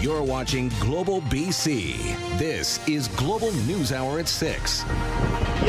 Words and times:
You're 0.00 0.22
watching 0.22 0.70
Global 0.80 1.20
BC. 1.20 2.38
This 2.38 2.80
is 2.88 3.08
Global 3.08 3.52
News 3.52 3.92
Hour 3.92 4.18
at 4.18 4.28
6. 4.28 4.82
Yo, 4.82 4.88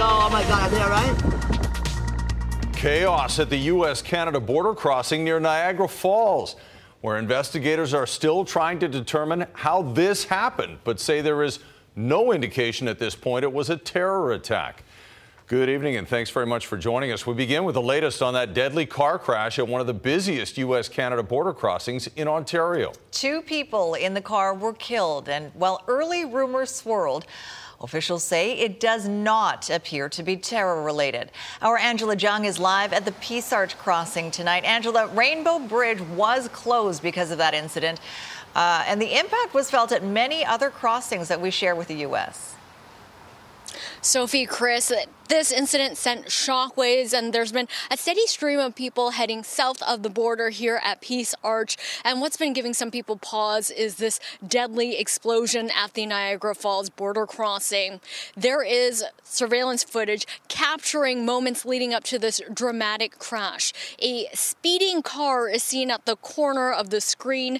oh 0.04 0.30
my 0.32 0.42
God, 0.44 0.62
are 0.62 0.70
they 0.70 0.80
all 0.82 0.90
right? 0.90 2.74
Chaos 2.74 3.40
at 3.40 3.50
the 3.50 3.58
U.S. 3.58 4.02
Canada 4.02 4.40
border 4.40 4.74
crossing 4.74 5.26
near 5.26 5.42
Niagara 5.42 5.90
Falls, 5.90 6.56
where 7.02 7.18
investigators 7.18 7.94
are 7.94 8.08
still 8.08 8.46
trying 8.46 8.80
to 8.80 8.88
determine 8.88 9.48
how 9.52 9.82
this 9.82 10.24
happened, 10.24 10.78
but 10.86 10.98
say 11.02 11.20
there 11.20 11.44
is 11.44 11.60
no 11.98 12.32
indication 12.32 12.88
at 12.88 13.00
this 13.00 13.16
point 13.16 13.44
it 13.44 13.52
was 13.52 13.70
a 13.70 13.76
terror 13.76 14.32
attack. 14.32 14.86
Good 15.52 15.68
evening 15.68 15.98
and 15.98 16.08
thanks 16.08 16.30
very 16.30 16.46
much 16.46 16.66
for 16.66 16.78
joining 16.78 17.12
us. 17.12 17.28
We 17.28 17.34
begin 17.34 17.66
with 17.66 17.76
the 17.76 17.82
latest 17.82 18.22
on 18.22 18.36
that 18.36 18.54
deadly 18.54 18.86
car 18.86 19.20
crash 19.20 19.60
at 19.60 19.68
one 19.68 19.82
of 19.82 19.88
the 19.88 19.94
busiest 19.94 20.58
U.S. 20.60 20.88
Canada 20.88 21.24
border 21.24 21.52
crossings 21.52 22.08
in 22.16 22.30
Ontario. 22.30 22.94
Two 23.12 23.42
people 23.42 23.96
in 23.96 24.14
the 24.14 24.22
car 24.22 24.54
were 24.54 24.72
killed, 24.72 25.28
and 25.28 25.52
while 25.54 25.84
early 25.90 26.24
rumors 26.24 26.74
swirled, 26.74 27.26
Officials 27.82 28.24
say 28.24 28.54
it 28.54 28.80
does 28.80 29.10
not 29.10 29.70
appear 29.70 30.08
to 30.08 30.24
be 30.24 30.38
terror 30.38 30.84
related. 30.84 31.32
Our 31.62 31.78
Angela 31.78 32.16
Jung 32.16 32.46
is 32.46 32.58
live 32.58 32.94
at 32.94 33.04
the 33.04 33.12
Peace 33.14 33.52
Arch 33.52 33.78
crossing 33.78 34.32
tonight. 34.32 34.64
Angela, 34.64 35.08
Rainbow 35.08 35.60
Bridge 35.60 36.00
was 36.00 36.48
closed 36.50 37.04
because 37.04 37.30
of 37.30 37.40
that 37.40 37.54
incident, 37.54 38.00
uh, 38.56 38.86
and 38.88 39.02
the 39.02 39.20
impact 39.20 39.54
was 39.54 39.70
felt 39.70 39.92
at 39.92 40.06
many 40.06 40.46
other 40.46 40.70
crossings 40.70 41.28
that 41.28 41.42
we 41.42 41.52
share 41.52 41.76
with 41.76 41.90
the 41.90 41.96
U.S. 41.96 42.56
Sophie, 44.04 44.48
Chris, 44.48 44.92
this 45.28 45.52
incident 45.52 45.96
sent 45.96 46.26
shockwaves, 46.26 47.14
and 47.14 47.32
there's 47.32 47.52
been 47.52 47.68
a 47.92 47.98
steady 47.98 48.26
stream 48.26 48.60
of 48.60 48.74
people 48.74 49.12
heading 49.12 49.44
south 49.44 49.80
of 49.84 50.02
the 50.02 50.10
border 50.10 50.50
here 50.50 50.82
at 50.84 51.02
Peace 51.02 51.36
Arch. 51.44 51.78
And 52.04 52.20
what's 52.20 52.36
been 52.36 52.52
giving 52.52 52.74
some 52.74 52.90
people 52.90 53.16
pause 53.18 53.70
is 53.70 53.98
this 53.98 54.20
deadly 54.46 54.98
explosion 54.98 55.70
at 55.70 55.94
the 55.94 56.08
Niagara 56.08 56.56
Falls 56.56 56.90
border 56.90 57.28
crossing. 57.28 58.02
There 58.36 58.64
is 58.64 59.06
surveillance 59.24 59.84
footage 59.84 60.26
capturing 60.48 61.24
moments 61.24 61.64
leading 61.64 61.94
up 61.94 62.04
to 62.06 62.18
this 62.18 62.42
dramatic 62.52 63.20
crash. 63.20 63.72
A 64.00 64.30
speeding 64.34 65.04
car 65.04 65.48
is 65.48 65.62
seen 65.62 65.92
at 65.92 66.08
the 66.08 66.16
corner 66.16 66.72
of 66.72 66.90
the 66.90 67.02
screen 67.02 67.60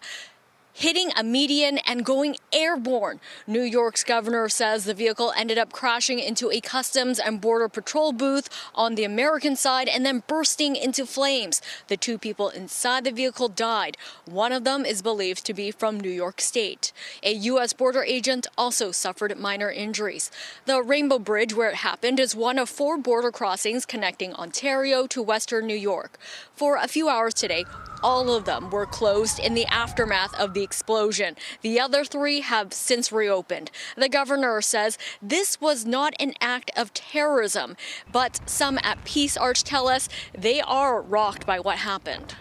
hitting 0.74 1.12
a 1.18 1.24
median 1.24 1.78
and 1.80 2.06
going 2.06 2.38
airborne. 2.52 3.20
New 3.48 3.62
York's 3.62 4.04
governor 4.04 4.50
says 4.50 4.86
the 4.86 4.94
vehicle 4.94 5.34
ended 5.36 5.58
up 5.58 5.72
crashing 5.72 6.20
into 6.20 6.52
a 6.52 6.62
Customs 6.62 7.20
and 7.20 7.42
Border 7.42 7.70
Patrol 7.70 8.12
booth 8.12 8.50
on 8.74 8.96
the 8.96 9.04
American 9.04 9.56
side 9.56 9.88
and 9.88 10.06
then 10.06 10.24
bursting 10.28 10.76
into 10.76 11.06
flames. 11.06 11.62
The 11.88 11.98
two 11.98 12.18
people 12.18 12.50
inside 12.50 13.04
the 13.04 13.12
vehicle 13.12 13.50
died. 13.50 13.98
One 14.26 14.52
of 14.52 14.64
them 14.64 14.86
is 14.86 15.02
believed 15.02 15.46
to 15.46 15.54
be 15.54 15.72
from 15.72 16.00
New 16.00 16.10
York 16.10 16.42
State. 16.42 16.92
A 17.24 17.34
U.S. 17.34 17.74
border 17.74 18.04
agent 18.04 18.48
also 18.58 18.92
suffered 18.92 19.38
minor 19.38 19.70
injuries. 19.70 20.32
The 20.66 20.82
Rainbow 20.82 21.20
Bridge, 21.20 21.54
where 21.54 21.70
it 21.70 21.76
happened, 21.76 22.20
is 22.20 22.36
one 22.36 22.58
of 22.58 22.70
four 22.70 22.98
border 22.98 23.32
crossings 23.32 23.86
connecting 23.86 24.34
Ontario 24.34 25.08
to 25.08 25.22
western 25.22 25.68
New 25.68 25.76
York. 25.76 26.18
For 26.56 26.78
a 26.78 26.88
few 26.88 27.10
hours 27.10 27.34
today, 27.34 27.66
all 28.04 28.34
of 28.34 28.46
them 28.46 28.70
were 28.70 28.86
closed 28.86 29.40
in 29.40 29.54
the 29.54 29.66
aftermath 29.68 30.34
of 30.40 30.54
the 30.54 30.61
explosion. 30.64 31.36
The 31.62 31.80
other 31.80 32.04
three 32.04 32.42
have 32.42 32.74
since 32.74 33.12
reopened. 33.12 33.72
The 33.96 34.10
governor 34.10 34.62
says 34.62 34.98
this 35.22 35.60
was 35.60 35.86
not 35.86 36.14
an 36.20 36.34
act 36.42 36.72
of 36.76 36.94
terrorism, 36.94 37.76
but 38.12 38.40
some 38.46 38.80
at 38.84 39.04
Peace 39.06 39.38
Arch 39.38 39.64
tell 39.64 39.88
us 39.88 40.10
they 40.38 40.62
are 40.62 41.02
rocked 41.02 41.46
by 41.46 41.60
what 41.60 41.78
happened. 41.78 42.36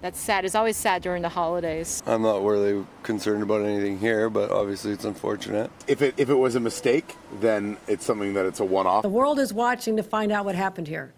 That's 0.00 0.20
sad. 0.20 0.44
It's 0.44 0.54
always 0.54 0.76
sad 0.76 1.02
during 1.02 1.22
the 1.22 1.28
holidays. 1.28 2.04
I'm 2.06 2.22
not 2.22 2.44
really 2.44 2.86
concerned 3.02 3.42
about 3.42 3.62
anything 3.62 3.98
here, 3.98 4.30
but 4.30 4.50
obviously 4.50 4.92
it's 4.92 5.04
unfortunate. 5.04 5.72
If 5.88 6.02
it 6.02 6.14
if 6.16 6.30
it 6.30 6.36
was 6.36 6.54
a 6.54 6.60
mistake, 6.60 7.16
then 7.40 7.76
it's 7.88 8.06
something 8.06 8.34
that 8.34 8.46
it's 8.46 8.60
a 8.60 8.64
one-off. 8.64 9.02
The 9.02 9.08
world 9.08 9.40
is 9.40 9.52
watching 9.52 9.96
to 9.96 10.04
find 10.04 10.30
out 10.30 10.44
what 10.44 10.54
happened 10.54 10.86
here. 10.86 11.14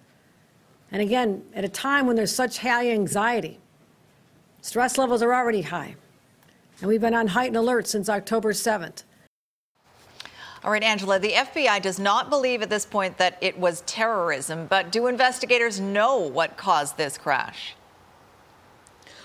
And 0.90 1.02
again, 1.02 1.44
at 1.54 1.62
a 1.62 1.68
time 1.68 2.06
when 2.06 2.16
there's 2.16 2.34
such 2.34 2.58
high 2.58 2.90
anxiety, 2.90 3.59
stress 4.60 4.98
levels 4.98 5.22
are 5.22 5.34
already 5.34 5.62
high. 5.62 5.96
And 6.80 6.88
we've 6.88 7.00
been 7.00 7.14
on 7.14 7.28
heightened 7.28 7.56
alert 7.56 7.86
since 7.86 8.08
October 8.08 8.52
7th. 8.52 9.04
All 10.62 10.70
right, 10.70 10.82
Angela, 10.82 11.18
the 11.18 11.32
FBI 11.32 11.80
does 11.80 11.98
not 11.98 12.28
believe 12.28 12.60
at 12.60 12.68
this 12.68 12.84
point 12.84 13.16
that 13.16 13.38
it 13.40 13.58
was 13.58 13.82
terrorism, 13.82 14.66
but 14.66 14.92
do 14.92 15.06
investigators 15.06 15.80
know 15.80 16.18
what 16.18 16.58
caused 16.58 16.98
this 16.98 17.16
crash? 17.16 17.74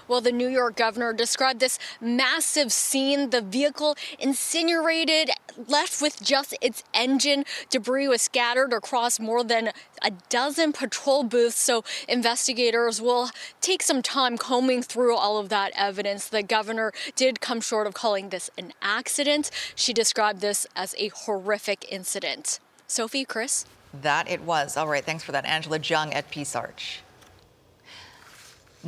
Well, 0.07 0.21
the 0.21 0.31
New 0.31 0.47
York 0.47 0.75
governor 0.75 1.13
described 1.13 1.59
this 1.59 1.79
massive 1.99 2.71
scene. 2.71 3.29
The 3.29 3.41
vehicle 3.41 3.95
incinerated, 4.19 5.31
left 5.67 6.01
with 6.01 6.21
just 6.21 6.55
its 6.61 6.83
engine. 6.93 7.45
Debris 7.69 8.07
was 8.07 8.21
scattered 8.21 8.73
across 8.73 9.19
more 9.19 9.43
than 9.43 9.71
a 10.01 10.11
dozen 10.29 10.73
patrol 10.73 11.23
booths. 11.23 11.57
So 11.57 11.83
investigators 12.07 13.01
will 13.01 13.29
take 13.61 13.81
some 13.81 14.01
time 14.01 14.37
combing 14.37 14.83
through 14.83 15.15
all 15.15 15.37
of 15.37 15.49
that 15.49 15.71
evidence. 15.75 16.27
The 16.27 16.43
governor 16.43 16.91
did 17.15 17.41
come 17.41 17.61
short 17.61 17.87
of 17.87 17.93
calling 17.93 18.29
this 18.29 18.49
an 18.57 18.73
accident. 18.81 19.49
She 19.75 19.93
described 19.93 20.41
this 20.41 20.67
as 20.75 20.93
a 20.97 21.09
horrific 21.09 21.85
incident. 21.91 22.59
Sophie, 22.87 23.25
Chris? 23.25 23.65
That 24.01 24.29
it 24.29 24.41
was. 24.41 24.77
All 24.77 24.87
right, 24.87 25.03
thanks 25.03 25.23
for 25.23 25.31
that, 25.31 25.45
Angela 25.45 25.79
Jung 25.79 26.13
at 26.13 26.29
Peace 26.29 26.55
Arch. 26.55 27.01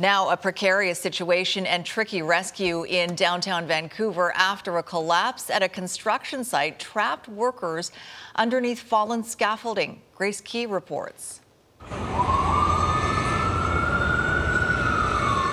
Now, 0.00 0.28
a 0.30 0.36
precarious 0.36 1.00
situation 1.00 1.66
and 1.66 1.84
tricky 1.84 2.22
rescue 2.22 2.84
in 2.84 3.16
downtown 3.16 3.66
Vancouver 3.66 4.32
after 4.36 4.78
a 4.78 4.82
collapse 4.84 5.50
at 5.50 5.64
a 5.64 5.68
construction 5.68 6.44
site 6.44 6.78
trapped 6.78 7.28
workers 7.28 7.90
underneath 8.36 8.78
fallen 8.78 9.24
scaffolding. 9.24 10.00
Grace 10.14 10.40
Ke 10.40 10.70
reports. 10.70 11.40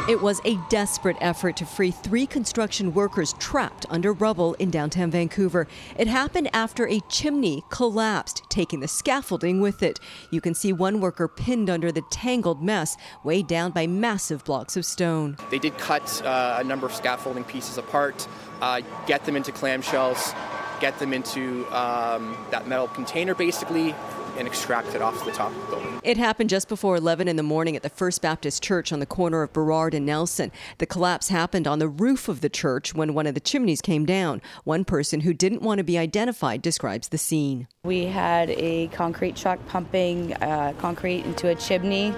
It 0.07 0.21
was 0.21 0.39
a 0.45 0.57
desperate 0.69 1.17
effort 1.19 1.57
to 1.57 1.65
free 1.65 1.89
three 1.89 2.27
construction 2.27 2.93
workers 2.93 3.33
trapped 3.39 3.87
under 3.89 4.13
rubble 4.13 4.53
in 4.59 4.69
downtown 4.69 5.09
Vancouver. 5.09 5.67
It 5.97 6.07
happened 6.07 6.47
after 6.53 6.87
a 6.87 6.99
chimney 7.09 7.63
collapsed, 7.71 8.43
taking 8.47 8.81
the 8.81 8.87
scaffolding 8.87 9.61
with 9.61 9.81
it. 9.81 9.99
You 10.29 10.41
can 10.41 10.53
see 10.53 10.71
one 10.71 11.01
worker 11.01 11.27
pinned 11.27 11.71
under 11.71 11.91
the 11.91 12.03
tangled 12.11 12.61
mess, 12.61 12.97
weighed 13.23 13.47
down 13.47 13.71
by 13.71 13.87
massive 13.87 14.43
blocks 14.45 14.77
of 14.77 14.85
stone. 14.85 15.37
They 15.49 15.57
did 15.57 15.75
cut 15.79 16.21
uh, 16.23 16.57
a 16.59 16.63
number 16.63 16.85
of 16.85 16.93
scaffolding 16.93 17.43
pieces 17.43 17.79
apart, 17.79 18.27
uh, 18.61 18.81
get 19.07 19.25
them 19.25 19.35
into 19.35 19.51
clamshells, 19.51 20.35
get 20.79 20.99
them 20.99 21.13
into 21.13 21.65
um, 21.75 22.37
that 22.51 22.67
metal 22.67 22.89
container 22.89 23.33
basically, 23.33 23.95
and 24.37 24.47
extract 24.47 24.93
it 24.95 25.01
off 25.01 25.23
the 25.25 25.31
top 25.31 25.51
of 25.51 25.61
the 25.61 25.75
building. 25.75 25.99
It 26.03 26.17
happened 26.17 26.49
just 26.49 26.67
before 26.67 26.95
11 26.95 27.27
in 27.27 27.35
the 27.35 27.43
morning 27.43 27.75
at 27.75 27.83
the 27.83 27.89
First 27.89 28.21
Baptist 28.21 28.61
Church 28.61 28.91
on 28.91 28.99
the 28.99 29.05
corner 29.05 29.41
of 29.41 29.53
Burrard 29.53 29.93
and 29.93 30.05
Nelson. 30.05 30.51
The 30.77 30.85
collapse 30.85 31.29
happened 31.29 31.67
on 31.67 31.79
the 31.79 31.87
roof 31.87 32.27
of 32.27 32.41
the 32.41 32.49
church 32.49 32.93
when 32.93 33.13
one 33.13 33.27
of 33.27 33.33
the 33.33 33.39
chimneys 33.39 33.81
came 33.81 34.05
down. 34.05 34.41
One 34.63 34.85
person 34.85 35.21
who 35.21 35.33
didn't 35.33 35.61
want 35.61 35.79
to 35.79 35.83
be 35.83 35.97
identified 35.97 36.61
describes 36.61 37.09
the 37.09 37.17
scene. 37.17 37.67
We 37.83 38.05
had 38.05 38.49
a 38.51 38.87
concrete 38.87 39.35
truck 39.35 39.65
pumping 39.67 40.33
uh, 40.35 40.73
concrete 40.77 41.25
into 41.25 41.49
a 41.49 41.55
chimney 41.55 42.13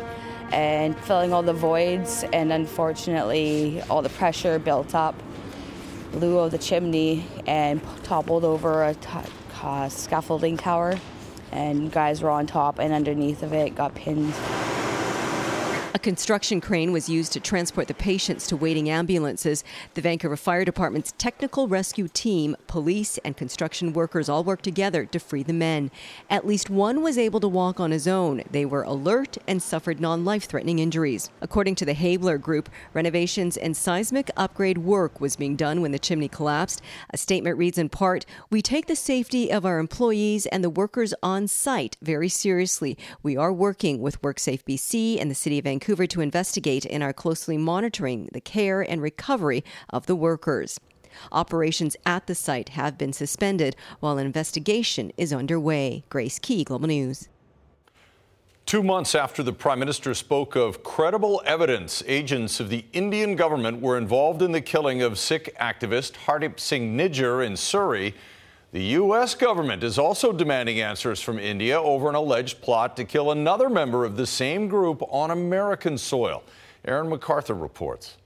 and 0.52 0.98
filling 1.00 1.34
all 1.34 1.44
the 1.44 1.54
voids, 1.54 2.24
and 2.32 2.54
unfortunately, 2.54 3.82
all 3.90 4.02
the 4.02 4.10
pressure 4.10 4.60
built 4.60 4.96
up 4.96 5.16
blew 6.12 6.40
out 6.40 6.52
the 6.52 6.58
chimney 6.58 7.26
and 7.46 7.82
toppled 8.04 8.46
over 8.46 8.86
a 8.86 8.96
t- 8.96 9.10
uh, 9.62 9.90
scaffolding 9.90 10.56
tower 10.56 10.98
and 11.58 11.92
guys 11.92 12.22
were 12.22 12.30
on 12.30 12.46
top 12.46 12.78
and 12.78 12.94
underneath 12.94 13.42
of 13.42 13.52
it 13.52 13.74
got 13.74 13.96
pinned. 13.96 14.34
A 15.98 16.00
construction 16.00 16.62
crane 16.62 16.92
was 16.92 17.10
used 17.10 17.34
to 17.34 17.40
transport 17.40 17.88
the 17.88 17.96
patients 17.96 18.46
to 18.46 18.56
waiting 18.56 18.88
ambulances. 18.88 19.64
The 19.96 20.02
Vancouver 20.02 20.38
Fire 20.38 20.64
Department's 20.64 21.12
technical 21.18 21.68
rescue 21.68 22.08
team, 22.08 22.56
police, 22.68 23.18
and 23.26 23.36
construction 23.36 23.94
workers 23.94 24.30
all 24.30 24.44
worked 24.44 24.64
together 24.64 25.08
to 25.08 25.20
free 25.20 25.42
the 25.42 25.54
men. 25.54 25.90
At 26.30 26.46
least 26.46 26.70
one 26.70 27.02
was 27.02 27.18
able 27.18 27.40
to 27.40 27.48
walk 27.48 27.80
on 27.80 27.90
his 27.90 28.08
own. 28.08 28.44
They 28.52 28.64
were 28.64 28.84
alert 28.84 29.40
and 29.48 29.60
suffered 29.60 30.00
non 30.00 30.24
life 30.24 30.44
threatening 30.44 30.78
injuries. 30.78 31.32
According 31.42 31.74
to 31.78 31.86
the 31.86 31.96
Habler 31.96 32.40
Group, 32.40 32.70
renovations 32.94 33.58
and 33.58 33.76
seismic 33.76 34.30
upgrade 34.38 34.78
work 34.78 35.20
was 35.20 35.36
being 35.36 35.56
done 35.56 35.82
when 35.82 35.94
the 35.94 35.98
chimney 35.98 36.28
collapsed. 36.28 36.80
A 37.10 37.18
statement 37.18 37.58
reads 37.58 37.80
in 37.80 37.90
part 37.90 38.24
We 38.52 38.62
take 38.62 38.86
the 38.86 38.96
safety 38.96 39.52
of 39.52 39.66
our 39.66 39.80
employees 39.80 40.46
and 40.46 40.64
the 40.64 40.70
workers 40.70 41.16
on 41.24 41.48
site 41.48 41.98
very 42.04 42.30
seriously. 42.30 43.00
We 43.24 43.36
are 43.36 43.52
working 43.52 44.00
with 44.00 44.22
WorkSafe 44.22 44.64
BC 44.64 45.20
and 45.20 45.32
the 45.32 45.36
City 45.36 45.58
of 45.58 45.64
Vancouver 45.64 45.87
Vancouver 45.88 46.06
to 46.06 46.20
investigate 46.20 46.86
and 46.86 47.02
are 47.02 47.14
closely 47.14 47.58
monitoring 47.58 48.28
the 48.34 48.42
care 48.42 48.82
and 48.82 49.02
recovery 49.02 49.64
of 49.90 50.06
the 50.06 50.18
workers. 50.18 50.82
Operations 51.32 51.96
at 52.06 52.28
the 52.28 52.36
site 52.36 52.70
have 52.70 52.98
been 52.98 53.14
suspended 53.14 53.74
while 54.02 54.18
an 54.18 54.26
investigation 54.26 55.14
is 55.16 55.32
underway. 55.32 56.04
Grace 56.10 56.40
Ke, 56.40 56.66
Global 56.66 56.90
News. 56.90 57.30
Two 58.66 58.84
months 58.84 59.16
after 59.16 59.42
the 59.42 59.54
Prime 59.54 59.80
Minister 59.80 60.14
spoke 60.14 60.58
of 60.58 60.84
credible 60.84 61.42
evidence, 61.46 62.04
agents 62.06 62.60
of 62.60 62.68
the 62.68 62.84
Indian 62.92 63.38
government 63.38 63.80
were 63.80 63.98
involved 63.98 64.42
in 64.42 64.52
the 64.52 64.60
killing 64.60 65.02
of 65.02 65.18
Sikh 65.18 65.56
activist 65.58 66.16
Hardeep 66.26 66.60
Singh 66.60 66.98
Nijjar 66.98 67.46
in 67.46 67.56
Surrey. 67.56 68.14
The 68.74 68.84
U.S. 68.84 69.34
government 69.34 69.82
is 69.82 69.98
also 69.98 70.34
demanding 70.34 70.82
answers 70.82 71.22
from 71.22 71.40
India 71.40 71.82
over 71.82 72.10
an 72.10 72.16
alleged 72.16 72.62
plot 72.62 72.98
to 72.98 73.06
kill 73.06 73.32
another 73.32 73.70
member 73.70 74.04
of 74.04 74.18
the 74.18 74.28
same 74.28 74.68
group 74.68 75.02
on 75.10 75.32
American 75.32 75.98
soil. 75.98 76.44
Aaron 76.84 77.10
MacArthur 77.10 77.54
reports. 77.54 78.18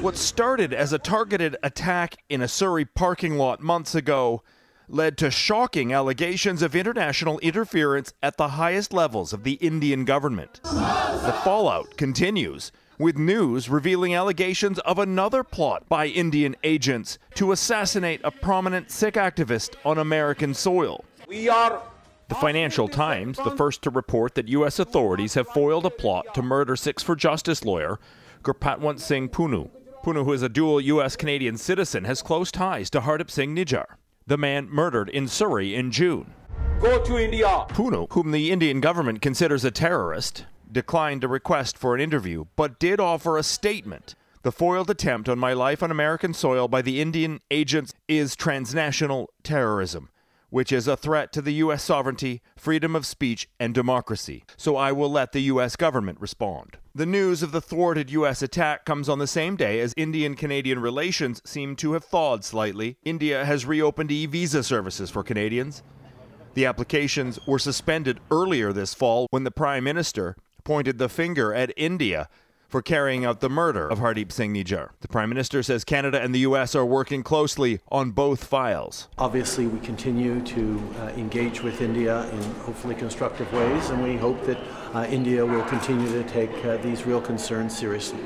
What 0.00 0.16
started 0.16 0.72
as 0.72 0.92
a 0.94 0.98
targeted 0.98 1.56
attack 1.62 2.16
in 2.30 2.40
a 2.40 2.48
Surrey 2.48 2.86
parking 2.86 3.36
lot 3.36 3.60
months 3.60 3.94
ago 3.94 4.42
led 4.88 5.16
to 5.18 5.30
shocking 5.30 5.92
allegations 5.92 6.62
of 6.62 6.74
international 6.74 7.38
interference 7.40 8.12
at 8.22 8.36
the 8.36 8.48
highest 8.48 8.92
levels 8.92 9.32
of 9.32 9.44
the 9.44 9.54
Indian 9.54 10.04
government. 10.04 10.60
The 10.64 11.38
fallout 11.44 11.96
continues, 11.96 12.72
with 12.98 13.18
news 13.18 13.68
revealing 13.68 14.14
allegations 14.14 14.78
of 14.80 14.98
another 14.98 15.42
plot 15.42 15.88
by 15.88 16.06
Indian 16.06 16.56
agents 16.64 17.18
to 17.34 17.52
assassinate 17.52 18.20
a 18.24 18.30
prominent 18.30 18.90
Sikh 18.90 19.14
activist 19.14 19.74
on 19.84 19.98
American 19.98 20.54
soil. 20.54 21.04
We 21.28 21.48
are 21.48 21.82
the 22.28 22.34
Financial 22.34 22.88
Times, 22.88 23.38
the 23.38 23.56
first 23.56 23.82
to 23.82 23.90
report 23.90 24.34
that 24.34 24.48
U.S. 24.48 24.78
authorities 24.78 25.34
have 25.34 25.48
foiled 25.48 25.86
a 25.86 25.90
plot 25.90 26.34
to 26.34 26.42
murder 26.42 26.76
Sikhs 26.76 27.02
for 27.02 27.16
Justice 27.16 27.64
lawyer 27.64 27.98
Gurpatwant 28.42 29.00
Singh 29.00 29.28
Pannun. 29.28 29.70
Pannun, 30.04 30.24
who 30.24 30.32
is 30.32 30.42
a 30.42 30.48
dual 30.48 30.80
U.S. 30.80 31.16
Canadian 31.16 31.56
citizen, 31.56 32.04
has 32.04 32.22
close 32.22 32.50
ties 32.50 32.90
to 32.90 33.00
Hardeep 33.00 33.30
Singh 33.30 33.54
Nijjar 33.54 33.86
the 34.26 34.38
man 34.38 34.68
murdered 34.70 35.08
in 35.08 35.28
Surrey 35.28 35.74
in 35.74 35.90
June. 35.90 36.34
Go 36.80 37.02
to 37.02 37.18
India. 37.18 37.66
Pannun, 37.68 38.06
whom 38.12 38.30
the 38.30 38.50
Indian 38.50 38.80
government 38.80 39.22
considers 39.22 39.64
a 39.64 39.70
terrorist, 39.70 40.46
declined 40.72 41.22
a 41.22 41.28
request 41.28 41.76
for 41.76 41.94
an 41.94 42.00
interview, 42.00 42.46
but 42.56 42.78
did 42.78 42.98
offer 42.98 43.36
a 43.36 43.42
statement. 43.42 44.14
The 44.42 44.52
foiled 44.52 44.90
attempt 44.90 45.28
on 45.28 45.38
my 45.38 45.52
life 45.52 45.82
on 45.82 45.90
American 45.90 46.34
soil 46.34 46.66
by 46.66 46.82
the 46.82 47.00
Indian 47.00 47.40
agents 47.50 47.92
is 48.08 48.34
transnational 48.34 49.30
terrorism 49.42 50.08
which 50.52 50.70
is 50.70 50.86
a 50.86 50.98
threat 50.98 51.32
to 51.32 51.40
the 51.40 51.54
U.S. 51.54 51.82
sovereignty, 51.82 52.42
freedom 52.56 52.94
of 52.94 53.06
speech, 53.06 53.48
and 53.58 53.72
democracy. 53.72 54.44
So 54.58 54.76
I 54.76 54.92
will 54.92 55.10
let 55.10 55.32
the 55.32 55.40
U.S. 55.44 55.76
government 55.76 56.20
respond. 56.20 56.76
The 56.94 57.06
news 57.06 57.42
of 57.42 57.52
the 57.52 57.62
thwarted 57.62 58.10
U.S. 58.10 58.42
attack 58.42 58.84
comes 58.84 59.08
on 59.08 59.18
the 59.18 59.26
same 59.26 59.56
day 59.56 59.80
as 59.80 59.94
Indian 59.96 60.34
Canadian 60.34 60.78
relations 60.78 61.40
seem 61.46 61.74
to 61.76 61.94
have 61.94 62.04
thawed 62.04 62.44
slightly. 62.44 62.98
India 63.02 63.46
has 63.46 63.64
reopened 63.64 64.12
e 64.12 64.26
visa 64.26 64.62
services 64.62 65.08
for 65.08 65.22
Canadians. 65.22 65.82
The 66.52 66.66
applications 66.66 67.38
were 67.46 67.58
suspended 67.58 68.20
earlier 68.30 68.74
this 68.74 68.92
fall 68.92 69.28
when 69.30 69.44
the 69.44 69.50
Prime 69.50 69.84
Minister 69.84 70.36
pointed 70.64 70.98
the 70.98 71.08
finger 71.08 71.54
at 71.54 71.72
India 71.76 72.28
for 72.72 72.80
carrying 72.80 73.22
out 73.22 73.40
the 73.40 73.50
murder 73.50 73.86
of 73.86 73.98
Hardeep 73.98 74.32
Singh 74.32 74.54
Nijjar. 74.54 74.90
The 75.02 75.08
Prime 75.08 75.28
Minister 75.28 75.62
says 75.62 75.84
Canada 75.84 76.20
and 76.22 76.34
the 76.34 76.38
U.S. 76.40 76.74
are 76.74 76.86
working 76.86 77.22
closely 77.22 77.80
on 77.90 78.12
both 78.12 78.44
files. 78.44 79.08
Obviously, 79.18 79.66
we 79.66 79.78
continue 79.80 80.40
to 80.40 80.82
uh, 80.98 81.08
engage 81.10 81.62
with 81.62 81.82
India 81.82 82.26
in 82.30 82.42
hopefully 82.60 82.94
constructive 82.94 83.52
ways, 83.52 83.90
and 83.90 84.02
we 84.02 84.16
hope 84.16 84.42
that 84.46 84.58
uh, 84.94 85.06
India 85.10 85.44
will 85.44 85.64
continue 85.64 86.10
to 86.12 86.26
take 86.30 86.50
uh, 86.64 86.78
these 86.78 87.04
real 87.04 87.20
concerns 87.20 87.76
seriously. 87.76 88.20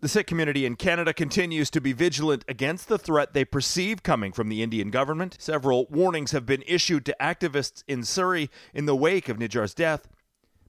The 0.00 0.10
Sikh 0.10 0.26
community 0.26 0.66
in 0.66 0.76
Canada 0.76 1.14
continues 1.14 1.70
to 1.70 1.80
be 1.80 1.94
vigilant 1.94 2.44
against 2.46 2.88
the 2.88 2.98
threat 2.98 3.32
they 3.32 3.46
perceive 3.46 4.02
coming 4.02 4.30
from 4.30 4.50
the 4.50 4.62
Indian 4.62 4.90
government. 4.90 5.38
Several 5.40 5.86
warnings 5.86 6.32
have 6.32 6.44
been 6.44 6.62
issued 6.66 7.06
to 7.06 7.16
activists 7.18 7.82
in 7.88 8.04
Surrey 8.04 8.50
in 8.74 8.84
the 8.84 8.94
wake 8.94 9.30
of 9.30 9.38
Nijjar's 9.38 9.72
death, 9.72 10.06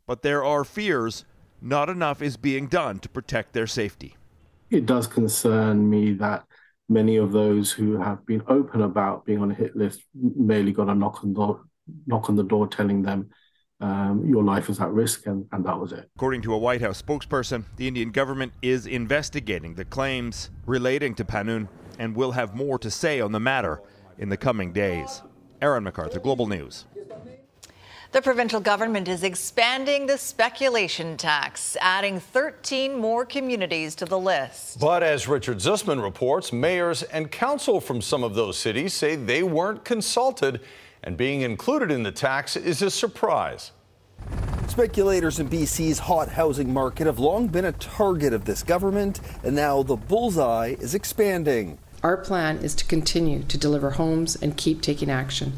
but 0.08 0.24
there 0.24 0.44
are 0.44 0.64
fears 0.64 1.26
not 1.62 1.90
enough 1.90 2.22
is 2.22 2.38
being 2.38 2.68
done 2.68 3.00
to 3.00 3.10
protect 3.10 3.54
their 3.54 3.68
safety. 3.68 4.16
It 4.70 4.86
does 4.86 5.06
concern 5.08 5.90
me 5.90 6.14
that 6.14 6.46
many 6.90 7.18
of 7.18 7.32
those 7.32 7.72
who 7.72 7.98
have 7.98 8.26
been 8.26 8.42
open 8.48 8.82
about 8.82 9.26
being 9.26 9.40
on 9.40 9.52
a 9.52 9.54
hit 9.54 9.76
list 9.76 10.02
merely 10.14 10.72
got 10.72 10.90
a 10.90 10.96
knock 10.96 11.24
on 11.24 11.34
the 11.34 11.40
door, 11.40 11.62
knock 12.06 12.30
on 12.30 12.36
the 12.36 12.44
door 12.44 12.68
telling 12.68 13.02
them 13.02 13.30
um, 13.80 14.26
your 14.26 14.44
life 14.44 14.70
is 14.70 14.80
at 14.80 14.90
risk, 14.90 15.28
and, 15.28 15.46
and 15.52 15.66
that 15.66 15.80
was 15.80 15.92
it. 15.92 16.10
According 16.16 16.42
to 16.44 16.54
a 16.54 16.58
White 16.58 16.82
House 16.82 17.02
spokesperson, 17.02 17.64
the 17.76 17.88
Indian 17.88 18.12
government 18.12 18.54
is 18.62 18.88
investigating 18.88 19.76
the 19.76 19.86
claims 19.86 20.50
relating 20.66 21.14
to 21.16 21.26
Pannun 21.26 21.68
and 22.00 22.16
will 22.16 22.32
have 22.32 22.56
more 22.56 22.80
to 22.80 22.90
say 22.90 23.20
on 23.22 23.32
the 23.32 23.40
matter 23.40 23.82
in 24.18 24.30
the 24.30 24.38
coming 24.38 24.74
days. 24.74 25.22
Aaron 25.62 25.84
MacArthur, 25.84 26.20
Global 26.20 26.48
News. 26.48 26.86
The 28.14 28.22
provincial 28.22 28.62
government 28.62 29.10
is 29.10 29.22
expanding 29.22 30.06
the 30.06 30.18
speculation 30.18 31.18
tax, 31.18 31.76
adding 31.82 32.22
13 32.22 32.98
more 32.98 33.26
communities 33.26 33.96
to 33.96 34.06
the 34.06 34.18
list. 34.18 34.80
But 34.80 35.04
as 35.04 35.28
Richard 35.28 35.58
Zussman 35.58 36.02
reports, 36.02 36.54
mayors 36.54 37.04
and 37.04 37.30
council 37.30 37.82
from 37.82 38.02
some 38.02 38.24
of 38.24 38.34
those 38.34 38.58
cities 38.58 38.94
say 38.94 39.18
they 39.18 39.44
weren't 39.44 39.84
consulted, 39.84 40.62
and 41.04 41.18
being 41.18 41.42
included 41.42 41.92
in 41.92 42.04
the 42.04 42.12
tax 42.14 42.56
is 42.56 42.82
a 42.82 42.90
surprise. 42.90 43.72
Speculators 44.70 45.40
in 45.40 45.50
BC's 45.50 46.00
hot 46.00 46.30
housing 46.30 46.72
market 46.72 47.08
have 47.08 47.20
long 47.20 47.48
been 47.48 47.66
a 47.66 47.74
target 47.74 48.32
of 48.32 48.46
this 48.46 48.64
government, 48.64 49.20
and 49.44 49.54
now 49.54 49.84
the 49.84 49.98
bullseye 49.98 50.76
is 50.80 50.96
expanding. 50.96 51.78
Our 52.04 52.16
plan 52.16 52.60
is 52.60 52.74
to 52.76 52.86
continue 52.86 53.44
to 53.44 53.58
deliver 53.58 53.92
homes 53.92 54.38
and 54.38 54.56
keep 54.56 54.82
taking 54.82 55.10
action. 55.10 55.52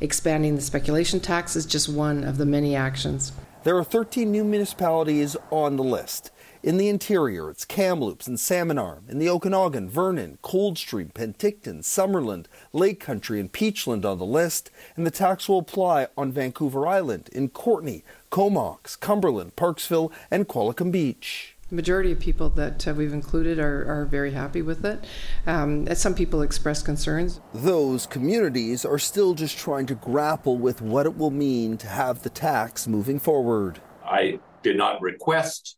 Expanding 0.00 0.54
the 0.54 0.62
speculation 0.62 1.18
tax 1.18 1.56
is 1.56 1.66
just 1.66 1.88
one 1.88 2.22
of 2.22 2.38
the 2.38 2.46
many 2.46 2.76
actions. 2.76 3.32
There 3.64 3.76
are 3.76 3.82
13 3.82 4.30
new 4.30 4.44
municipalities 4.44 5.36
on 5.50 5.74
the 5.74 5.82
list. 5.82 6.30
In 6.62 6.76
the 6.76 6.88
interior, 6.88 7.50
it's 7.50 7.64
Kamloops 7.64 8.28
and 8.28 8.38
Salmon 8.38 8.78
Arm. 8.78 9.06
In 9.08 9.18
the 9.18 9.28
Okanagan, 9.28 9.88
Vernon, 9.90 10.38
Coldstream, 10.40 11.10
Penticton, 11.12 11.82
Summerland, 11.82 12.46
Lake 12.72 13.00
Country, 13.00 13.40
and 13.40 13.52
Peachland 13.52 14.04
on 14.04 14.18
the 14.18 14.24
list. 14.24 14.70
And 14.94 15.04
the 15.04 15.10
tax 15.10 15.48
will 15.48 15.58
apply 15.58 16.06
on 16.16 16.30
Vancouver 16.30 16.86
Island, 16.86 17.28
in 17.32 17.48
Courtenay, 17.48 18.04
Comox, 18.30 18.94
Cumberland, 18.94 19.56
Parksville, 19.56 20.12
and 20.30 20.46
Qualicum 20.46 20.92
Beach. 20.92 21.56
The 21.70 21.76
majority 21.76 22.12
of 22.12 22.18
people 22.18 22.48
that 22.50 22.88
uh, 22.88 22.94
we've 22.94 23.12
included 23.12 23.58
are, 23.58 23.84
are 23.86 24.06
very 24.06 24.32
happy 24.32 24.62
with 24.62 24.86
it. 24.86 25.04
Um, 25.46 25.86
some 25.94 26.14
people 26.14 26.40
express 26.40 26.82
concerns. 26.82 27.42
Those 27.52 28.06
communities 28.06 28.86
are 28.86 28.98
still 28.98 29.34
just 29.34 29.58
trying 29.58 29.84
to 29.86 29.94
grapple 29.94 30.56
with 30.56 30.80
what 30.80 31.04
it 31.04 31.18
will 31.18 31.30
mean 31.30 31.76
to 31.78 31.86
have 31.86 32.22
the 32.22 32.30
tax 32.30 32.86
moving 32.86 33.18
forward. 33.18 33.82
I 34.02 34.40
did 34.62 34.78
not 34.78 35.02
request, 35.02 35.76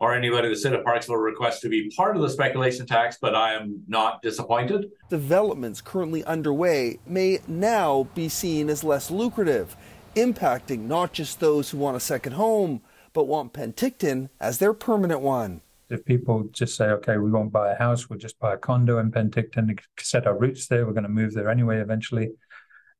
or 0.00 0.16
anybody 0.16 0.48
that 0.48 0.56
said 0.56 0.72
at 0.72 0.84
Parksville 0.84 1.22
request 1.22 1.62
to 1.62 1.68
be 1.68 1.88
part 1.96 2.16
of 2.16 2.22
the 2.22 2.28
speculation 2.28 2.84
tax, 2.84 3.18
but 3.20 3.36
I 3.36 3.54
am 3.54 3.84
not 3.86 4.20
disappointed. 4.20 4.90
Developments 5.08 5.80
currently 5.80 6.24
underway 6.24 6.98
may 7.06 7.38
now 7.46 8.08
be 8.16 8.28
seen 8.28 8.68
as 8.68 8.82
less 8.82 9.12
lucrative, 9.12 9.76
impacting 10.16 10.80
not 10.80 11.12
just 11.12 11.38
those 11.38 11.70
who 11.70 11.78
want 11.78 11.96
a 11.96 12.00
second 12.00 12.32
home 12.32 12.80
but 13.12 13.24
want 13.24 13.52
Penticton 13.52 14.28
as 14.40 14.58
their 14.58 14.72
permanent 14.72 15.20
one. 15.20 15.60
If 15.90 16.04
people 16.04 16.44
just 16.52 16.76
say, 16.76 16.86
okay, 16.86 17.18
we 17.18 17.30
won't 17.30 17.52
buy 17.52 17.72
a 17.72 17.76
house, 17.76 18.08
we'll 18.08 18.18
just 18.18 18.38
buy 18.38 18.54
a 18.54 18.56
condo 18.56 18.98
in 18.98 19.10
Penticton 19.10 19.76
to 19.76 20.04
set 20.04 20.26
our 20.26 20.38
roots 20.38 20.66
there, 20.66 20.86
we're 20.86 20.92
going 20.92 21.02
to 21.02 21.08
move 21.08 21.34
there 21.34 21.50
anyway 21.50 21.80
eventually. 21.80 22.30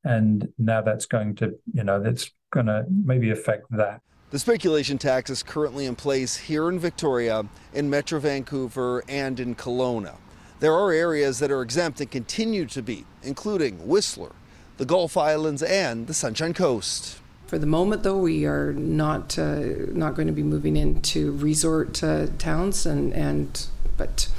And 0.04 0.48
now 0.58 0.82
that's 0.82 1.06
going 1.06 1.36
to, 1.36 1.54
you 1.72 1.84
know, 1.84 2.00
that's 2.00 2.30
going 2.50 2.66
to 2.66 2.84
maybe 2.88 3.30
affect 3.30 3.64
that. 3.70 4.02
The 4.30 4.38
speculation 4.38 4.98
tax 4.98 5.30
is 5.30 5.42
currently 5.42 5.86
in 5.86 5.94
place 5.94 6.36
here 6.36 6.68
in 6.68 6.78
Victoria, 6.78 7.46
in 7.72 7.88
Metro 7.88 8.18
Vancouver, 8.18 9.04
and 9.08 9.38
in 9.38 9.54
Kelowna. 9.54 10.16
There 10.60 10.74
are 10.74 10.92
areas 10.92 11.38
that 11.38 11.50
are 11.50 11.60
exempt 11.60 12.00
and 12.00 12.10
continue 12.10 12.66
to 12.66 12.82
be, 12.82 13.04
including 13.22 13.86
Whistler, 13.86 14.32
the 14.76 14.86
Gulf 14.86 15.16
Islands, 15.16 15.62
and 15.62 16.06
the 16.06 16.14
Sunshine 16.14 16.54
Coast. 16.54 17.18
For 17.52 17.58
the 17.58 17.66
moment, 17.66 18.02
though, 18.02 18.16
we 18.16 18.46
are 18.46 18.72
not 18.72 19.38
uh, 19.38 19.60
not 19.88 20.14
going 20.14 20.26
to 20.26 20.32
be 20.32 20.42
moving 20.42 20.74
into 20.74 21.32
resort 21.32 22.02
uh, 22.02 22.28
towns, 22.38 22.86
and 22.86 23.12
and 23.12 23.66
but 23.98 24.30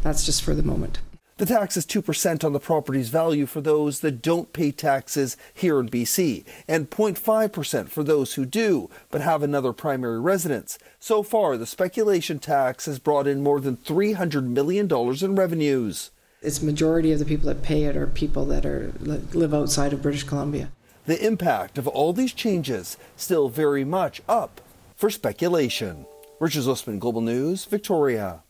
that's 0.00 0.24
just 0.24 0.42
for 0.42 0.54
the 0.54 0.62
moment. 0.62 1.00
The 1.36 1.44
tax 1.44 1.76
is 1.76 1.84
2% 1.84 2.42
on 2.42 2.54
the 2.54 2.58
property's 2.58 3.10
value 3.10 3.44
for 3.44 3.60
those 3.60 4.00
that 4.00 4.22
don't 4.22 4.54
pay 4.54 4.72
taxes 4.72 5.36
here 5.52 5.78
in 5.78 5.90
BC, 5.90 6.46
and 6.66 6.88
0.5% 6.88 7.90
for 7.90 8.02
those 8.02 8.32
who 8.32 8.46
do, 8.46 8.88
but 9.10 9.20
have 9.20 9.42
another 9.42 9.74
primary 9.74 10.18
residence. 10.18 10.78
So 10.98 11.22
far, 11.22 11.58
the 11.58 11.66
speculation 11.66 12.38
tax 12.38 12.86
has 12.86 12.98
brought 12.98 13.26
in 13.26 13.42
more 13.42 13.60
than 13.60 13.76
$300 13.76 14.44
million 14.44 14.90
in 14.90 15.36
revenues. 15.36 16.10
It's 16.40 16.62
majority 16.62 17.12
of 17.12 17.18
the 17.18 17.26
people 17.26 17.48
that 17.48 17.62
pay 17.62 17.84
it 17.84 17.94
are 17.94 18.06
people 18.06 18.46
that 18.46 18.64
are 18.64 18.94
live 19.00 19.52
outside 19.52 19.92
of 19.92 20.00
British 20.00 20.22
Columbia. 20.22 20.70
The 21.04 21.26
impact 21.26 21.78
of 21.78 21.88
all 21.88 22.12
these 22.12 22.32
changes 22.32 22.96
still 23.16 23.48
very 23.48 23.84
much 23.84 24.22
up 24.28 24.60
for 24.94 25.10
speculation. 25.10 26.06
Richard 26.38 26.62
Zussman, 26.62 27.00
Global 27.00 27.20
News, 27.20 27.64
Victoria. 27.64 28.44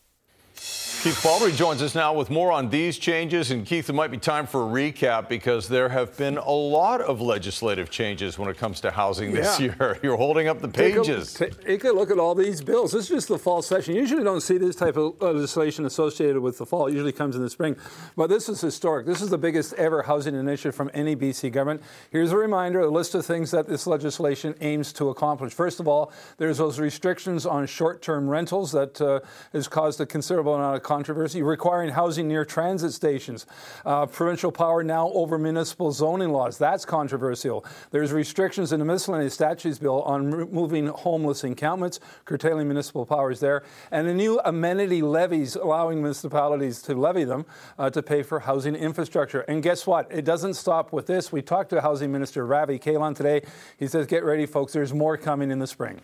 Keith 1.03 1.21
Baldrey 1.21 1.53
joins 1.53 1.81
us 1.81 1.95
now 1.95 2.13
with 2.13 2.29
more 2.29 2.49
on 2.49 2.69
these 2.69 2.97
changes. 2.97 3.51
And 3.51 3.65
Keith, 3.65 3.89
it 3.89 3.93
might 3.93 4.09
be 4.09 4.17
time 4.17 4.47
for 4.47 4.61
a 4.61 4.65
recap 4.71 5.27
because 5.27 5.67
there 5.67 5.89
have 5.89 6.15
been 6.15 6.37
a 6.37 6.49
lot 6.49 7.01
of 7.01 7.19
legislative 7.19 7.89
changes 7.89 8.39
when 8.39 8.47
it 8.47 8.57
comes 8.57 8.79
to 8.79 8.89
housing 8.91 9.33
this 9.33 9.59
Yeah. 9.59 9.65
year. 9.77 9.99
You're 10.01 10.15
holding 10.15 10.47
up 10.47 10.61
the 10.61 10.69
Take 10.69 10.95
a- 10.95 11.01
pages. 11.01 11.33
Take 11.33 11.83
a, 11.83 11.91
look 11.91 12.09
at 12.09 12.19
all 12.19 12.35
these 12.35 12.61
bills. 12.61 12.93
This 12.93 13.03
is 13.03 13.09
just 13.09 13.27
the 13.27 13.37
fall 13.37 13.61
session. 13.61 13.95
You 13.95 13.99
usually 13.99 14.23
don't 14.23 14.39
see 14.39 14.57
this 14.57 14.77
type 14.77 14.95
of 14.95 15.21
legislation 15.21 15.85
associated 15.85 16.39
with 16.39 16.57
the 16.57 16.65
fall. 16.65 16.87
It 16.87 16.93
usually 16.93 17.11
comes 17.11 17.35
in 17.35 17.41
the 17.41 17.49
spring. 17.49 17.75
But 18.15 18.29
this 18.29 18.47
is 18.47 18.61
historic. 18.61 19.05
This 19.05 19.21
is 19.21 19.29
the 19.29 19.37
biggest 19.37 19.73
ever 19.73 20.03
housing 20.03 20.35
initiative 20.35 20.73
from 20.73 20.89
any 20.93 21.17
BC 21.17 21.51
government. 21.51 21.83
Here's 22.11 22.31
a 22.31 22.37
reminder, 22.37 22.79
a 22.79 22.89
list 22.89 23.13
of 23.13 23.25
things 23.25 23.51
that 23.51 23.67
this 23.67 23.85
legislation 23.85 24.55
aims 24.61 24.93
to 24.93 25.09
accomplish. 25.09 25.51
First 25.53 25.81
of 25.81 25.87
all, 25.89 26.13
there's 26.37 26.59
those 26.59 26.79
restrictions 26.79 27.45
on 27.45 27.67
short-term 27.67 28.29
rentals 28.29 28.71
that 28.71 29.01
uh, 29.01 29.19
has 29.51 29.67
caused 29.67 29.99
a 29.99 30.05
considerable 30.05 30.55
amount 30.55 30.77
of 30.77 30.83
controversy, 30.93 31.41
requiring 31.41 31.89
housing 31.89 32.27
near 32.27 32.45
transit 32.45 32.93
stations. 32.93 33.47
Uh, 33.83 34.05
provincial 34.05 34.51
power 34.51 34.83
now 34.83 35.09
over 35.09 35.39
municipal 35.39 35.91
zoning 35.91 36.29
laws. 36.29 36.59
That's 36.59 36.85
controversial. 36.85 37.65
There's 37.89 38.11
restrictions 38.11 38.71
in 38.71 38.79
the 38.79 38.85
miscellaneous 38.85 39.33
statutes 39.33 39.79
bill 39.79 40.03
on 40.03 40.29
removing 40.29 40.85
homeless 40.87 41.43
encampments, 41.43 41.99
curtailing 42.25 42.67
municipal 42.67 43.05
powers 43.07 43.39
there, 43.39 43.63
and 43.89 44.07
the 44.07 44.13
new 44.13 44.39
amenity 44.45 45.01
levies 45.01 45.55
allowing 45.55 45.97
municipalities 45.99 46.83
to 46.83 46.93
levy 46.93 47.23
them 47.23 47.45
uh, 47.79 47.89
to 47.89 48.03
pay 48.03 48.21
for 48.21 48.41
housing 48.41 48.75
infrastructure. 48.75 49.41
And 49.41 49.63
guess 49.63 49.87
what? 49.87 50.07
It 50.11 50.25
doesn't 50.25 50.53
stop 50.53 50.93
with 50.93 51.07
this. 51.07 51.31
We 51.31 51.41
talked 51.41 51.71
to 51.71 51.81
Housing 51.81 52.11
Minister 52.11 52.45
Ravi 52.45 52.77
Kahlon 52.77 53.15
today. 53.15 53.41
He 53.79 53.87
says, 53.87 54.05
get 54.05 54.23
ready, 54.23 54.45
folks. 54.45 54.73
There's 54.73 54.93
more 54.93 55.17
coming 55.17 55.49
in 55.49 55.57
the 55.57 55.67
spring. 55.67 56.01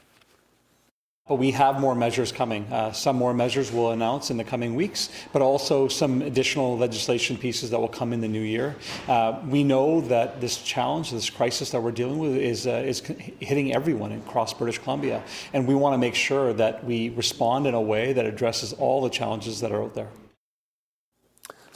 But 1.30 1.36
we 1.36 1.52
have 1.52 1.80
more 1.80 1.94
measures 1.94 2.32
coming. 2.32 2.66
Uh, 2.74 2.92
some 2.92 3.16
more 3.16 3.36
measures 3.36 3.72
we'll 3.72 3.92
announce 3.92 4.32
in 4.32 4.38
the 4.38 4.44
coming 4.44 4.74
weeks, 4.74 5.10
but 5.32 5.44
also 5.44 5.88
some 5.88 6.24
additional 6.24 6.76
legislation 6.76 7.38
pieces 7.38 7.70
that 7.70 7.80
will 7.80 7.88
come 7.88 8.14
in 8.14 8.20
the 8.20 8.28
new 8.28 8.42
year. 8.42 8.76
Uh, 9.08 9.40
we 9.48 9.64
know 9.64 10.02
that 10.02 10.42
this 10.42 10.58
challenge, 10.58 11.12
this 11.12 11.30
crisis 11.30 11.70
that 11.70 11.82
we're 11.82 11.92
dealing 11.92 12.18
with, 12.18 12.36
is 12.36 12.66
uh, 12.66 12.84
is 12.84 13.02
hitting 13.40 13.76
everyone 13.76 14.12
across 14.14 14.56
British 14.56 14.80
Columbia, 14.80 15.24
and 15.54 15.68
we 15.68 15.76
want 15.76 15.94
to 15.94 16.00
make 16.00 16.16
sure 16.16 16.52
that 16.54 16.84
we 16.84 17.10
respond 17.10 17.68
in 17.68 17.76
a 17.76 17.82
way 17.82 18.12
that 18.12 18.26
addresses 18.26 18.74
all 18.74 19.02
the 19.02 19.10
challenges 19.10 19.62
that 19.62 19.72
are 19.72 19.84
out 19.84 19.94
there. 19.94 20.10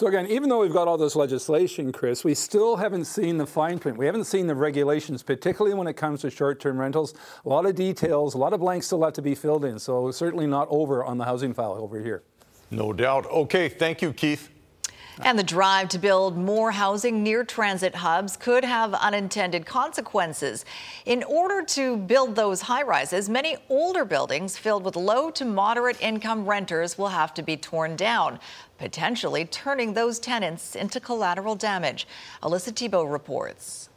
So 0.03 0.09
again, 0.09 0.27
even 0.27 0.49
though 0.49 0.59
we've 0.59 0.73
got 0.73 0.89
all 0.89 0.97
this 0.97 1.15
legislation, 1.15 1.93
Chris, 1.93 2.25
we 2.25 2.35
still 2.35 2.75
haven't 2.75 3.05
seen 3.05 3.37
the 3.37 3.45
fine 3.45 3.79
print. 3.79 3.97
We 3.97 4.05
haven't 4.05 4.25
seen 4.25 4.47
the 4.47 4.53
regulations, 4.53 5.23
particularly 5.23 5.73
when 5.73 5.87
it 5.87 5.93
comes 5.93 6.19
to 6.23 6.29
short-term 6.29 6.77
rentals. 6.77 7.13
A 7.45 7.47
lot 7.47 7.65
of 7.65 7.75
details, 7.75 8.33
a 8.33 8.37
lot 8.37 8.51
of 8.51 8.59
blanks 8.59 8.87
still 8.87 9.01
have 9.01 9.13
to 9.13 9.21
be 9.21 9.33
filled 9.33 9.63
in. 9.63 9.79
So 9.79 10.11
certainly 10.11 10.45
not 10.45 10.67
over 10.69 11.05
on 11.05 11.17
the 11.17 11.23
housing 11.23 11.53
file 11.53 11.77
over 11.79 12.01
here. 12.01 12.21
No 12.69 12.91
doubt. 12.91 13.27
Okay, 13.27 13.69
thank 13.69 14.01
you, 14.01 14.11
Keith. 14.11 14.49
And 15.21 15.37
the 15.37 15.43
drive 15.43 15.89
to 15.89 15.99
build 15.99 16.35
more 16.35 16.71
housing 16.71 17.23
near 17.23 17.45
transit 17.45 17.95
hubs 17.95 18.35
could 18.35 18.65
have 18.65 18.95
unintended 18.95 19.65
consequences. 19.65 20.65
In 21.05 21.23
order 21.23 21.63
to 21.65 21.97
build 21.97 22.35
those 22.35 22.61
high 22.61 22.81
rises, 22.81 23.29
many 23.29 23.55
older 23.69 24.05
buildings 24.05 24.57
filled 24.57 24.83
with 24.83 24.95
low 24.95 25.29
to 25.29 25.45
moderate 25.45 26.01
income 26.01 26.45
renters 26.45 26.97
will 26.97 27.09
have 27.09 27.33
to 27.35 27.43
be 27.43 27.55
torn 27.55 27.95
down, 27.95 28.39
potentially 28.83 29.45
turning 29.45 29.93
those 29.93 30.19
tenants 30.19 30.75
into 30.75 30.99
collateral 30.99 31.55
damage. 31.55 32.05
Alyssa 32.41 32.75
Thibault 32.75 33.05
reports. 33.05 33.87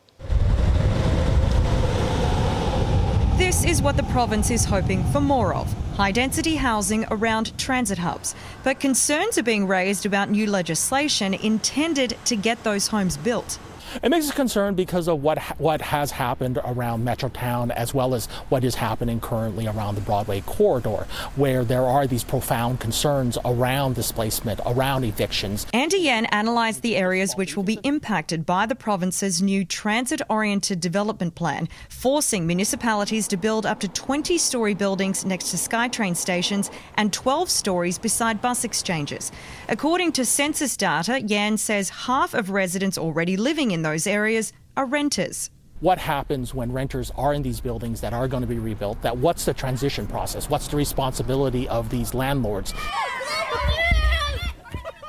This 3.37 3.65
is 3.65 3.83
what 3.83 3.97
the 3.97 4.05
province 4.13 4.49
is 4.53 4.65
hoping 4.65 5.03
for 5.07 5.21
more 5.21 5.55
of 5.55 5.73
high 5.97 6.13
density 6.13 6.55
housing 6.55 7.05
around 7.11 7.59
transit 7.59 7.99
hubs. 7.99 8.37
But 8.63 8.79
concerns 8.79 9.37
are 9.39 9.43
being 9.43 9.67
raised 9.67 10.07
about 10.07 10.31
new 10.31 10.47
legislation 10.47 11.35
intended 11.35 12.17
to 12.27 12.37
get 12.37 12.63
those 12.63 12.87
homes 12.87 13.17
built. 13.17 13.59
It 14.03 14.11
makes 14.11 14.29
us 14.29 14.35
concerned 14.35 14.77
because 14.77 15.09
of 15.09 15.23
what 15.23 15.39
what 15.59 15.81
has 15.81 16.11
happened 16.11 16.59
around 16.65 17.07
Metrotown, 17.07 17.71
as 17.71 17.95
well 17.95 18.15
as 18.15 18.27
what 18.51 18.63
is 18.63 18.75
happening 18.75 19.21
currently 19.21 19.67
around 19.67 19.95
the 19.95 20.01
Broadway 20.03 20.43
corridor, 20.43 21.07
where 21.37 21.65
there 21.65 21.85
are 21.85 22.07
these 22.07 22.23
profound 22.25 22.79
concerns 22.79 23.39
around 23.45 23.95
displacement, 23.95 24.61
around 24.67 25.05
evictions. 25.05 25.67
Andy 25.73 25.99
Yan 25.99 26.27
analysed 26.31 26.83
the 26.83 26.97
areas 26.97 27.35
which 27.35 27.57
will 27.57 27.63
be 27.63 27.81
impacted 27.85 28.45
by 28.45 28.67
the 28.67 28.75
province's 28.75 29.41
new 29.41 29.65
transit 29.65 30.21
oriented 30.29 30.81
development 30.81 31.35
plan, 31.35 31.69
forcing 31.89 32.47
municipalities 32.47 33.27
to 33.29 33.37
build 33.37 33.65
up 33.65 33.81
to 33.81 33.89
20 33.89 34.37
story 34.37 34.75
buildings 34.75 35.25
next 35.25 35.51
to 35.51 35.57
SkyTrain 35.57 36.15
stations 36.15 36.71
and 36.97 37.13
12 37.13 37.49
stories 37.49 37.99
beside 37.99 38.43
bus 38.43 38.63
exchanges. 38.65 39.33
According 39.69 40.13
to 40.13 40.25
census 40.25 40.77
data, 40.77 41.23
Yan 41.23 41.57
says 41.57 41.89
half 41.89 42.35
of 42.35 42.51
residents 42.51 42.99
already 42.99 43.37
living 43.37 43.71
in 43.71 43.86
those 43.87 44.07
areas 44.09 44.53
are 44.77 44.85
renters. 44.85 45.49
What 45.79 45.99
happens 45.99 46.53
when 46.53 46.73
renters 46.73 47.13
are 47.17 47.35
in 47.35 47.43
these 47.43 47.61
buildings 47.61 48.01
that 48.01 48.13
are 48.13 48.27
going 48.27 48.41
to 48.41 48.47
be 48.49 48.59
rebuilt? 48.59 49.01
That 49.03 49.17
what's 49.17 49.45
the 49.45 49.55
transition 49.55 50.09
process? 50.09 50.51
What's 50.51 50.67
the 50.67 50.77
responsibility 50.77 51.69
of 51.69 51.89
these 51.89 52.13
landlords? 52.13 52.75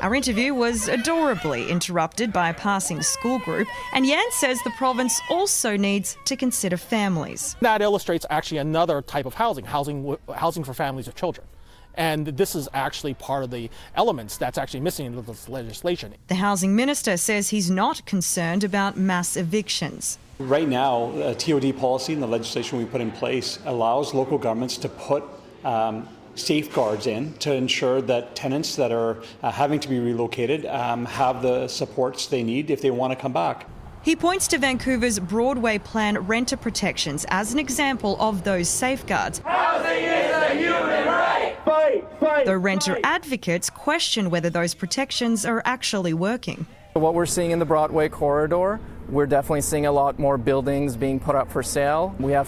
Our 0.01 0.13
interview 0.13 0.53
was 0.53 0.89
adorably 0.89 1.72
interrupted 1.72 2.31
by 2.31 2.50
a 2.50 2.53
passing 2.53 3.01
school 3.01 3.39
group, 3.39 3.67
and 3.93 4.05
Yan 4.05 4.29
says 4.29 4.62
the 4.63 4.69
province 4.77 5.19
also 5.31 5.75
needs 5.75 6.15
to 6.25 6.36
consider 6.36 6.77
families. 6.77 7.55
That 7.62 7.81
illustrates 7.81 8.27
actually 8.29 8.60
another 8.60 9.01
type 9.01 9.25
of 9.25 9.34
housing, 9.34 9.65
housing, 9.65 10.15
housing 10.36 10.63
for 10.63 10.75
families 10.75 11.07
with 11.07 11.15
children. 11.15 11.48
And 11.97 12.27
this 12.27 12.55
is 12.55 12.69
actually 12.73 13.15
part 13.15 13.43
of 13.43 13.51
the 13.51 13.69
elements 13.95 14.37
that's 14.37 14.57
actually 14.57 14.79
missing 14.81 15.07
in 15.07 15.25
this 15.25 15.49
legislation. 15.49 16.13
The 16.27 16.35
housing 16.35 16.75
minister 16.75 17.17
says 17.17 17.49
he's 17.49 17.69
not 17.69 18.05
concerned 18.05 18.63
about 18.63 18.97
mass 18.97 19.35
evictions. 19.35 20.19
Right 20.39 20.67
now, 20.67 21.11
uh, 21.13 21.33
TOD 21.33 21.75
policy 21.77 22.13
and 22.13 22.21
the 22.21 22.27
legislation 22.27 22.77
we 22.77 22.85
put 22.85 23.01
in 23.01 23.11
place 23.11 23.57
allows 23.65 24.13
local 24.13 24.37
governments 24.37 24.77
to 24.77 24.89
put 24.89 25.23
um, 25.65 26.07
safeguards 26.35 27.07
in 27.07 27.33
to 27.39 27.51
ensure 27.53 28.01
that 28.01 28.35
tenants 28.35 28.75
that 28.75 28.91
are 28.91 29.23
uh, 29.41 29.51
having 29.51 29.79
to 29.79 29.89
be 29.89 29.99
relocated 29.99 30.67
um, 30.67 31.05
have 31.05 31.41
the 31.41 31.67
supports 31.67 32.27
they 32.27 32.43
need 32.43 32.69
if 32.69 32.81
they 32.81 32.91
want 32.91 33.11
to 33.11 33.15
come 33.15 33.33
back. 33.33 33.67
He 34.03 34.15
points 34.15 34.47
to 34.49 34.57
Vancouver's 34.57 35.19
Broadway 35.19 35.79
Plan 35.79 36.17
renter 36.19 36.55
protections 36.55 37.25
as 37.29 37.51
an 37.51 37.59
example 37.59 38.15
of 38.19 38.43
those 38.43 38.69
safeguards. 38.69 39.39
Housing 39.39 40.03
is 40.03 40.31
a 40.31 40.55
human 40.55 41.07
right. 41.07 41.26
Fight, 41.67 42.07
fight. 42.21 42.45
Though 42.45 42.53
renter 42.53 42.97
advocates 43.03 43.69
question 43.69 44.29
whether 44.29 44.50
those 44.50 44.74
protections 44.74 45.45
are 45.45 45.62
actually 45.65 46.13
working. 46.13 46.65
What 46.93 47.13
we're 47.13 47.25
seeing 47.25 47.51
in 47.51 47.59
the 47.59 47.65
Broadway 47.65 48.07
corridor, 48.07 48.79
we're 49.09 49.25
definitely 49.25 49.59
seeing 49.59 49.86
a 49.86 49.91
lot 49.91 50.17
more 50.17 50.38
buildings 50.38 50.95
being 50.95 51.19
put 51.19 51.36
up 51.36 51.51
for 51.51 51.62
sale. 51.62 52.15
We 52.19 52.31
have 52.31 52.47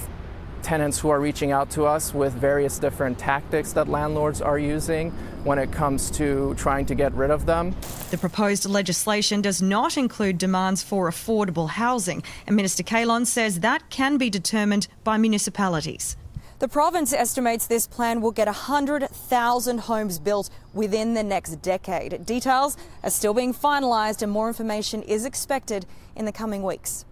tenants 0.61 0.99
who 0.99 1.09
are 1.09 1.19
reaching 1.19 1.51
out 1.51 1.69
to 1.71 1.83
us 1.83 2.13
with 2.13 2.31
various 2.31 2.79
different 2.79 3.19
tactics 3.19 3.73
that 3.73 3.89
landlords 3.89 4.41
are 4.41 4.57
using 4.57 5.11
when 5.43 5.59
it 5.59 5.69
comes 5.69 6.09
to 6.11 6.53
trying 6.55 6.85
to 6.85 6.95
get 6.95 7.13
rid 7.13 7.29
of 7.29 7.45
them. 7.45 7.75
The 8.11 8.17
proposed 8.17 8.69
legislation 8.69 9.41
does 9.41 9.61
not 9.61 9.97
include 9.97 10.37
demands 10.37 10.81
for 10.81 11.09
affordable 11.09 11.69
housing, 11.69 12.23
and 12.47 12.55
Minister 12.55 12.83
Kahlon 12.83 13.25
says 13.25 13.59
that 13.59 13.89
can 13.89 14.17
be 14.17 14.29
determined 14.29 14.87
by 15.03 15.17
municipalities. 15.17 16.15
The 16.59 16.67
province 16.67 17.13
estimates 17.13 17.67
this 17.67 17.87
plan 17.87 18.19
will 18.19 18.33
get 18.33 18.47
100,000 18.47 19.77
homes 19.79 20.19
built 20.19 20.49
within 20.73 21.13
the 21.13 21.23
next 21.23 21.61
decade. 21.61 22.25
Details 22.25 22.75
are 23.01 23.09
still 23.09 23.33
being 23.33 23.53
finalised, 23.53 24.21
and 24.21 24.29
more 24.29 24.49
information 24.49 25.01
is 25.03 25.23
expected 25.23 25.85
in 26.17 26.25
the 26.25 26.33
coming 26.33 26.61
weeks. 26.61 27.05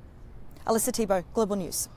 Alyssa 0.66 0.94
Thibault, 0.94 1.24
Global 1.34 1.56
News. 1.56 1.88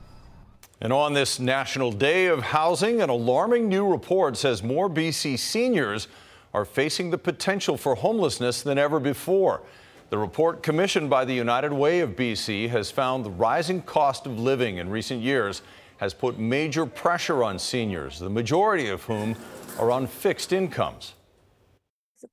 And 0.79 0.93
on 0.93 1.13
this 1.13 1.41
National 1.41 1.91
Day 1.91 2.27
of 2.27 2.41
Housing, 2.41 3.01
an 3.01 3.09
alarming 3.09 3.67
new 3.67 3.85
report 3.85 4.37
says 4.37 4.63
more 4.63 4.89
BC 4.89 5.37
seniors 5.37 6.07
are 6.53 6.63
facing 6.63 7.09
the 7.09 7.17
potential 7.17 7.75
for 7.75 7.95
homelessness 7.95 8.61
than 8.61 8.77
ever 8.77 8.97
before. 8.97 9.61
The 10.09 10.17
report, 10.17 10.63
commissioned 10.63 11.09
by 11.09 11.25
the 11.25 11.33
United 11.33 11.73
Way 11.73 11.99
of 11.99 12.11
BC, 12.11 12.69
has 12.69 12.91
found 12.91 13.25
the 13.25 13.29
rising 13.29 13.81
cost 13.81 14.25
of 14.25 14.39
living 14.39 14.77
in 14.77 14.89
recent 14.89 15.21
years 15.21 15.61
has 16.01 16.15
put 16.15 16.39
major 16.39 16.87
pressure 16.87 17.43
on 17.43 17.59
seniors, 17.59 18.17
the 18.17 18.29
majority 18.29 18.89
of 18.89 19.03
whom 19.03 19.35
are 19.79 19.91
on 19.91 20.07
fixed 20.07 20.51
incomes. 20.51 21.13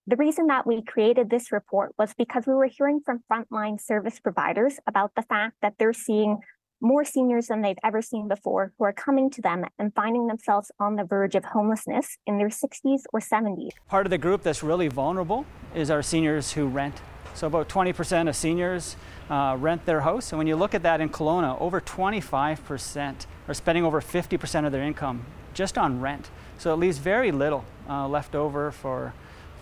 The 0.07 0.17
reason 0.17 0.47
that 0.47 0.67
we 0.67 0.83
created 0.83 1.29
this 1.29 1.53
report 1.53 1.93
was 1.99 2.15
because 2.17 2.47
we 2.47 2.55
were 2.55 2.67
hearing 2.67 3.01
from 3.05 3.21
frontline 3.31 3.79
service 3.81 4.21
providers 4.21 4.79
about 4.87 5.13
the 5.15 5.23
fact 5.23 5.57
that 5.61 5.75
they're 5.79 5.93
seeing 5.93 6.39
more 6.81 7.05
seniors 7.05 7.49
than 7.49 7.61
they've 7.61 7.79
ever 7.85 8.01
seen 8.01 8.27
before 8.27 8.73
who 8.79 8.85
are 8.85 8.93
coming 8.93 9.29
to 9.31 9.43
them 9.43 9.65
and 9.79 9.93
finding 9.95 10.29
themselves 10.29 10.71
on 10.81 10.97
the 10.97 11.05
verge 11.05 11.35
of 11.35 11.45
homelessness 11.45 12.17
in 12.27 12.39
their 12.39 12.49
60s 12.49 13.03
or 13.13 13.21
70s. 13.21 13.71
Part 13.89 14.07
of 14.07 14.11
the 14.11 14.19
group 14.19 14.43
that's 14.43 14.63
really 14.63 14.89
vulnerable 14.89 15.45
is 15.75 15.91
our 15.91 16.03
seniors 16.03 16.53
who 16.53 16.69
rent. 16.69 16.95
So, 17.39 17.47
about 17.47 17.69
20% 17.69 18.29
of 18.29 18.35
seniors 18.35 18.97
uh, 19.31 19.57
rent 19.61 19.87
their 19.87 20.01
house. 20.01 20.33
And 20.33 20.39
when 20.39 20.49
you 20.49 20.57
look 20.57 20.75
at 20.75 20.83
that 20.83 21.01
in 21.01 21.09
Kelowna, 21.09 21.57
over 21.61 21.81
25% 21.81 23.27
are 23.47 23.55
spending 23.55 23.85
over 23.85 24.01
50% 24.01 24.67
of 24.67 24.73
their 24.73 24.83
income 24.83 25.25
just 25.55 25.79
on 25.79 26.01
rent. 26.01 26.31
So, 26.59 26.75
it 26.75 26.79
leaves 26.79 26.99
very 26.99 27.31
little 27.31 27.65
uh, 27.89 28.09
left 28.09 28.35
over 28.35 28.73
for 28.73 29.15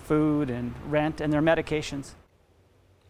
food 0.05 0.49
and 0.49 0.73
rent 0.89 1.21
and 1.21 1.31
their 1.31 1.43
medications. 1.43 2.13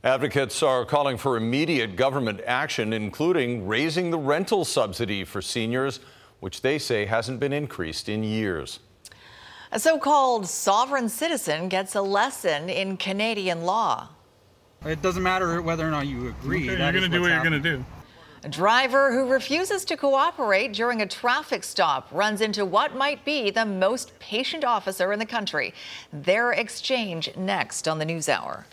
Advocates 0.03 0.61
are 0.65 0.85
calling 0.85 1.17
for 1.17 1.37
immediate 1.37 1.95
government 1.95 2.41
action, 2.45 2.93
including 2.93 3.69
raising 3.69 4.11
the 4.11 4.19
rental 4.19 4.65
subsidy 4.65 5.23
for 5.23 5.41
seniors, 5.41 6.01
which 6.41 6.63
they 6.63 6.81
say 6.81 7.07
hasn't 7.07 7.39
been 7.39 7.53
increased 7.53 8.09
in 8.09 8.25
years. 8.25 8.81
A 9.71 9.79
so 9.79 9.97
called 9.97 10.49
sovereign 10.49 11.09
citizen 11.09 11.69
gets 11.69 11.95
a 11.95 12.03
lesson 12.03 12.69
in 12.69 12.97
Canadian 12.97 13.63
law. 13.63 14.09
It 14.85 15.03
doesn't 15.03 15.23
matter 15.23 15.61
whether 15.63 15.87
or 15.87 15.91
not 15.91 16.07
you 16.07 16.29
agree. 16.29 16.71
Okay, 16.71 16.79
you're 16.79 16.93
going 16.93 17.03
to 17.03 17.09
do 17.09 17.21
what 17.21 17.31
you're 17.31 17.39
going 17.41 17.53
to 17.53 17.77
do. 17.77 17.85
A 18.45 18.49
driver 18.49 19.13
who 19.13 19.29
refuses 19.29 19.85
to 19.87 19.97
cooperate 19.97 20.73
during 20.73 21.03
a 21.03 21.07
traffic 21.07 21.65
stop 21.65 22.09
runs 22.13 22.41
into 22.41 22.65
what 22.65 22.95
might 22.95 23.25
be 23.25 23.51
the 23.51 23.67
most 23.67 24.17
patient 24.21 24.65
officer 24.65 25.13
in 25.13 25.19
the 25.19 25.27
country. 25.27 25.75
Their 26.13 26.53
exchange 26.53 27.35
next 27.37 27.89
on 27.89 27.99
the 27.99 28.05
News 28.05 28.29
Hour. 28.29 28.67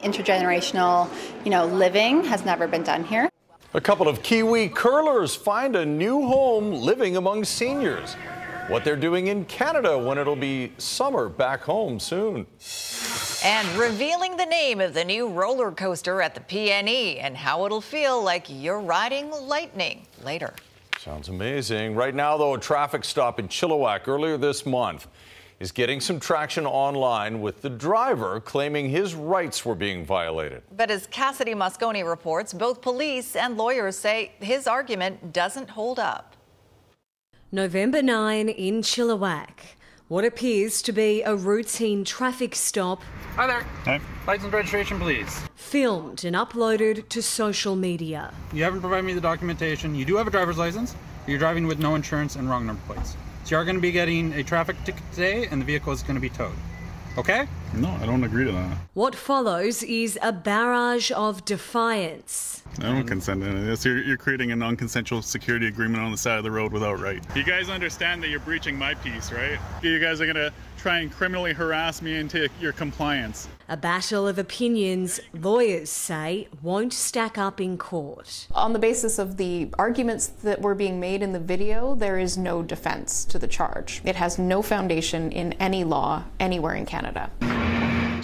Intergenerational, 0.00 1.10
you 1.44 1.50
know, 1.50 1.66
living 1.66 2.24
has 2.24 2.44
never 2.44 2.66
been 2.66 2.82
done 2.82 3.04
here. 3.04 3.28
A 3.74 3.80
couple 3.80 4.08
of 4.08 4.22
Kiwi 4.22 4.68
curlers 4.68 5.34
find 5.34 5.76
a 5.76 5.84
new 5.84 6.26
home 6.26 6.70
living 6.72 7.16
among 7.16 7.44
seniors. 7.44 8.14
What 8.68 8.84
they're 8.84 8.96
doing 8.96 9.26
in 9.26 9.44
Canada 9.44 9.98
when 9.98 10.16
it'll 10.16 10.36
be 10.36 10.72
summer 10.78 11.28
back 11.28 11.62
home 11.62 12.00
soon. 12.00 12.46
And 13.44 13.68
revealing 13.76 14.38
the 14.38 14.46
name 14.46 14.80
of 14.80 14.94
the 14.94 15.04
new 15.04 15.28
roller 15.28 15.70
coaster 15.70 16.22
at 16.22 16.34
the 16.34 16.40
PNE 16.40 17.22
and 17.22 17.36
how 17.36 17.66
it'll 17.66 17.82
feel 17.82 18.24
like 18.24 18.46
you're 18.48 18.80
riding 18.80 19.30
lightning 19.30 20.06
later. 20.24 20.54
Sounds 20.98 21.28
amazing. 21.28 21.94
Right 21.94 22.14
now, 22.14 22.38
though, 22.38 22.54
a 22.54 22.58
traffic 22.58 23.04
stop 23.04 23.38
in 23.38 23.48
Chilliwack 23.48 24.08
earlier 24.08 24.38
this 24.38 24.64
month 24.64 25.08
is 25.60 25.72
getting 25.72 26.00
some 26.00 26.18
traction 26.18 26.64
online 26.64 27.42
with 27.42 27.60
the 27.60 27.68
driver 27.68 28.40
claiming 28.40 28.88
his 28.88 29.14
rights 29.14 29.62
were 29.62 29.74
being 29.74 30.06
violated. 30.06 30.62
But 30.74 30.90
as 30.90 31.06
Cassidy 31.08 31.52
Mosconi 31.52 32.02
reports, 32.02 32.54
both 32.54 32.80
police 32.80 33.36
and 33.36 33.58
lawyers 33.58 33.98
say 33.98 34.32
his 34.40 34.66
argument 34.66 35.34
doesn't 35.34 35.68
hold 35.68 35.98
up. 35.98 36.34
November 37.52 38.00
9 38.00 38.48
in 38.48 38.80
Chilliwack. 38.80 39.76
What 40.08 40.26
appears 40.26 40.82
to 40.82 40.92
be 40.92 41.22
a 41.22 41.34
routine 41.34 42.04
traffic 42.04 42.54
stop. 42.54 43.00
Hi 43.36 43.46
there. 43.46 43.62
Hi. 43.86 43.98
License 44.26 44.52
registration, 44.52 45.00
please. 45.00 45.40
Filmed 45.54 46.26
and 46.26 46.36
uploaded 46.36 47.08
to 47.08 47.22
social 47.22 47.74
media. 47.74 48.34
You 48.52 48.64
haven't 48.64 48.82
provided 48.82 49.06
me 49.06 49.14
the 49.14 49.22
documentation. 49.22 49.94
You 49.94 50.04
do 50.04 50.16
have 50.16 50.26
a 50.26 50.30
driver's 50.30 50.58
license. 50.58 50.94
You're 51.26 51.38
driving 51.38 51.66
with 51.66 51.78
no 51.78 51.94
insurance 51.94 52.36
and 52.36 52.50
wrong 52.50 52.66
number 52.66 52.82
plates. 52.86 53.16
So 53.44 53.54
you 53.54 53.56
are 53.56 53.64
going 53.64 53.76
to 53.76 53.80
be 53.80 53.92
getting 53.92 54.34
a 54.34 54.44
traffic 54.44 54.76
ticket 54.84 55.02
today, 55.12 55.46
and 55.46 55.58
the 55.58 55.64
vehicle 55.64 55.90
is 55.94 56.02
going 56.02 56.16
to 56.16 56.20
be 56.20 56.28
towed. 56.28 56.52
Okay? 57.16 57.46
No, 57.74 57.90
I 58.00 58.06
don't 58.06 58.24
agree 58.24 58.44
to 58.44 58.52
that. 58.52 58.76
What 58.94 59.14
follows 59.14 59.82
is 59.82 60.18
a 60.22 60.32
barrage 60.32 61.12
of 61.12 61.44
defiance. 61.44 62.62
I 62.78 62.82
don't 62.82 63.06
consent 63.06 63.42
to 63.42 63.50
this. 63.50 63.84
You're, 63.84 64.02
you're 64.02 64.16
creating 64.16 64.50
a 64.50 64.56
non-consensual 64.56 65.22
security 65.22 65.68
agreement 65.68 66.02
on 66.02 66.10
the 66.10 66.18
side 66.18 66.38
of 66.38 66.44
the 66.44 66.50
road 66.50 66.72
without 66.72 66.98
right. 66.98 67.22
You 67.36 67.44
guys 67.44 67.68
understand 67.68 68.22
that 68.22 68.28
you're 68.28 68.40
breaching 68.40 68.76
my 68.76 68.94
peace, 68.94 69.30
right? 69.30 69.58
You 69.82 70.00
guys 70.00 70.20
are 70.20 70.26
gonna 70.26 70.50
try 70.76 70.98
and 70.98 71.12
criminally 71.12 71.52
harass 71.52 72.02
me 72.02 72.16
into 72.16 72.48
your 72.60 72.72
compliance. 72.72 73.48
A 73.66 73.78
battle 73.78 74.28
of 74.28 74.38
opinions 74.38 75.20
lawyers 75.32 75.88
say 75.88 76.48
won't 76.60 76.92
stack 76.92 77.38
up 77.38 77.62
in 77.62 77.78
court. 77.78 78.46
On 78.54 78.74
the 78.74 78.78
basis 78.78 79.18
of 79.18 79.38
the 79.38 79.70
arguments 79.78 80.26
that 80.26 80.60
were 80.60 80.74
being 80.74 81.00
made 81.00 81.22
in 81.22 81.32
the 81.32 81.40
video, 81.40 81.94
there 81.94 82.18
is 82.18 82.36
no 82.36 82.62
defense 82.62 83.24
to 83.24 83.38
the 83.38 83.48
charge. 83.48 84.02
It 84.04 84.16
has 84.16 84.38
no 84.38 84.60
foundation 84.60 85.32
in 85.32 85.54
any 85.54 85.82
law 85.82 86.24
anywhere 86.38 86.74
in 86.74 86.84
Canada 86.84 87.30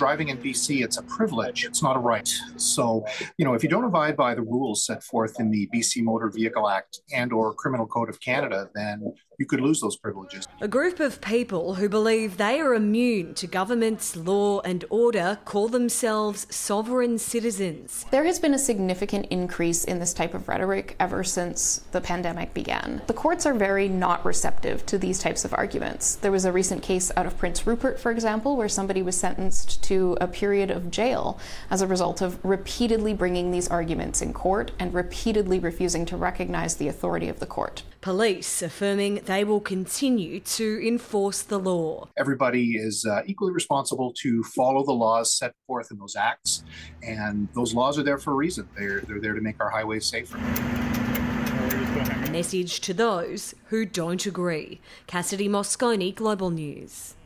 driving 0.00 0.30
in 0.30 0.38
BC, 0.38 0.82
it's 0.82 0.96
a 0.96 1.02
privilege, 1.02 1.66
it's 1.66 1.82
not 1.82 1.94
a 1.94 1.98
right. 1.98 2.26
So, 2.56 3.04
you 3.36 3.44
know, 3.44 3.52
if 3.52 3.62
you 3.62 3.68
don't 3.68 3.84
abide 3.84 4.16
by 4.16 4.34
the 4.34 4.40
rules 4.40 4.86
set 4.86 5.02
forth 5.02 5.38
in 5.38 5.50
the 5.50 5.68
BC 5.74 6.02
Motor 6.02 6.30
Vehicle 6.30 6.70
Act 6.70 7.02
and 7.14 7.30
or 7.34 7.52
Criminal 7.52 7.86
Code 7.86 8.08
of 8.08 8.18
Canada, 8.18 8.70
then 8.74 9.12
you 9.40 9.46
could 9.46 9.60
lose 9.62 9.80
those 9.80 9.96
privileges. 9.96 10.46
A 10.60 10.68
group 10.68 11.00
of 11.00 11.22
people 11.22 11.76
who 11.76 11.88
believe 11.88 12.36
they 12.36 12.60
are 12.60 12.74
immune 12.74 13.32
to 13.34 13.46
government's 13.46 14.14
law 14.14 14.60
and 14.60 14.84
order 14.90 15.38
call 15.46 15.68
themselves 15.68 16.46
sovereign 16.54 17.18
citizens. 17.18 18.04
There 18.10 18.24
has 18.24 18.38
been 18.38 18.52
a 18.52 18.58
significant 18.58 19.26
increase 19.30 19.84
in 19.84 19.98
this 19.98 20.12
type 20.12 20.34
of 20.34 20.46
rhetoric 20.46 20.94
ever 21.00 21.24
since 21.24 21.78
the 21.90 22.02
pandemic 22.02 22.52
began. 22.52 23.00
The 23.06 23.14
courts 23.14 23.46
are 23.46 23.54
very 23.54 23.88
not 23.88 24.26
receptive 24.26 24.84
to 24.86 24.98
these 24.98 25.18
types 25.18 25.46
of 25.46 25.54
arguments. 25.54 26.16
There 26.16 26.30
was 26.30 26.44
a 26.44 26.52
recent 26.52 26.82
case 26.82 27.10
out 27.16 27.24
of 27.24 27.38
Prince 27.38 27.66
Rupert, 27.66 27.98
for 27.98 28.12
example, 28.12 28.58
where 28.58 28.68
somebody 28.68 29.00
was 29.00 29.16
sentenced 29.16 29.82
to 29.84 30.18
a 30.20 30.28
period 30.28 30.70
of 30.70 30.90
jail 30.90 31.40
as 31.70 31.80
a 31.80 31.86
result 31.86 32.20
of 32.20 32.38
repeatedly 32.44 33.14
bringing 33.14 33.50
these 33.50 33.68
arguments 33.68 34.20
in 34.20 34.34
court 34.34 34.72
and 34.78 34.92
repeatedly 34.92 35.58
refusing 35.58 36.04
to 36.04 36.18
recognize 36.18 36.76
the 36.76 36.88
authority 36.88 37.30
of 37.30 37.40
the 37.40 37.46
court. 37.46 37.84
Police 38.00 38.62
affirming 38.62 39.16
they 39.26 39.44
will 39.44 39.60
continue 39.60 40.40
to 40.40 40.80
enforce 40.86 41.42
the 41.42 41.58
law. 41.58 42.08
Everybody 42.16 42.76
is 42.76 43.04
uh, 43.04 43.20
equally 43.26 43.52
responsible 43.52 44.14
to 44.22 44.42
follow 44.42 44.82
the 44.86 44.92
laws 44.92 45.34
set 45.34 45.52
forth 45.66 45.90
in 45.90 45.98
those 45.98 46.16
acts, 46.16 46.64
and 47.02 47.46
those 47.54 47.74
laws 47.74 47.98
are 47.98 48.02
there 48.02 48.16
for 48.16 48.30
a 48.30 48.36
reason. 48.36 48.66
They're, 48.74 49.02
they're 49.02 49.20
there 49.20 49.34
to 49.34 49.42
make 49.42 49.60
our 49.60 49.68
highways 49.68 50.06
safer. 50.06 50.38
A 50.38 52.30
message 52.32 52.80
to 52.80 52.94
those 52.94 53.54
who 53.66 53.84
don't 53.84 54.24
agree. 54.24 54.80
Cassidy 55.06 55.48
Mosconi, 55.48 56.14
Global 56.14 56.48
News. 56.48 57.16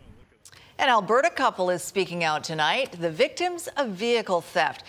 An 0.77 0.89
Alberta 0.89 1.31
couple 1.31 1.71
is 1.71 1.85
speaking 1.85 2.25
out 2.25 2.43
tonight, 2.43 3.01
the 3.01 3.11
victims 3.11 3.69
of 3.77 3.91
vehicle 3.91 4.41
theft. 4.41 4.83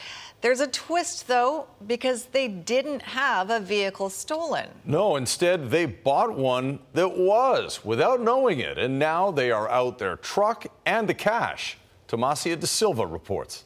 There's 0.46 0.60
a 0.60 0.68
twist, 0.68 1.28
though, 1.28 1.66
because 1.88 2.26
they 2.26 2.48
didn't 2.48 3.02
have 3.02 3.50
a 3.50 3.60
vehicle 3.60 4.12
stolen. 4.12 4.70
No, 4.86 5.16
instead, 5.16 5.72
they 5.72 5.88
bought 5.88 6.38
one 6.38 6.78
that 6.94 7.18
was 7.18 7.84
without 7.84 8.22
knowing 8.22 8.60
it, 8.60 8.78
and 8.78 9.00
now 9.00 9.32
they 9.32 9.50
are 9.50 9.68
out 9.68 9.98
their 9.98 10.18
truck 10.18 10.68
and 10.86 11.10
the 11.10 11.16
cash. 11.16 11.80
Tomasia 12.08 12.58
DaSilva 12.58 13.12
reports. 13.12 13.64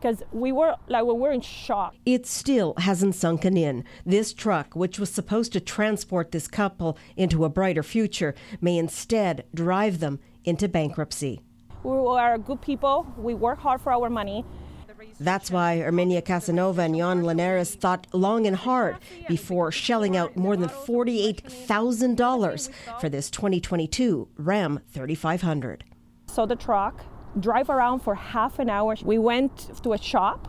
Because 0.00 0.22
we 0.30 0.52
were 0.52 0.76
like 0.86 1.06
we 1.06 1.14
were 1.14 1.32
in 1.32 1.40
shock. 1.40 1.96
It 2.06 2.24
still 2.24 2.74
hasn't 2.78 3.16
sunken 3.16 3.56
in. 3.56 3.82
This 4.06 4.32
truck, 4.32 4.76
which 4.76 5.00
was 5.00 5.10
supposed 5.10 5.52
to 5.54 5.60
transport 5.60 6.30
this 6.30 6.46
couple 6.46 6.96
into 7.16 7.44
a 7.44 7.48
brighter 7.48 7.82
future, 7.82 8.36
may 8.60 8.78
instead 8.78 9.44
drive 9.52 9.98
them 9.98 10.20
into 10.44 10.68
bankruptcy. 10.68 11.40
We 11.82 11.96
are 11.96 12.38
good 12.38 12.60
people. 12.62 13.12
We 13.18 13.34
work 13.34 13.58
hard 13.58 13.80
for 13.80 13.92
our 13.92 14.08
money. 14.08 14.44
That's 15.20 15.50
why 15.50 15.80
Armenia 15.80 16.22
Casanova 16.22 16.82
and 16.82 16.96
Jan 16.96 17.22
Linares 17.22 17.74
thought 17.74 18.06
long 18.12 18.46
and 18.46 18.56
hard 18.56 18.96
before 19.28 19.70
shelling 19.70 20.16
out 20.16 20.36
more 20.36 20.56
than 20.56 20.68
$48,000 20.68 22.70
for 23.00 23.08
this 23.08 23.30
2022 23.30 24.28
Ram 24.36 24.80
3500. 24.88 25.84
So 26.26 26.46
the 26.46 26.56
truck, 26.56 27.04
drive 27.38 27.70
around 27.70 28.00
for 28.00 28.14
half 28.14 28.58
an 28.58 28.68
hour. 28.68 28.96
We 29.04 29.18
went 29.18 29.82
to 29.82 29.92
a 29.92 29.98
shop 29.98 30.48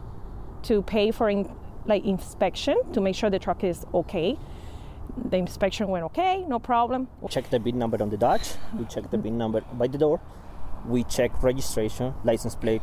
to 0.63 0.81
pay 0.81 1.11
for 1.11 1.29
in, 1.29 1.51
like 1.85 2.05
inspection 2.05 2.77
to 2.93 3.01
make 3.01 3.15
sure 3.15 3.29
the 3.29 3.39
truck 3.39 3.63
is 3.63 3.85
okay. 3.93 4.37
The 5.29 5.37
inspection 5.37 5.87
went 5.87 6.03
okay, 6.05 6.43
no 6.47 6.57
problem. 6.57 7.07
Check 7.29 7.51
the 7.51 7.59
VIN 7.59 7.77
number 7.77 8.01
on 8.01 8.09
the 8.09 8.17
Dodge. 8.17 8.55
We 8.77 8.85
check 8.85 9.03
the 9.03 9.17
mm-hmm. 9.17 9.21
VIN 9.21 9.37
number 9.37 9.61
by 9.61 9.87
the 9.87 9.99
door. 9.99 10.19
We 10.87 11.03
check 11.03 11.43
registration, 11.43 12.15
license 12.23 12.55
plate 12.55 12.81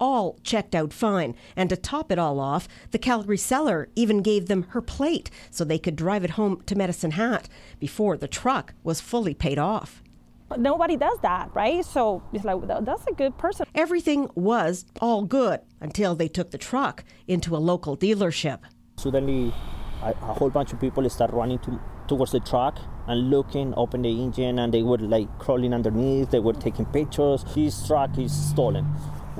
all 0.00 0.38
checked 0.42 0.74
out 0.74 0.92
fine. 0.92 1.36
And 1.54 1.68
to 1.70 1.76
top 1.76 2.10
it 2.10 2.18
all 2.18 2.40
off, 2.40 2.66
the 2.90 2.98
Calgary 2.98 3.36
seller 3.36 3.88
even 3.94 4.22
gave 4.22 4.46
them 4.46 4.64
her 4.70 4.80
plate 4.80 5.30
so 5.50 5.64
they 5.64 5.78
could 5.78 5.96
drive 5.96 6.24
it 6.24 6.30
home 6.30 6.62
to 6.66 6.74
Medicine 6.74 7.12
Hat 7.12 7.48
before 7.78 8.16
the 8.16 8.28
truck 8.28 8.74
was 8.82 9.00
fully 9.00 9.34
paid 9.34 9.58
off. 9.58 10.02
Nobody 10.56 10.96
does 10.96 11.18
that, 11.22 11.50
right? 11.54 11.84
So 11.84 12.24
it's 12.32 12.44
like, 12.44 12.66
that's 12.66 13.06
a 13.06 13.12
good 13.12 13.38
person. 13.38 13.66
Everything 13.74 14.28
was 14.34 14.84
all 15.00 15.22
good 15.22 15.60
until 15.80 16.16
they 16.16 16.26
took 16.26 16.50
the 16.50 16.58
truck 16.58 17.04
into 17.28 17.54
a 17.54 17.58
local 17.58 17.96
dealership. 17.96 18.58
Suddenly, 18.96 19.54
a, 20.02 20.10
a 20.10 20.34
whole 20.34 20.50
bunch 20.50 20.72
of 20.72 20.80
people 20.80 21.08
start 21.08 21.32
running 21.32 21.60
to, 21.60 21.80
towards 22.08 22.32
the 22.32 22.40
truck 22.40 22.78
and 23.06 23.30
looking, 23.30 23.74
open 23.76 24.02
the 24.02 24.10
engine, 24.10 24.58
and 24.58 24.74
they 24.74 24.82
were 24.82 24.98
like 24.98 25.28
crawling 25.38 25.72
underneath. 25.72 26.30
They 26.30 26.40
were 26.40 26.52
taking 26.52 26.86
pictures. 26.86 27.44
This 27.54 27.86
truck 27.86 28.18
is 28.18 28.32
stolen 28.32 28.86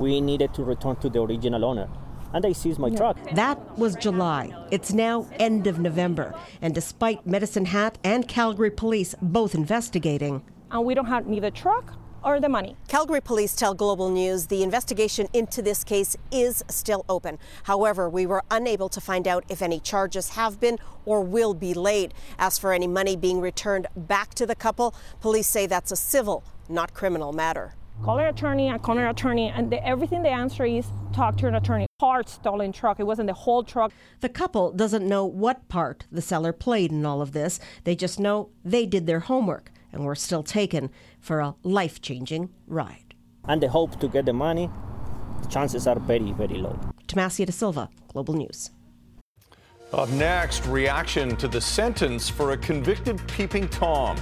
we 0.01 0.19
needed 0.19 0.53
to 0.55 0.63
return 0.63 0.95
to 0.97 1.09
the 1.09 1.21
original 1.21 1.63
owner. 1.63 1.87
And 2.33 2.43
they 2.43 2.53
seized 2.53 2.79
my 2.79 2.87
yeah. 2.87 2.97
truck. 2.97 3.17
That 3.35 3.77
was 3.77 3.95
July. 3.95 4.51
It's 4.71 4.93
now 4.93 5.27
end 5.39 5.67
of 5.67 5.79
November. 5.79 6.33
And 6.61 6.73
despite 6.73 7.25
Medicine 7.25 7.65
Hat 7.65 7.97
and 8.03 8.27
Calgary 8.27 8.71
police 8.71 9.13
both 9.21 9.53
investigating, 9.53 10.43
and 10.71 10.85
we 10.85 10.95
don't 10.95 11.07
have 11.07 11.27
neither 11.27 11.51
truck 11.51 11.93
or 12.23 12.39
the 12.39 12.47
money. 12.47 12.77
Calgary 12.87 13.19
police 13.19 13.55
tell 13.55 13.73
Global 13.73 14.09
News 14.09 14.47
the 14.47 14.63
investigation 14.63 15.27
into 15.33 15.61
this 15.61 15.83
case 15.83 16.15
is 16.31 16.63
still 16.69 17.03
open. 17.09 17.37
However, 17.63 18.09
we 18.09 18.25
were 18.25 18.43
unable 18.49 18.89
to 18.89 19.01
find 19.01 19.27
out 19.27 19.43
if 19.49 19.61
any 19.61 19.79
charges 19.79 20.29
have 20.29 20.59
been 20.59 20.77
or 21.05 21.21
will 21.21 21.53
be 21.53 21.73
laid. 21.73 22.13
As 22.39 22.57
for 22.57 22.73
any 22.73 22.87
money 22.87 23.15
being 23.15 23.41
returned 23.41 23.87
back 23.95 24.33
to 24.35 24.45
the 24.45 24.55
couple, 24.55 24.95
police 25.19 25.47
say 25.47 25.65
that's 25.65 25.91
a 25.91 25.95
civil, 25.95 26.43
not 26.69 26.93
criminal 26.93 27.33
matter. 27.33 27.73
Call 28.03 28.17
an 28.17 28.25
attorney, 28.25 28.71
I 28.71 28.79
call 28.79 28.97
an 28.97 29.05
attorney, 29.05 29.49
and 29.49 29.71
the, 29.71 29.85
everything 29.85 30.23
they 30.23 30.29
answer 30.29 30.65
is 30.65 30.87
talk 31.13 31.37
to 31.37 31.47
an 31.47 31.53
attorney. 31.53 31.85
Part 31.99 32.29
stolen 32.29 32.71
truck. 32.71 32.99
It 32.99 33.03
wasn't 33.03 33.27
the 33.27 33.33
whole 33.33 33.63
truck. 33.63 33.91
The 34.21 34.29
couple 34.29 34.71
doesn't 34.71 35.07
know 35.07 35.23
what 35.23 35.67
part 35.67 36.07
the 36.11 36.21
seller 36.21 36.51
played 36.51 36.91
in 36.91 37.05
all 37.05 37.21
of 37.21 37.31
this. 37.31 37.59
They 37.83 37.95
just 37.95 38.19
know 38.19 38.49
they 38.65 38.87
did 38.87 39.05
their 39.05 39.19
homework 39.19 39.71
and 39.93 40.03
were 40.03 40.15
still 40.15 40.41
taken 40.41 40.89
for 41.19 41.41
a 41.41 41.53
life 41.61 42.01
changing 42.01 42.49
ride. 42.65 43.13
And 43.47 43.61
the 43.61 43.69
hope 43.69 43.99
to 43.99 44.07
get 44.07 44.25
the 44.25 44.33
money, 44.33 44.67
the 45.43 45.47
chances 45.49 45.85
are 45.85 45.99
very, 45.99 46.31
very 46.31 46.57
low. 46.57 46.79
Tomasia 47.07 47.45
DaSilva, 47.45 47.87
Global 48.07 48.33
News. 48.33 48.71
Up 49.93 50.09
next, 50.09 50.65
reaction 50.65 51.35
to 51.35 51.47
the 51.47 51.61
sentence 51.61 52.29
for 52.29 52.53
a 52.53 52.57
convicted 52.57 53.21
peeping 53.27 53.67
Tom. 53.67 54.17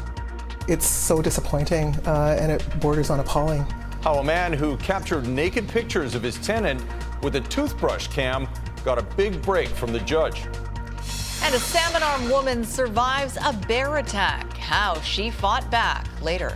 It's 0.69 0.85
so 0.85 1.19
disappointing 1.19 1.95
uh, 2.05 2.37
and 2.39 2.51
it 2.51 2.79
borders 2.79 3.09
on 3.09 3.19
appalling. 3.19 3.65
How 4.03 4.19
a 4.19 4.23
man 4.23 4.53
who 4.53 4.77
captured 4.77 5.27
naked 5.27 5.67
pictures 5.67 6.13
of 6.13 6.21
his 6.21 6.37
tenant 6.37 6.79
with 7.23 7.35
a 7.37 7.41
toothbrush 7.41 8.05
cam 8.09 8.47
got 8.85 8.99
a 8.99 9.01
big 9.01 9.41
break 9.41 9.67
from 9.69 9.91
the 9.91 9.99
judge. 10.01 10.45
And 11.41 11.55
a 11.55 11.59
Salmon 11.59 12.03
Arm 12.03 12.29
woman 12.29 12.63
survives 12.63 13.35
a 13.43 13.51
bear 13.67 13.97
attack. 13.97 14.55
How 14.57 15.01
she 15.01 15.31
fought 15.31 15.71
back 15.71 16.07
later. 16.21 16.55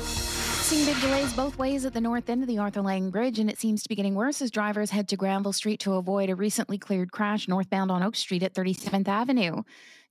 Seeing 0.00 0.86
big 0.86 0.98
delays 1.02 1.34
both 1.34 1.58
ways 1.58 1.84
at 1.84 1.92
the 1.92 2.00
north 2.00 2.30
end 2.30 2.40
of 2.40 2.48
the 2.48 2.56
Arthur 2.56 2.80
Laing 2.80 3.10
Bridge, 3.10 3.38
and 3.38 3.50
it 3.50 3.58
seems 3.58 3.82
to 3.82 3.88
be 3.90 3.94
getting 3.94 4.14
worse 4.14 4.40
as 4.40 4.50
drivers 4.50 4.88
head 4.88 5.08
to 5.08 5.16
Granville 5.18 5.52
Street 5.52 5.78
to 5.80 5.92
avoid 5.92 6.30
a 6.30 6.34
recently 6.34 6.78
cleared 6.78 7.12
crash 7.12 7.48
northbound 7.48 7.90
on 7.90 8.02
Oak 8.02 8.16
Street 8.16 8.42
at 8.42 8.54
37th 8.54 9.06
Avenue. 9.06 9.62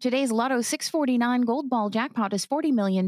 Today's 0.04 0.34
Lotto 0.34 0.60
649 0.60 1.44
Gold 1.44 1.70
Ball 1.70 1.90
jackpot 1.90 2.34
is 2.34 2.46
$40 2.46 2.74
million, 2.74 3.08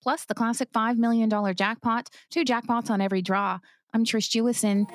plus 0.00 0.26
the 0.26 0.34
classic 0.36 0.70
$5 0.72 0.96
million 0.96 1.28
jackpot, 1.56 2.08
two 2.30 2.44
jackpots 2.44 2.88
on 2.88 3.00
every 3.00 3.20
draw. 3.20 3.58
I'm 3.92 4.04
Trish 4.04 4.30
Jewison 4.30 4.88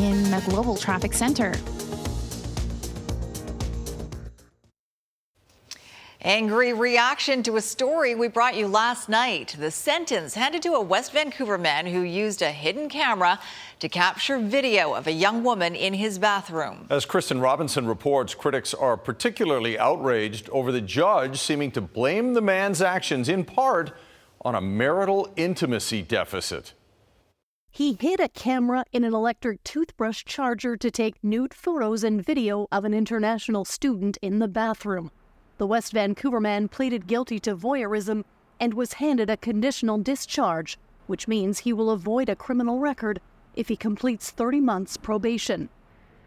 in 0.00 0.30
the 0.30 0.42
Global 0.48 0.78
Traffic 0.78 1.12
Center. 1.12 1.52
Angry 6.26 6.72
reaction 6.72 7.42
to 7.42 7.58
a 7.58 7.60
story 7.60 8.14
we 8.14 8.28
brought 8.28 8.56
you 8.56 8.66
last 8.66 9.10
night. 9.10 9.54
The 9.58 9.70
sentence 9.70 10.32
handed 10.32 10.62
to 10.62 10.72
a 10.72 10.80
West 10.80 11.12
Vancouver 11.12 11.58
man 11.58 11.84
who 11.84 12.00
used 12.00 12.40
a 12.40 12.50
hidden 12.50 12.88
camera 12.88 13.38
to 13.80 13.90
capture 13.90 14.38
video 14.38 14.94
of 14.94 15.06
a 15.06 15.12
young 15.12 15.44
woman 15.44 15.74
in 15.74 15.92
his 15.92 16.18
bathroom. 16.18 16.86
As 16.88 17.04
Kristen 17.04 17.42
Robinson 17.42 17.86
reports, 17.86 18.34
critics 18.34 18.72
are 18.72 18.96
particularly 18.96 19.78
outraged 19.78 20.48
over 20.48 20.72
the 20.72 20.80
judge 20.80 21.38
seeming 21.38 21.70
to 21.72 21.82
blame 21.82 22.32
the 22.32 22.40
man's 22.40 22.80
actions 22.80 23.28
in 23.28 23.44
part 23.44 23.92
on 24.40 24.54
a 24.54 24.62
marital 24.62 25.30
intimacy 25.36 26.00
deficit. 26.00 26.72
He 27.70 27.98
hid 28.00 28.18
a 28.18 28.30
camera 28.30 28.86
in 28.94 29.04
an 29.04 29.12
electric 29.12 29.62
toothbrush 29.62 30.24
charger 30.24 30.78
to 30.78 30.90
take 30.90 31.22
nude 31.22 31.52
photos 31.52 32.02
and 32.02 32.24
video 32.24 32.66
of 32.72 32.86
an 32.86 32.94
international 32.94 33.66
student 33.66 34.16
in 34.22 34.38
the 34.38 34.48
bathroom. 34.48 35.10
The 35.56 35.66
West 35.66 35.92
Vancouver 35.92 36.40
man 36.40 36.68
pleaded 36.68 37.06
guilty 37.06 37.38
to 37.40 37.54
voyeurism 37.54 38.24
and 38.58 38.74
was 38.74 38.94
handed 38.94 39.30
a 39.30 39.36
conditional 39.36 39.98
discharge, 39.98 40.78
which 41.06 41.28
means 41.28 41.60
he 41.60 41.72
will 41.72 41.90
avoid 41.90 42.28
a 42.28 42.36
criminal 42.36 42.80
record 42.80 43.20
if 43.54 43.68
he 43.68 43.76
completes 43.76 44.30
30 44.30 44.60
months 44.60 44.96
probation. 44.96 45.68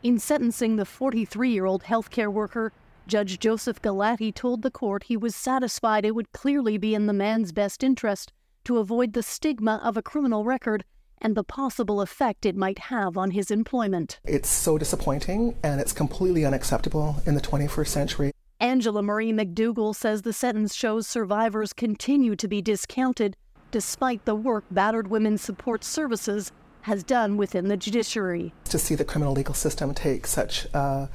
In 0.01 0.17
sentencing 0.17 0.77
the 0.77 0.85
43 0.85 1.49
year 1.49 1.65
old 1.65 1.83
healthcare 1.83 2.31
worker, 2.31 2.71
Judge 3.05 3.39
Joseph 3.39 3.81
Galati 3.81 4.33
told 4.33 4.61
the 4.61 4.71
court 4.71 5.03
he 5.03 5.17
was 5.17 5.35
satisfied 5.35 6.05
it 6.05 6.15
would 6.15 6.31
clearly 6.31 6.77
be 6.77 6.95
in 6.95 7.07
the 7.07 7.13
man's 7.13 7.51
best 7.51 7.83
interest 7.83 8.31
to 8.63 8.77
avoid 8.77 9.13
the 9.13 9.23
stigma 9.23 9.81
of 9.83 9.97
a 9.97 10.01
criminal 10.01 10.43
record 10.45 10.83
and 11.21 11.35
the 11.35 11.43
possible 11.43 11.99
effect 11.99 12.45
it 12.45 12.55
might 12.55 12.79
have 12.79 13.17
on 13.17 13.31
his 13.31 13.49
employment. 13.49 14.19
It's 14.23 14.49
so 14.49 14.77
disappointing 14.77 15.57
and 15.63 15.81
it's 15.81 15.93
completely 15.93 16.45
unacceptable 16.45 17.21
in 17.25 17.33
the 17.35 17.41
21st 17.41 17.87
century. 17.87 18.31
Angela 18.59 19.03
Marie 19.03 19.31
MacDougall 19.31 19.93
says 19.93 20.23
the 20.23 20.33
sentence 20.33 20.73
shows 20.73 21.05
survivors 21.05 21.73
continue 21.73 22.35
to 22.35 22.47
be 22.47 22.59
discounted 22.59 23.37
despite 23.69 24.25
the 24.25 24.33
work 24.33 24.63
Battered 24.71 25.09
Women's 25.09 25.41
Support 25.41 25.83
Services 25.83 26.51
has 26.81 27.03
done 27.03 27.37
within 27.37 27.67
the 27.67 27.77
judiciary. 27.77 28.53
To 28.65 28.79
see 28.79 28.95
the 28.95 29.05
criminal 29.05 29.33
legal 29.33 29.53
system 29.53 29.93
take 29.93 30.25
such 30.25 30.65
a 30.73 31.09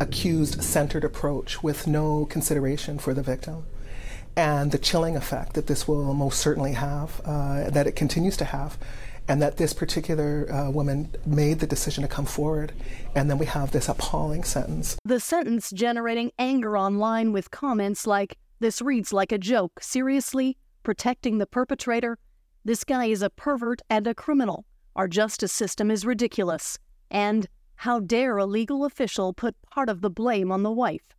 accused 0.00 0.64
centered 0.64 1.04
approach 1.04 1.62
with 1.62 1.86
no 1.86 2.24
consideration 2.26 2.98
for 2.98 3.14
the 3.14 3.22
victim 3.22 3.64
and 4.34 4.72
the 4.72 4.78
chilling 4.78 5.16
effect 5.16 5.54
that 5.54 5.66
this 5.66 5.86
will 5.86 6.14
most 6.14 6.40
certainly 6.40 6.72
have, 6.72 7.20
uh, 7.24 7.70
that 7.70 7.86
it 7.86 7.96
continues 7.96 8.36
to 8.36 8.44
have, 8.46 8.78
and 9.28 9.42
that 9.42 9.58
this 9.58 9.74
particular 9.74 10.50
uh, 10.50 10.70
woman 10.70 11.14
made 11.26 11.60
the 11.60 11.66
decision 11.66 12.02
to 12.02 12.08
come 12.08 12.24
forward, 12.24 12.72
and 13.14 13.28
then 13.28 13.36
we 13.36 13.44
have 13.44 13.70
this 13.70 13.88
appalling 13.88 14.42
sentence. 14.42 14.96
The 15.04 15.20
sentence 15.20 15.70
generating 15.70 16.32
anger 16.38 16.76
online 16.78 17.32
with 17.32 17.50
comments 17.50 18.06
like, 18.06 18.38
This 18.58 18.80
reads 18.80 19.12
like 19.12 19.30
a 19.30 19.38
joke. 19.38 19.80
Seriously? 19.82 20.56
Protecting 20.82 21.36
the 21.36 21.46
perpetrator? 21.46 22.18
This 22.64 22.84
guy 22.84 23.06
is 23.06 23.20
a 23.20 23.30
pervert 23.30 23.82
and 23.90 24.06
a 24.06 24.14
criminal. 24.14 24.64
Our 24.96 25.08
justice 25.08 25.52
system 25.52 25.90
is 25.90 26.06
ridiculous. 26.06 26.78
And, 27.10 27.46
How 27.76 28.00
dare 28.00 28.38
a 28.38 28.46
legal 28.46 28.84
official 28.86 29.34
put 29.34 29.54
part 29.70 29.90
of 29.90 30.00
the 30.00 30.10
blame 30.10 30.50
on 30.50 30.62
the 30.62 30.72
wife? 30.72 31.14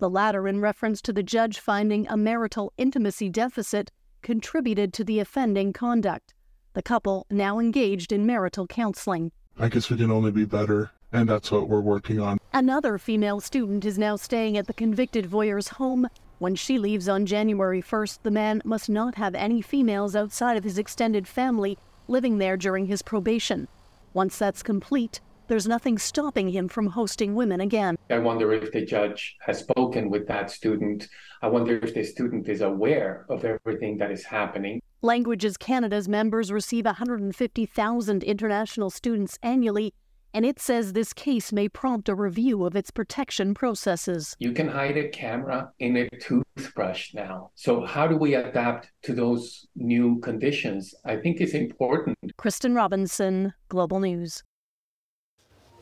The 0.00 0.10
latter 0.10 0.46
in 0.46 0.60
reference 0.60 1.00
to 1.02 1.14
the 1.14 1.22
judge 1.22 1.58
finding 1.58 2.06
a 2.08 2.16
marital 2.16 2.74
intimacy 2.76 3.30
deficit 3.30 3.90
contributed 4.22 4.92
to 4.92 5.04
the 5.04 5.18
offending 5.18 5.72
conduct 5.72 6.33
the 6.74 6.82
couple 6.82 7.26
now 7.30 7.58
engaged 7.58 8.12
in 8.12 8.26
marital 8.26 8.66
counseling. 8.66 9.32
I 9.58 9.68
guess 9.68 9.88
we 9.88 9.96
can 9.96 10.10
only 10.10 10.32
be 10.32 10.44
better, 10.44 10.90
and 11.12 11.28
that's 11.28 11.50
what 11.50 11.68
we're 11.68 11.80
working 11.80 12.20
on. 12.20 12.38
Another 12.52 12.98
female 12.98 13.40
student 13.40 13.84
is 13.84 13.96
now 13.96 14.16
staying 14.16 14.58
at 14.58 14.66
the 14.66 14.74
convicted 14.74 15.26
voyeur's 15.26 15.68
home. 15.68 16.08
When 16.40 16.56
she 16.56 16.78
leaves 16.78 17.08
on 17.08 17.26
January 17.26 17.80
1st, 17.80 18.18
the 18.24 18.30
man 18.32 18.60
must 18.64 18.88
not 18.88 19.14
have 19.14 19.36
any 19.36 19.62
females 19.62 20.16
outside 20.16 20.56
of 20.56 20.64
his 20.64 20.76
extended 20.76 21.28
family 21.28 21.78
living 22.08 22.38
there 22.38 22.56
during 22.56 22.86
his 22.86 23.02
probation. 23.02 23.68
Once 24.12 24.36
that's 24.36 24.62
complete, 24.62 25.20
there's 25.48 25.66
nothing 25.66 25.98
stopping 25.98 26.48
him 26.48 26.68
from 26.68 26.86
hosting 26.86 27.34
women 27.34 27.60
again. 27.60 27.96
I 28.10 28.18
wonder 28.18 28.52
if 28.52 28.72
the 28.72 28.84
judge 28.84 29.36
has 29.40 29.58
spoken 29.58 30.10
with 30.10 30.26
that 30.28 30.50
student. 30.50 31.08
I 31.42 31.48
wonder 31.48 31.78
if 31.78 31.94
the 31.94 32.04
student 32.04 32.48
is 32.48 32.60
aware 32.60 33.26
of 33.28 33.44
everything 33.44 33.98
that 33.98 34.10
is 34.10 34.24
happening. 34.24 34.80
Languages 35.02 35.58
Canada's 35.58 36.08
members 36.08 36.50
receive 36.50 36.86
150,000 36.86 38.24
international 38.24 38.88
students 38.88 39.38
annually, 39.42 39.92
and 40.32 40.46
it 40.46 40.58
says 40.58 40.92
this 40.92 41.12
case 41.12 41.52
may 41.52 41.68
prompt 41.68 42.08
a 42.08 42.14
review 42.14 42.64
of 42.64 42.74
its 42.74 42.90
protection 42.90 43.52
processes. 43.52 44.34
You 44.38 44.52
can 44.52 44.66
hide 44.66 44.96
a 44.96 45.08
camera 45.08 45.70
in 45.78 45.96
a 45.96 46.08
toothbrush 46.18 47.12
now. 47.12 47.50
So, 47.54 47.84
how 47.84 48.06
do 48.06 48.16
we 48.16 48.34
adapt 48.34 48.90
to 49.02 49.14
those 49.14 49.66
new 49.76 50.20
conditions? 50.20 50.94
I 51.04 51.16
think 51.16 51.40
it's 51.40 51.52
important. 51.52 52.16
Kristen 52.38 52.74
Robinson, 52.74 53.52
Global 53.68 54.00
News. 54.00 54.42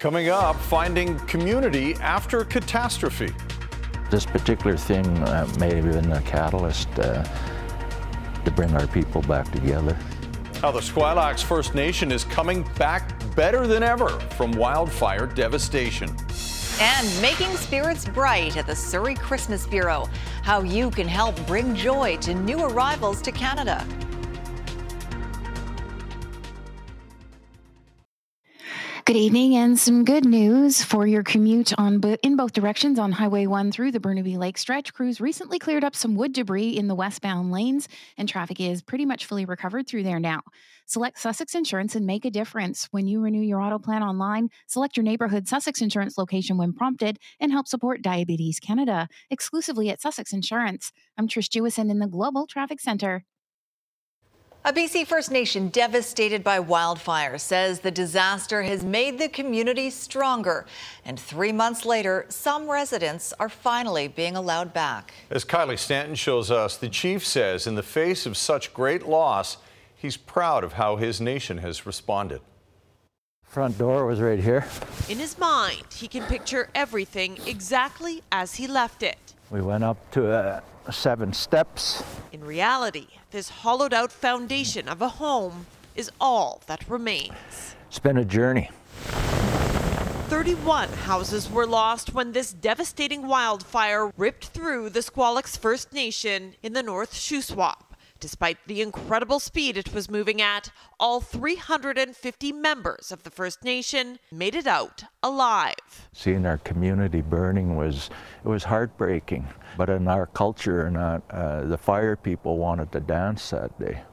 Coming 0.02 0.30
up, 0.30 0.56
finding 0.56 1.16
community 1.28 1.94
after 2.00 2.42
catastrophe. 2.44 3.32
This 4.10 4.26
particular 4.26 4.76
thing 4.76 5.06
uh, 5.06 5.48
may 5.60 5.76
have 5.76 5.84
been 5.84 6.10
a 6.10 6.20
catalyst 6.22 6.88
uh, 6.98 7.22
to 8.44 8.50
bring 8.50 8.74
our 8.74 8.88
people 8.88 9.22
back 9.22 9.48
together. 9.52 9.96
How 10.60 10.72
the 10.72 10.80
Squilax 10.80 11.44
First 11.44 11.76
Nation 11.76 12.10
is 12.10 12.24
coming 12.24 12.68
back 12.76 13.12
better 13.36 13.68
than 13.68 13.84
ever 13.84 14.08
from 14.36 14.50
wildfire 14.50 15.28
devastation. 15.28 16.10
And 16.80 17.22
making 17.22 17.54
spirits 17.54 18.04
bright 18.04 18.56
at 18.56 18.66
the 18.66 18.74
Surrey 18.74 19.14
Christmas 19.14 19.68
Bureau. 19.68 20.08
How 20.42 20.62
you 20.62 20.90
can 20.90 21.06
help 21.06 21.36
bring 21.46 21.76
joy 21.76 22.16
to 22.22 22.34
new 22.34 22.64
arrivals 22.64 23.22
to 23.22 23.30
Canada. 23.30 23.86
Good 29.12 29.18
evening, 29.18 29.56
and 29.56 29.78
some 29.78 30.06
good 30.06 30.24
news 30.24 30.82
for 30.82 31.06
your 31.06 31.22
commute 31.22 31.78
on 31.78 32.00
in 32.22 32.34
both 32.34 32.54
directions 32.54 32.98
on 32.98 33.12
Highway 33.12 33.46
1 33.46 33.70
through 33.70 33.92
the 33.92 34.00
Burnaby 34.00 34.38
Lake 34.38 34.56
stretch. 34.56 34.94
Crews 34.94 35.20
recently 35.20 35.58
cleared 35.58 35.84
up 35.84 35.94
some 35.94 36.14
wood 36.14 36.32
debris 36.32 36.78
in 36.78 36.88
the 36.88 36.94
westbound 36.94 37.52
lanes, 37.52 37.90
and 38.16 38.26
traffic 38.26 38.58
is 38.58 38.80
pretty 38.80 39.04
much 39.04 39.26
fully 39.26 39.44
recovered 39.44 39.86
through 39.86 40.04
there 40.04 40.18
now. 40.18 40.40
Select 40.86 41.18
Sussex 41.18 41.54
Insurance 41.54 41.94
and 41.94 42.06
make 42.06 42.24
a 42.24 42.30
difference. 42.30 42.88
When 42.90 43.06
you 43.06 43.20
renew 43.20 43.42
your 43.42 43.60
auto 43.60 43.78
plan 43.78 44.02
online, 44.02 44.48
select 44.66 44.96
your 44.96 45.04
neighborhood 45.04 45.46
Sussex 45.46 45.82
Insurance 45.82 46.16
location 46.16 46.56
when 46.56 46.72
prompted 46.72 47.18
and 47.38 47.52
help 47.52 47.68
support 47.68 48.00
Diabetes 48.00 48.60
Canada 48.60 49.08
exclusively 49.28 49.90
at 49.90 50.00
Sussex 50.00 50.32
Insurance. 50.32 50.90
I'm 51.18 51.28
Trish 51.28 51.50
Jewison 51.50 51.90
in 51.90 51.98
the 51.98 52.06
Global 52.06 52.46
Traffic 52.46 52.80
Center. 52.80 53.26
A 54.64 54.72
BC 54.72 55.08
First 55.08 55.32
Nation 55.32 55.70
devastated 55.70 56.44
by 56.44 56.60
wildfire 56.60 57.36
says 57.36 57.80
the 57.80 57.90
disaster 57.90 58.62
has 58.62 58.84
made 58.84 59.18
the 59.18 59.28
community 59.28 59.90
stronger. 59.90 60.66
And 61.04 61.18
three 61.18 61.50
months 61.50 61.84
later, 61.84 62.26
some 62.28 62.70
residents 62.70 63.34
are 63.40 63.48
finally 63.48 64.06
being 64.06 64.36
allowed 64.36 64.72
back. 64.72 65.14
As 65.30 65.44
Kylie 65.44 65.76
Stanton 65.76 66.14
shows 66.14 66.52
us, 66.52 66.76
the 66.76 66.88
chief 66.88 67.26
says 67.26 67.66
in 67.66 67.74
the 67.74 67.82
face 67.82 68.24
of 68.24 68.36
such 68.36 68.72
great 68.72 69.04
loss, 69.04 69.56
he's 69.96 70.16
proud 70.16 70.62
of 70.62 70.74
how 70.74 70.94
his 70.94 71.20
nation 71.20 71.58
has 71.58 71.84
responded. 71.84 72.40
Front 73.42 73.78
door 73.78 74.06
was 74.06 74.20
right 74.20 74.38
here. 74.38 74.64
In 75.08 75.18
his 75.18 75.36
mind, 75.40 75.86
he 75.92 76.06
can 76.06 76.22
picture 76.26 76.70
everything 76.72 77.36
exactly 77.48 78.22
as 78.30 78.54
he 78.54 78.68
left 78.68 79.02
it. 79.02 79.31
We 79.52 79.60
went 79.60 79.84
up 79.84 80.10
to 80.12 80.32
uh, 80.32 80.60
seven 80.90 81.34
steps. 81.34 82.02
In 82.32 82.42
reality, 82.42 83.08
this 83.32 83.50
hollowed 83.50 83.92
out 83.92 84.10
foundation 84.10 84.88
of 84.88 85.02
a 85.02 85.08
home 85.08 85.66
is 85.94 86.10
all 86.18 86.62
that 86.68 86.88
remains. 86.88 87.76
It's 87.86 87.98
been 87.98 88.16
a 88.16 88.24
journey. 88.24 88.70
31 90.30 90.88
houses 90.88 91.50
were 91.50 91.66
lost 91.66 92.14
when 92.14 92.32
this 92.32 92.54
devastating 92.54 93.28
wildfire 93.28 94.10
ripped 94.16 94.46
through 94.46 94.88
the 94.88 95.00
Squalex 95.00 95.58
First 95.58 95.92
Nation 95.92 96.54
in 96.62 96.72
the 96.72 96.82
North 96.82 97.12
Shuswap. 97.12 97.91
Despite 98.22 98.58
the 98.68 98.82
incredible 98.82 99.40
speed 99.40 99.76
it 99.76 99.92
was 99.92 100.08
moving 100.08 100.40
at, 100.40 100.70
all 101.00 101.20
350 101.20 102.52
members 102.52 103.10
of 103.10 103.24
the 103.24 103.30
First 103.30 103.64
Nation 103.64 104.20
made 104.30 104.54
it 104.54 104.68
out 104.68 105.02
alive. 105.24 106.08
Seeing 106.12 106.46
our 106.46 106.58
community 106.58 107.20
burning 107.20 107.74
was 107.74 108.10
it 108.44 108.48
was 108.48 108.62
heartbreaking. 108.62 109.48
But 109.76 109.90
in 109.90 110.06
our 110.06 110.28
culture, 110.28 110.86
and 110.86 110.96
uh, 110.96 111.64
the 111.64 111.76
fire 111.76 112.14
people 112.14 112.58
wanted 112.58 112.92
to 112.92 113.00
dance 113.00 113.50
that 113.50 113.76
day, 113.80 114.04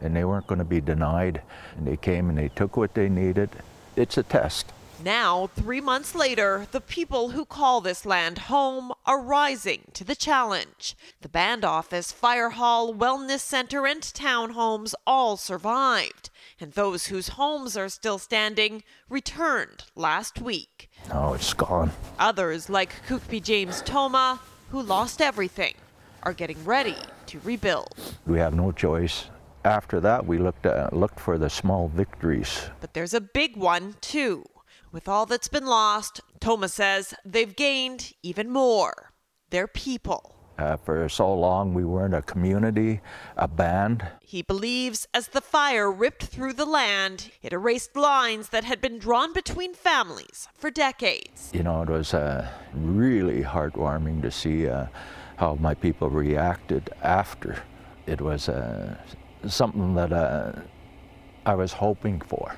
and 0.00 0.16
they 0.16 0.24
weren't 0.24 0.48
going 0.48 0.58
to 0.58 0.64
be 0.64 0.80
denied. 0.80 1.40
And 1.76 1.86
they 1.86 1.96
came 1.96 2.30
and 2.30 2.36
they 2.36 2.48
took 2.48 2.76
what 2.76 2.94
they 2.94 3.08
needed. 3.08 3.50
It's 3.94 4.18
a 4.18 4.24
test. 4.24 4.72
Now, 5.04 5.48
three 5.56 5.80
months 5.80 6.14
later, 6.14 6.68
the 6.70 6.80
people 6.80 7.30
who 7.30 7.44
call 7.44 7.80
this 7.80 8.06
land 8.06 8.38
home 8.38 8.92
are 9.04 9.20
rising 9.20 9.90
to 9.94 10.04
the 10.04 10.14
challenge. 10.14 10.96
The 11.22 11.28
band 11.28 11.64
office, 11.64 12.12
fire 12.12 12.50
hall, 12.50 12.94
wellness 12.94 13.40
center, 13.40 13.84
and 13.84 14.00
townhomes 14.00 14.94
all 15.04 15.36
survived, 15.36 16.30
and 16.60 16.72
those 16.72 17.06
whose 17.06 17.30
homes 17.30 17.76
are 17.76 17.88
still 17.88 18.18
standing 18.18 18.84
returned 19.08 19.84
last 19.96 20.40
week. 20.40 20.88
Oh, 21.12 21.34
it's 21.34 21.52
gone. 21.52 21.90
Others, 22.20 22.70
like 22.70 22.94
Kukpi7 23.08 23.42
James 23.42 23.82
Toma, 23.82 24.38
who 24.70 24.80
lost 24.80 25.20
everything, 25.20 25.74
are 26.22 26.32
getting 26.32 26.64
ready 26.64 26.96
to 27.26 27.40
rebuild. 27.40 27.96
We 28.24 28.38
have 28.38 28.54
no 28.54 28.70
choice. 28.70 29.24
After 29.64 29.98
that, 29.98 30.24
we 30.26 30.38
looked 30.38 30.66
at, 30.66 30.92
looked 30.92 31.18
for 31.18 31.38
the 31.38 31.50
small 31.50 31.88
victories. 31.88 32.70
But 32.80 32.94
there's 32.94 33.14
a 33.14 33.20
big 33.20 33.56
one 33.56 33.96
too. 34.00 34.44
With 34.92 35.08
all 35.08 35.24
that's 35.24 35.48
been 35.48 35.64
lost, 35.64 36.20
Toma 36.38 36.68
says 36.68 37.14
they've 37.24 37.56
gained 37.56 38.12
even 38.22 38.50
more 38.50 39.12
their 39.48 39.66
people. 39.66 40.34
Uh, 40.58 40.76
for 40.76 41.08
so 41.08 41.32
long, 41.32 41.72
we 41.72 41.82
weren't 41.82 42.14
a 42.14 42.20
community, 42.20 43.00
a 43.38 43.48
band. 43.48 44.06
He 44.20 44.42
believes 44.42 45.08
as 45.14 45.28
the 45.28 45.40
fire 45.40 45.90
ripped 45.90 46.24
through 46.24 46.52
the 46.52 46.66
land, 46.66 47.30
it 47.40 47.54
erased 47.54 47.96
lines 47.96 48.50
that 48.50 48.64
had 48.64 48.82
been 48.82 48.98
drawn 48.98 49.32
between 49.32 49.72
families 49.72 50.46
for 50.54 50.70
decades. 50.70 51.48
You 51.54 51.62
know, 51.62 51.80
it 51.80 51.88
was 51.88 52.12
uh, 52.12 52.46
really 52.74 53.42
heartwarming 53.42 54.20
to 54.20 54.30
see 54.30 54.68
uh, 54.68 54.88
how 55.38 55.54
my 55.54 55.72
people 55.72 56.10
reacted 56.10 56.90
after. 57.02 57.62
It 58.06 58.20
was 58.20 58.50
uh, 58.50 58.94
something 59.48 59.94
that 59.94 60.12
uh, 60.12 60.52
I 61.46 61.54
was 61.54 61.72
hoping 61.72 62.20
for. 62.20 62.54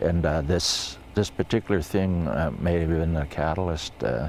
And 0.00 0.24
uh, 0.24 0.40
this 0.40 0.96
this 1.14 1.30
particular 1.30 1.80
thing 1.80 2.28
uh, 2.28 2.52
may 2.58 2.80
have 2.80 2.88
been 2.88 3.16
a 3.16 3.26
catalyst 3.26 3.92
uh, 4.02 4.28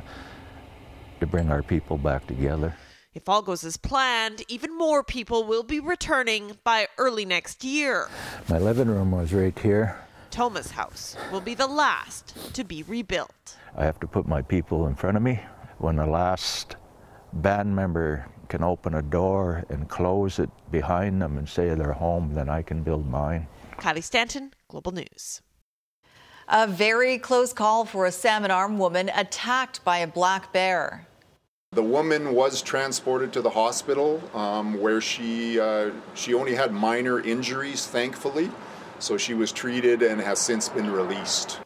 to 1.20 1.28
bring 1.28 1.50
our 1.50 1.64
people 1.64 1.98
back 1.98 2.28
together. 2.28 2.76
If 3.14 3.30
all 3.30 3.42
goes 3.42 3.64
as 3.64 3.78
planned, 3.78 4.44
even 4.50 4.78
more 4.78 5.04
people 5.04 5.46
will 5.46 5.64
be 5.64 5.80
returning 5.80 6.58
by 6.64 6.88
early 6.98 7.24
next 7.24 7.64
year. 7.64 8.10
My 8.50 8.60
living 8.60 8.90
room 8.90 9.12
was 9.12 9.34
right 9.34 9.58
here. 9.58 9.98
Toma's 10.32 10.72
house 10.72 11.16
will 11.32 11.40
be 11.40 11.54
the 11.54 11.68
last 11.68 12.54
to 12.54 12.66
be 12.66 12.84
rebuilt. 12.84 13.56
I 13.78 13.86
have 13.86 14.00
to 14.02 14.08
put 14.08 14.28
my 14.28 14.42
people 14.42 14.88
in 14.88 14.96
front 14.96 15.16
of 15.16 15.24
me. 15.24 15.40
When 15.78 15.96
the 15.96 16.06
last 16.06 16.76
band 17.32 17.74
member 17.74 18.28
can 18.50 18.64
open 18.64 18.96
a 18.96 19.02
door 19.02 19.64
and 19.70 19.88
close 19.88 20.40
it 20.40 20.50
behind 20.70 21.22
them 21.22 21.38
and 21.38 21.48
say 21.48 21.74
they're 21.74 21.94
home, 21.94 22.34
then 22.34 22.50
I 22.50 22.62
can 22.62 22.84
build 22.84 23.10
mine. 23.10 23.48
Kylie 23.78 24.04
Stanton, 24.04 24.54
Global 24.68 24.92
News. 24.92 25.42
A 26.48 26.68
very 26.68 27.18
close 27.18 27.54
call 27.54 27.86
for 27.86 28.06
a 28.06 28.12
Salmon 28.12 28.52
Arm 28.52 28.78
woman 28.78 29.10
attacked 29.16 29.84
by 29.84 29.98
a 29.98 30.08
black 30.08 30.54
bear. 30.54 31.08
The 31.72 31.82
woman 31.82 32.36
was 32.36 32.62
transported 32.62 33.34
to 33.34 33.42
the 33.42 33.50
hospital 33.50 34.22
um, 34.36 34.80
where 34.80 35.02
she 35.02 35.60
uh, 35.60 35.90
she 36.14 36.36
only 36.36 36.54
had 36.54 36.72
minor 36.72 37.20
injuries, 37.20 37.88
thankfully. 37.88 38.52
So 39.00 39.18
she 39.18 39.34
was 39.34 39.52
treated 39.52 40.04
and 40.04 40.22
has 40.22 40.38
since 40.38 40.70
been 40.70 40.92
released. 40.92 41.60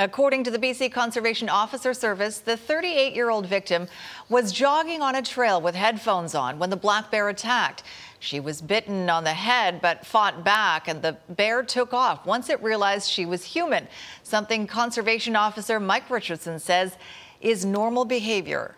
According 0.00 0.44
to 0.44 0.50
the 0.50 0.58
BC 0.58 0.92
Conservation 0.92 1.48
Officer 1.48 1.94
Service, 1.94 2.38
the 2.38 2.56
38 2.56 3.14
year 3.14 3.30
old 3.30 3.46
victim 3.46 3.86
was 4.28 4.52
jogging 4.52 5.00
on 5.00 5.14
a 5.14 5.22
trail 5.22 5.60
with 5.60 5.74
headphones 5.74 6.34
on 6.34 6.58
when 6.58 6.70
the 6.70 6.76
black 6.76 7.10
bear 7.10 7.28
attacked. 7.28 7.84
She 8.20 8.40
was 8.40 8.60
bitten 8.60 9.08
on 9.08 9.24
the 9.24 9.34
head 9.34 9.80
but 9.80 10.04
fought 10.04 10.44
back, 10.44 10.88
and 10.88 11.02
the 11.02 11.16
bear 11.28 11.62
took 11.62 11.92
off 11.92 12.26
once 12.26 12.50
it 12.50 12.62
realized 12.62 13.10
she 13.10 13.26
was 13.26 13.44
human, 13.44 13.88
something 14.22 14.66
Conservation 14.66 15.36
Officer 15.36 15.78
Mike 15.78 16.10
Richardson 16.10 16.58
says 16.58 16.96
is 17.40 17.64
normal 17.64 18.04
behavior. 18.04 18.74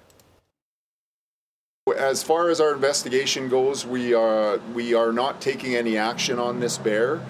As 1.97 2.23
far 2.23 2.51
as 2.51 2.61
our 2.61 2.73
investigation 2.73 3.49
goes, 3.49 3.87
we 3.87 4.15
are, 4.15 4.59
we 4.75 4.95
are 4.95 5.13
not 5.13 5.41
taking 5.41 5.75
any 5.75 5.97
action 5.97 6.39
on 6.39 6.61
this 6.61 6.79
bear. 6.79 7.21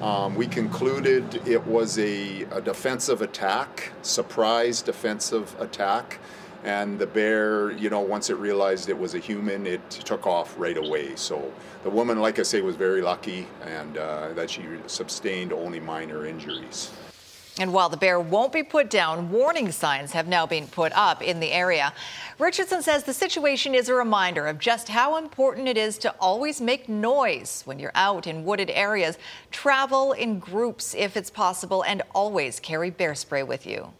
Um, 0.00 0.34
we 0.34 0.46
concluded 0.46 1.46
it 1.46 1.64
was 1.66 1.98
a, 1.98 2.42
a 2.44 2.60
defensive 2.60 3.20
attack, 3.20 3.92
surprise 4.02 4.80
defensive 4.80 5.54
attack 5.60 6.18
and 6.64 6.98
the 6.98 7.06
bear, 7.06 7.70
you 7.72 7.90
know, 7.90 8.00
once 8.00 8.30
it 8.30 8.36
realized 8.36 8.88
it 8.88 8.98
was 8.98 9.14
a 9.14 9.18
human, 9.18 9.66
it 9.66 9.90
took 9.90 10.26
off 10.26 10.58
right 10.58 10.76
away. 10.76 11.14
So 11.16 11.52
the 11.84 11.90
woman, 11.90 12.20
like 12.20 12.38
I 12.38 12.42
say, 12.42 12.60
was 12.60 12.76
very 12.76 13.00
lucky 13.00 13.46
and 13.64 13.96
uh, 13.96 14.32
that 14.34 14.50
she 14.50 14.62
sustained 14.86 15.52
only 15.52 15.80
minor 15.80 16.26
injuries. 16.26 16.90
And 17.60 17.72
while 17.72 17.88
the 17.88 17.96
bear 17.96 18.20
won't 18.20 18.52
be 18.52 18.62
put 18.62 18.88
down, 18.88 19.30
warning 19.30 19.72
signs 19.72 20.12
have 20.12 20.28
now 20.28 20.46
been 20.46 20.68
put 20.68 20.92
up 20.92 21.20
in 21.22 21.40
the 21.40 21.50
area. 21.50 21.92
Richardson 22.38 22.82
says 22.82 23.02
the 23.02 23.12
situation 23.12 23.74
is 23.74 23.88
a 23.88 23.94
reminder 23.94 24.46
of 24.46 24.60
just 24.60 24.88
how 24.88 25.16
important 25.16 25.66
it 25.66 25.76
is 25.76 25.98
to 25.98 26.14
always 26.20 26.60
make 26.60 26.88
noise 26.88 27.62
when 27.64 27.80
you're 27.80 27.90
out 27.96 28.28
in 28.28 28.44
wooded 28.44 28.70
areas, 28.70 29.18
travel 29.50 30.12
in 30.12 30.38
groups 30.38 30.94
if 30.94 31.16
it's 31.16 31.30
possible, 31.30 31.82
and 31.82 32.02
always 32.14 32.60
carry 32.60 32.90
bear 32.90 33.16
spray 33.16 33.42
with 33.42 33.66
you. 33.66 33.92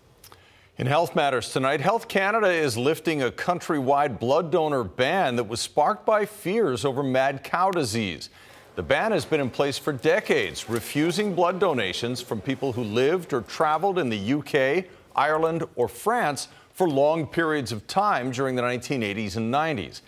In 0.78 0.86
Health 0.86 1.16
Matters 1.16 1.52
tonight, 1.52 1.80
Health 1.80 2.06
Canada 2.06 2.46
is 2.46 2.76
lifting 2.76 3.20
a 3.20 3.32
countrywide 3.32 4.20
blood 4.20 4.52
donor 4.52 4.84
ban 4.84 5.34
that 5.34 5.48
was 5.48 5.58
sparked 5.58 6.06
by 6.06 6.24
fears 6.24 6.84
over 6.84 7.02
mad 7.02 7.42
cow 7.42 7.72
disease. 7.72 8.30
The 8.76 8.84
ban 8.84 9.10
has 9.10 9.24
been 9.24 9.40
in 9.40 9.50
place 9.50 9.76
for 9.76 9.92
decades, 9.92 10.70
refusing 10.70 11.34
blood 11.34 11.58
donations 11.58 12.20
from 12.20 12.40
people 12.40 12.74
who 12.74 12.84
lived 12.84 13.32
or 13.32 13.40
traveled 13.40 13.98
in 13.98 14.08
the 14.08 14.34
UK, 14.34 14.84
Ireland, 15.16 15.64
or 15.74 15.88
France 15.88 16.46
for 16.72 16.88
long 16.88 17.26
periods 17.26 17.72
of 17.72 17.88
time 17.88 18.30
during 18.30 18.54
the 18.54 18.62
1980s 18.62 19.34
and 19.34 19.52
90s. 19.52 20.02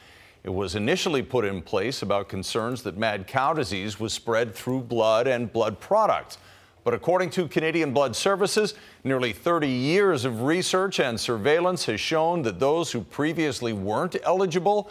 It 0.44 0.50
was 0.50 0.76
initially 0.76 1.22
put 1.22 1.44
in 1.44 1.62
place 1.62 2.00
about 2.00 2.28
concerns 2.28 2.85
that 2.85 2.96
mad 2.96 3.26
cow 3.26 3.54
disease 3.54 3.98
was 3.98 4.12
spread 4.12 4.54
through 4.54 4.83
blood 4.83 5.26
and 5.26 5.52
blood 5.52 5.80
products. 5.80 6.38
But 6.82 6.94
according 6.94 7.30
to 7.30 7.46
Canadian 7.46 7.92
Blood 7.92 8.16
Services, 8.16 8.74
nearly 9.04 9.32
30 9.32 9.68
years 9.68 10.24
of 10.24 10.42
research 10.42 10.98
and 10.98 11.20
surveillance 11.20 11.84
has 11.86 12.00
shown 12.00 12.42
that 12.42 12.58
those 12.58 12.92
who 12.92 13.02
previously 13.02 13.72
weren't 13.72 14.16
eligible 14.22 14.90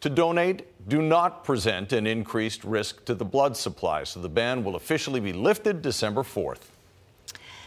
to 0.00 0.10
donate 0.10 0.66
do 0.88 1.02
not 1.02 1.44
present 1.44 1.92
an 1.92 2.06
increased 2.06 2.64
risk 2.64 3.04
to 3.04 3.14
the 3.14 3.24
blood 3.24 3.56
supply. 3.56 4.04
So 4.04 4.20
the 4.20 4.28
ban 4.28 4.64
will 4.64 4.76
officially 4.76 5.20
be 5.20 5.32
lifted 5.32 5.82
December 5.82 6.22
4th. 6.22 6.70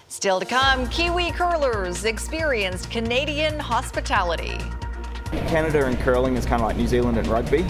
Still 0.07 0.39
to 0.39 0.45
come, 0.45 0.87
Kiwi 0.89 1.31
curlers 1.31 2.05
experienced 2.05 2.91
Canadian 2.91 3.59
hospitality. 3.59 4.57
Canada 5.47 5.85
and 5.85 5.97
curling 5.99 6.35
is 6.35 6.45
kind 6.45 6.61
of 6.61 6.67
like 6.67 6.77
New 6.77 6.87
Zealand 6.87 7.17
and 7.17 7.27
rugby. 7.27 7.65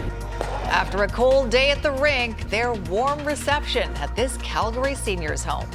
After 0.66 1.04
a 1.04 1.08
cold 1.08 1.50
day 1.50 1.72
at 1.72 1.82
the 1.84 1.92
rink, 1.92 2.50
their 2.50 2.74
warm 2.74 3.24
reception 3.26 3.90
at 3.96 4.14
this 4.16 4.36
Calgary 4.38 4.96
seniors 4.96 5.44
home. 5.44 5.70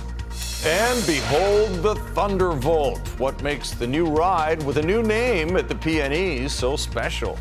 And 0.64 1.06
behold 1.06 1.84
the 1.84 1.94
Thundervolt. 2.14 3.06
What 3.20 3.40
makes 3.44 3.70
the 3.70 3.86
new 3.86 4.06
ride 4.06 4.60
with 4.64 4.78
a 4.78 4.82
new 4.82 5.04
name 5.04 5.56
at 5.56 5.68
the 5.68 5.74
PNE 5.76 6.50
so 6.50 6.74
special? 6.74 7.38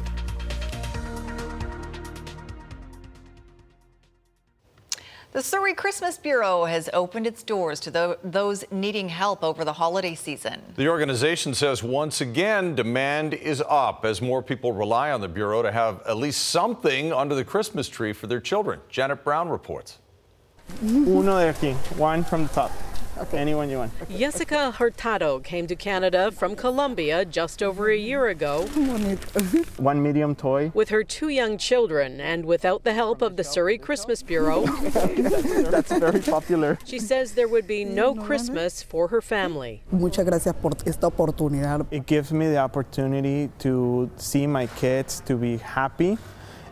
The 5.31 5.41
Surrey 5.41 5.73
Christmas 5.73 6.17
Bureau 6.17 6.65
has 6.65 6.91
opened 6.93 7.25
its 7.25 7.41
doors 7.41 7.79
to 7.81 7.91
the, 7.91 8.19
those 8.23 8.63
needing 8.69 9.09
help 9.09 9.43
over 9.43 9.65
the 9.65 9.73
holiday 9.73 10.13
season. 10.13 10.61
The 10.75 10.87
organization 10.87 11.55
says 11.55 11.81
once 11.81 12.21
again 12.21 12.75
demand 12.75 13.33
is 13.33 13.63
up 13.67 14.05
as 14.05 14.21
more 14.21 14.43
people 14.43 14.73
rely 14.73 15.11
on 15.11 15.21
the 15.21 15.27
Bureau 15.27 15.63
to 15.63 15.71
have 15.71 16.01
at 16.07 16.17
least 16.17 16.49
something 16.49 17.11
under 17.11 17.33
the 17.33 17.43
Christmas 17.43 17.89
tree 17.89 18.13
for 18.13 18.27
their 18.27 18.39
children. 18.39 18.79
Janet 18.89 19.23
Brown 19.23 19.49
reports. 19.49 19.97
Uno 20.83 21.39
de 21.39 21.51
aquí, 21.53 21.73
one 21.97 22.23
from 22.23 22.43
the 22.43 22.53
top. 22.53 22.71
Okay. 23.21 23.37
Anyone 23.37 23.69
you 23.69 23.77
want. 23.77 23.91
Jessica 24.09 24.71
Hurtado 24.71 25.39
came 25.39 25.67
to 25.67 25.75
Canada 25.75 26.31
from 26.31 26.55
Colombia 26.55 27.25
just 27.25 27.63
over 27.63 27.89
a 27.89 27.97
year 27.97 28.27
ago. 28.27 28.63
one 29.77 30.01
medium 30.01 30.35
toy. 30.35 30.71
With 30.73 30.89
her 30.89 31.03
two 31.03 31.29
young 31.29 31.57
children 31.57 32.21
and 32.21 32.45
without 32.45 32.83
the 32.83 32.93
help 32.93 33.21
of 33.21 33.35
the 33.35 33.43
Surrey 33.43 33.77
Christmas 33.77 34.21
Bureau. 34.21 34.65
That's 35.71 35.91
very 35.91 36.21
popular. 36.21 36.77
She 36.85 36.99
says 36.99 37.33
there 37.33 37.47
would 37.47 37.67
be 37.67 37.83
no 37.83 38.15
Christmas 38.15 38.83
for 38.83 39.07
her 39.07 39.21
family. 39.21 39.81
Muchas 39.91 40.25
gracias 40.25 40.55
por 40.61 40.71
esta 40.85 41.07
oportunidad. 41.07 41.85
It 41.91 42.05
gives 42.05 42.31
me 42.31 42.47
the 42.47 42.57
opportunity 42.57 43.49
to 43.59 44.09
see 44.17 44.47
my 44.47 44.67
kids 44.67 45.21
to 45.25 45.35
be 45.35 45.57
happy 45.57 46.17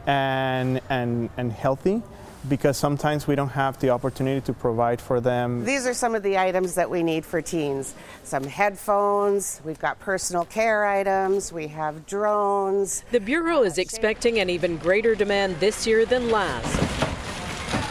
and 0.08 0.80
and 0.90 1.30
and 1.38 1.52
healthy 1.52 2.02
because 2.50 2.78
sometimes 2.78 3.28
we 3.28 3.36
don't 3.36 3.50
have 3.50 3.80
the 3.80 3.90
opportunity 3.90 4.42
to 4.42 4.54
provide 4.54 5.02
for 5.02 5.20
them. 5.20 5.66
These 5.66 5.86
are 5.88 5.94
some 5.94 6.16
of 6.16 6.24
the 6.24 6.38
items 6.38 6.76
that 6.76 6.90
we 6.90 7.04
need 7.04 7.26
for 7.26 7.42
teens 7.42 7.94
some 8.24 8.44
headphones, 8.44 9.62
we've 9.64 9.80
got 9.80 10.00
personal 10.00 10.46
care 10.46 10.86
items, 10.86 11.54
we 11.54 11.68
have 11.68 12.06
drones. 12.08 13.04
The 13.12 13.20
Bureau 13.20 13.64
is 13.64 13.78
expecting 13.78 14.40
an 14.40 14.50
even 14.50 14.78
greater 14.78 15.14
demand 15.14 15.60
this 15.60 15.86
year 15.86 16.06
than 16.06 16.32
last. 16.32 16.80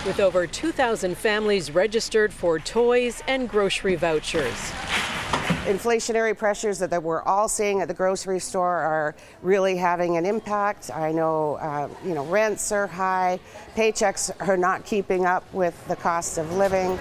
With 0.07 0.21
over 0.21 0.47
2,000 0.47 1.17
families 1.17 1.71
registered 1.71 2.33
for 2.33 2.59
toys 2.59 3.23
and 3.29 3.49
grocery 3.49 3.95
vouchers 3.95 4.73
inflationary 5.65 6.37
pressures 6.37 6.79
that, 6.79 6.91
that 6.91 7.03
we're 7.03 7.23
all 7.23 7.49
seeing 7.49 7.81
at 7.81 7.89
the 7.89 7.95
grocery 7.95 8.39
store 8.39 8.77
are 8.77 9.15
really 9.43 9.77
having 9.77 10.17
an 10.17 10.27
impact. 10.27 10.91
I 10.91 11.11
know, 11.11 11.55
uh, 11.55 11.89
you 12.05 12.15
know, 12.15 12.25
rents 12.27 12.71
are 12.71 12.87
high, 12.87 13.41
paychecks 13.75 14.31
are 14.47 14.57
not 14.57 14.85
keeping 14.85 15.25
up 15.25 15.45
with 15.55 15.75
the 15.89 15.97
cost 15.97 16.39
of 16.39 16.53
living. 16.53 16.99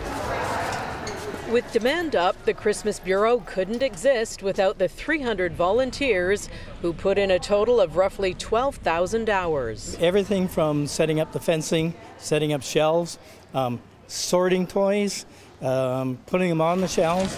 With 1.52 1.69
demand 1.71 2.15
up, 2.15 2.41
the 2.45 2.54
Christmas 2.54 2.99
Bureau 2.99 3.43
couldn't 3.45 3.84
exist 3.84 4.41
without 4.41 4.80
the 4.80 4.88
300 4.88 5.54
volunteers 5.54 6.49
who 6.82 6.93
put 6.93 7.17
in 7.17 7.30
a 7.30 7.38
total 7.38 7.82
of 7.82 7.97
roughly 7.97 8.34
12,000 8.34 9.30
hours. 9.30 9.95
Everything 9.99 10.47
from 10.47 10.88
setting 10.88 11.19
up 11.19 11.34
the 11.34 11.39
fencing, 11.39 11.93
setting 12.17 12.54
up 12.54 12.63
shelves, 12.63 13.19
um, 13.54 13.82
sorting 14.08 14.65
toys, 14.65 15.26
um, 15.62 16.17
putting 16.26 16.49
them 16.49 16.62
on 16.62 16.82
the 16.82 16.88
shelves. 16.88 17.38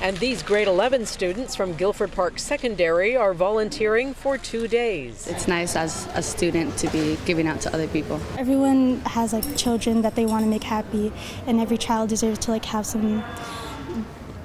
And 0.00 0.16
these 0.18 0.42
grade 0.42 0.68
11 0.68 1.06
students 1.06 1.56
from 1.56 1.74
Guildford 1.74 2.12
Park 2.12 2.38
Secondary 2.38 3.16
are 3.16 3.34
volunteering 3.34 4.14
for 4.14 4.38
two 4.38 4.68
days. 4.68 5.26
It's 5.26 5.48
nice 5.48 5.74
as 5.74 6.06
a 6.14 6.22
student 6.22 6.76
to 6.78 6.88
be 6.90 7.18
giving 7.24 7.48
out 7.48 7.60
to 7.62 7.74
other 7.74 7.88
people. 7.88 8.20
Everyone 8.38 9.00
has 9.00 9.32
like 9.32 9.56
children 9.56 10.02
that 10.02 10.14
they 10.14 10.24
want 10.24 10.44
to 10.44 10.48
make 10.48 10.62
happy, 10.62 11.12
and 11.46 11.60
every 11.60 11.78
child 11.78 12.10
deserves 12.10 12.38
to 12.40 12.52
like 12.52 12.64
have 12.66 12.86
some 12.86 13.24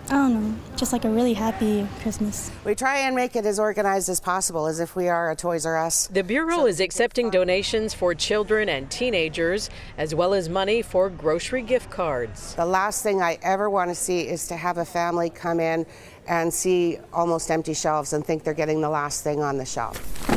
I 0.10 0.16
don't 0.16 0.34
know, 0.34 0.60
just 0.84 0.91
like 0.91 1.06
a 1.06 1.10
really 1.10 1.34
happy 1.34 1.88
Christmas. 2.02 2.52
We 2.65 2.76
try 2.76 2.98
and 2.98 3.15
make 3.15 3.38
it 3.38 3.46
as 3.46 3.58
organized 3.58 4.10
as 4.10 4.19
possible, 4.19 4.65
as 4.65 4.82
if 4.82 4.98
we 4.98 5.08
are 5.08 5.32
a 5.32 5.36
Toys 5.36 5.65
R 5.65 5.78
Us. 5.78 6.08
The 6.08 6.26
Bureau 6.26 6.58
so 6.58 6.65
is 6.65 6.82
accepting 6.82 7.30
donations 7.30 7.93
for 7.93 8.13
children 8.13 8.67
and 8.67 8.91
teenagers, 8.91 9.69
as 9.98 10.13
well 10.13 10.34
as 10.34 10.50
money 10.50 10.82
for 10.82 11.10
grocery 11.10 11.62
gift 11.62 11.89
cards. 11.89 12.54
The 12.56 12.65
last 12.65 13.02
thing 13.02 13.22
I 13.22 13.39
ever 13.43 13.69
want 13.69 13.91
to 13.91 13.96
see 13.96 14.28
is 14.28 14.46
to 14.48 14.58
have 14.58 14.78
a 14.78 14.84
family 14.84 15.30
come 15.30 15.62
in 15.62 15.86
and 16.28 16.54
see 16.54 16.98
almost 17.13 17.50
empty 17.50 17.74
shelves 17.74 18.12
and 18.12 18.26
think 18.26 18.43
they're 18.43 18.54
getting 18.54 18.82
the 18.82 18.89
last 18.89 19.24
thing 19.24 19.41
on 19.41 19.58
the 19.58 19.65
shelf. 19.65 20.33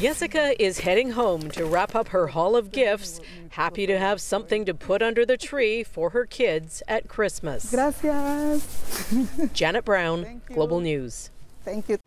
Jessica 0.00 0.62
is 0.62 0.80
heading 0.80 1.12
home 1.12 1.50
to 1.52 1.64
wrap 1.64 1.94
up 1.94 2.08
her 2.08 2.26
haul 2.26 2.54
of 2.54 2.70
gifts, 2.70 3.18
happy 3.48 3.86
to 3.86 3.98
have 3.98 4.20
something 4.20 4.66
to 4.66 4.74
put 4.74 5.00
under 5.00 5.24
the 5.24 5.38
tree 5.38 5.82
for 5.82 6.10
her 6.10 6.26
kids 6.26 6.82
at 6.86 7.08
Christmas. 7.08 7.70
Gracias. 7.70 9.10
Janet 9.54 9.86
Brown, 9.86 10.42
Global 10.46 10.80
News. 10.80 11.30
Thank 11.64 11.88
you. 11.88 11.98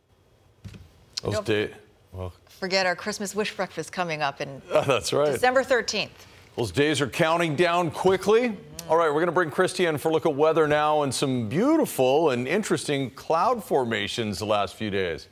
Those 1.24 1.40
day, 1.40 1.72
well, 2.14 2.32
Forget 2.60 2.86
our 2.86 2.96
Christmas 2.96 3.34
wish 3.34 3.56
breakfast 3.56 3.92
coming 3.92 4.22
up 4.22 4.40
in 4.40 4.62
uh, 4.72 4.82
that's 4.86 5.12
right. 5.12 5.32
December 5.32 5.64
13th. 5.64 6.10
Those 6.58 6.72
days 6.72 7.02
are 7.02 7.10
counting 7.10 7.56
down 7.56 7.90
quickly. 7.90 8.56
All 8.88 8.98
right, 8.98 9.08
we're 9.08 9.14
going 9.14 9.28
to 9.28 9.32
bring 9.32 9.50
Christy 9.50 9.86
in 9.88 9.98
for 9.98 10.10
a 10.10 10.12
look 10.12 10.28
at 10.28 10.36
weather 10.36 10.68
now 10.68 11.02
and 11.02 11.14
some 11.14 11.50
beautiful 11.50 12.30
and 12.30 12.48
interesting 12.48 13.10
cloud 13.12 13.64
formations 13.64 14.38
the 14.38 14.46
last 14.46 14.76
few 14.76 14.92
days. 14.92 15.28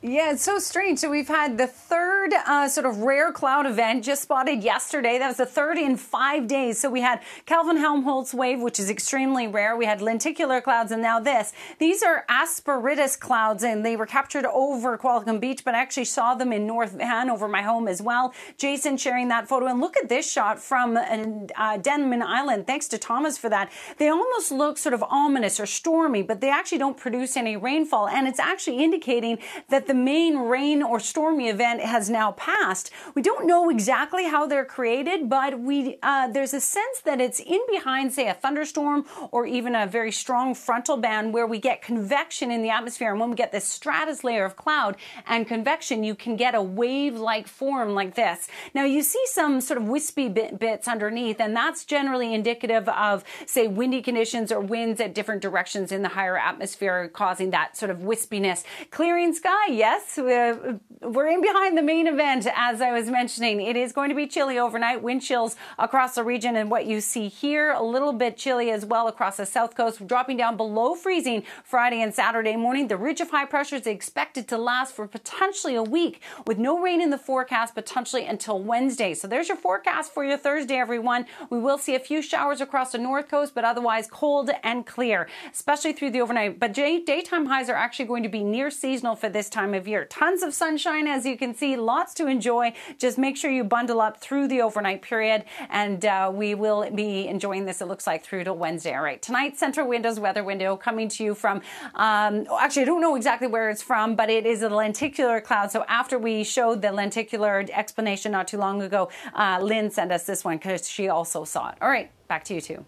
Yeah, 0.00 0.30
it's 0.30 0.44
so 0.44 0.60
strange. 0.60 1.00
So 1.00 1.10
we've 1.10 1.26
had 1.26 1.58
the 1.58 1.66
third 1.66 2.32
uh, 2.32 2.68
sort 2.68 2.86
of 2.86 2.98
rare 2.98 3.32
cloud 3.32 3.66
event 3.66 4.04
just 4.04 4.22
spotted 4.22 4.62
yesterday. 4.62 5.18
That 5.18 5.26
was 5.26 5.38
the 5.38 5.46
third 5.46 5.76
in 5.76 5.96
five 5.96 6.46
days. 6.46 6.78
So 6.78 6.88
we 6.88 7.00
had 7.00 7.20
Kelvin 7.46 7.78
Helmholtz 7.78 8.32
wave, 8.32 8.60
which 8.60 8.78
is 8.78 8.90
extremely 8.90 9.48
rare. 9.48 9.76
We 9.76 9.86
had 9.86 10.00
lenticular 10.00 10.60
clouds, 10.60 10.92
and 10.92 11.02
now 11.02 11.18
this. 11.18 11.52
These 11.80 12.04
are 12.04 12.24
asperitas 12.30 13.18
clouds, 13.18 13.64
and 13.64 13.84
they 13.84 13.96
were 13.96 14.06
captured 14.06 14.46
over 14.46 14.96
Qualicum 14.96 15.40
Beach, 15.40 15.64
but 15.64 15.74
I 15.74 15.80
actually 15.80 16.04
saw 16.04 16.36
them 16.36 16.52
in 16.52 16.64
North 16.64 16.92
Van 16.92 17.28
over 17.28 17.48
my 17.48 17.62
home 17.62 17.88
as 17.88 18.00
well. 18.00 18.32
Jason 18.56 18.98
sharing 18.98 19.26
that 19.28 19.48
photo, 19.48 19.66
and 19.66 19.80
look 19.80 19.96
at 19.96 20.08
this 20.08 20.30
shot 20.30 20.60
from 20.60 20.96
uh, 20.96 21.76
Denman 21.78 22.22
Island. 22.22 22.68
Thanks 22.68 22.86
to 22.88 22.98
Thomas 22.98 23.36
for 23.36 23.48
that. 23.48 23.72
They 23.96 24.08
almost 24.08 24.52
look 24.52 24.78
sort 24.78 24.94
of 24.94 25.02
ominous 25.02 25.58
or 25.58 25.66
stormy, 25.66 26.22
but 26.22 26.40
they 26.40 26.50
actually 26.50 26.78
don't 26.78 26.96
produce 26.96 27.36
any 27.36 27.56
rainfall, 27.56 28.06
and 28.06 28.28
it's 28.28 28.38
actually 28.38 28.84
indicating 28.84 29.38
that 29.68 29.87
the 29.88 29.94
main 29.94 30.38
rain 30.38 30.82
or 30.82 31.00
stormy 31.00 31.48
event 31.48 31.80
has 31.80 32.08
now 32.08 32.32
passed. 32.32 32.90
We 33.14 33.22
don't 33.22 33.46
know 33.46 33.70
exactly 33.70 34.28
how 34.28 34.46
they're 34.46 34.64
created, 34.64 35.28
but 35.28 35.58
we 35.58 35.98
uh, 36.02 36.28
there's 36.28 36.54
a 36.54 36.60
sense 36.60 37.00
that 37.00 37.20
it's 37.20 37.40
in 37.40 37.60
behind, 37.70 38.12
say, 38.12 38.28
a 38.28 38.34
thunderstorm 38.34 39.06
or 39.32 39.46
even 39.46 39.74
a 39.74 39.86
very 39.86 40.12
strong 40.12 40.54
frontal 40.54 40.96
band 40.96 41.34
where 41.34 41.46
we 41.46 41.58
get 41.58 41.82
convection 41.82 42.50
in 42.50 42.62
the 42.62 42.70
atmosphere. 42.70 43.10
And 43.10 43.20
when 43.20 43.30
we 43.30 43.36
get 43.36 43.50
this 43.50 43.66
stratus 43.66 44.22
layer 44.22 44.44
of 44.44 44.56
cloud 44.56 44.96
and 45.26 45.48
convection, 45.48 46.04
you 46.04 46.14
can 46.14 46.36
get 46.36 46.54
a 46.54 46.62
wave-like 46.62 47.48
form 47.48 47.94
like 47.94 48.14
this. 48.14 48.46
Now 48.74 48.84
you 48.84 49.02
see 49.02 49.22
some 49.26 49.60
sort 49.60 49.78
of 49.80 49.88
wispy 49.88 50.28
bit, 50.28 50.58
bits 50.58 50.86
underneath, 50.86 51.40
and 51.40 51.56
that's 51.56 51.84
generally 51.84 52.34
indicative 52.34 52.88
of, 52.90 53.24
say, 53.46 53.66
windy 53.66 54.02
conditions 54.02 54.52
or 54.52 54.60
winds 54.60 55.00
at 55.00 55.14
different 55.14 55.40
directions 55.40 55.90
in 55.90 56.02
the 56.02 56.10
higher 56.10 56.36
atmosphere, 56.36 57.08
causing 57.08 57.50
that 57.50 57.76
sort 57.76 57.90
of 57.90 57.98
wispiness. 57.98 58.64
Clearing 58.90 59.32
sky, 59.32 59.68
yes, 59.78 60.16
we're, 60.18 60.80
uh, 61.02 61.08
we're 61.08 61.28
in 61.28 61.40
behind 61.40 61.78
the 61.78 61.82
main 61.82 62.08
event, 62.08 62.48
as 62.56 62.80
I 62.80 62.90
was 62.90 63.08
mentioning. 63.08 63.60
It 63.60 63.76
is 63.76 63.92
going 63.92 64.08
to 64.08 64.14
be 64.14 64.26
chilly 64.26 64.58
overnight, 64.58 65.02
wind 65.02 65.22
chills 65.22 65.54
across 65.78 66.16
the 66.16 66.24
region, 66.24 66.56
and 66.56 66.68
what 66.70 66.86
you 66.86 67.00
see 67.00 67.28
here, 67.28 67.70
a 67.70 67.82
little 67.82 68.12
bit 68.12 68.36
chilly 68.36 68.72
as 68.72 68.84
well 68.84 69.06
across 69.06 69.36
the 69.36 69.46
south 69.46 69.76
coast, 69.76 70.04
dropping 70.06 70.36
down 70.36 70.56
below 70.56 70.96
freezing 70.96 71.44
Friday 71.62 72.02
and 72.02 72.12
Saturday 72.12 72.56
morning. 72.56 72.88
The 72.88 72.96
ridge 72.96 73.20
of 73.20 73.30
high 73.30 73.44
pressure 73.44 73.76
is 73.76 73.86
expected 73.86 74.48
to 74.48 74.58
last 74.58 74.94
for 74.94 75.06
potentially 75.06 75.76
a 75.76 75.82
week, 75.82 76.20
with 76.46 76.58
no 76.58 76.80
rain 76.80 77.00
in 77.00 77.10
the 77.10 77.18
forecast 77.18 77.76
potentially 77.76 78.26
until 78.26 78.60
Wednesday. 78.60 79.14
So 79.14 79.28
there's 79.28 79.48
your 79.48 79.56
forecast 79.56 80.12
for 80.12 80.24
your 80.24 80.36
Thursday, 80.36 80.76
everyone. 80.76 81.26
We 81.48 81.60
will 81.60 81.78
see 81.78 81.94
a 81.94 82.00
few 82.00 82.20
showers 82.20 82.60
across 82.60 82.90
the 82.92 82.98
north 82.98 83.28
coast, 83.28 83.54
but 83.54 83.64
otherwise 83.64 84.08
cold 84.10 84.50
and 84.64 84.84
clear, 84.84 85.28
especially 85.52 85.92
through 85.92 86.10
the 86.10 86.20
overnight. 86.20 86.58
But 86.58 86.74
day- 86.74 87.00
daytime 87.00 87.46
highs 87.46 87.68
are 87.68 87.76
actually 87.76 88.06
going 88.06 88.24
to 88.24 88.28
be 88.28 88.42
near 88.42 88.70
seasonal 88.70 89.14
for 89.14 89.28
this 89.28 89.48
time 89.48 89.67
of 89.74 89.88
year. 89.88 90.04
Tons 90.04 90.42
of 90.42 90.54
sunshine, 90.54 91.06
as 91.06 91.24
you 91.26 91.36
can 91.36 91.54
see, 91.54 91.76
lots 91.76 92.14
to 92.14 92.26
enjoy. 92.26 92.72
Just 92.98 93.18
make 93.18 93.36
sure 93.36 93.50
you 93.50 93.64
bundle 93.64 94.00
up 94.00 94.20
through 94.20 94.48
the 94.48 94.62
overnight 94.62 95.02
period, 95.02 95.44
and 95.70 96.04
uh, 96.04 96.30
we 96.34 96.54
will 96.54 96.90
be 96.90 97.28
enjoying 97.28 97.64
this, 97.64 97.80
it 97.80 97.86
looks 97.86 98.06
like, 98.06 98.24
through 98.24 98.44
to 98.44 98.52
Wednesday. 98.52 98.94
All 98.94 99.02
right, 99.02 99.20
tonight, 99.20 99.56
Centra 99.56 99.86
Windows 99.86 100.20
weather 100.20 100.44
window 100.44 100.76
coming 100.76 101.08
to 101.08 101.24
you 101.24 101.34
from, 101.34 101.62
um, 101.94 102.46
actually, 102.60 102.82
I 102.82 102.86
don't 102.86 103.00
know 103.00 103.16
exactly 103.16 103.48
where 103.48 103.70
it's 103.70 103.82
from, 103.82 104.16
but 104.16 104.30
it 104.30 104.46
is 104.46 104.62
a 104.62 104.68
lenticular 104.68 105.40
cloud. 105.40 105.70
So 105.70 105.84
after 105.88 106.18
we 106.18 106.44
showed 106.44 106.82
the 106.82 106.92
lenticular 106.92 107.64
explanation 107.72 108.32
not 108.32 108.48
too 108.48 108.58
long 108.58 108.82
ago, 108.82 109.10
uh, 109.34 109.58
Lynn 109.62 109.90
sent 109.90 110.12
us 110.12 110.24
this 110.24 110.44
one 110.44 110.56
because 110.58 110.88
she 110.88 111.08
also 111.08 111.44
saw 111.44 111.70
it. 111.70 111.78
All 111.80 111.88
right, 111.88 112.10
back 112.28 112.44
to 112.44 112.54
you 112.54 112.60
two. 112.60 112.84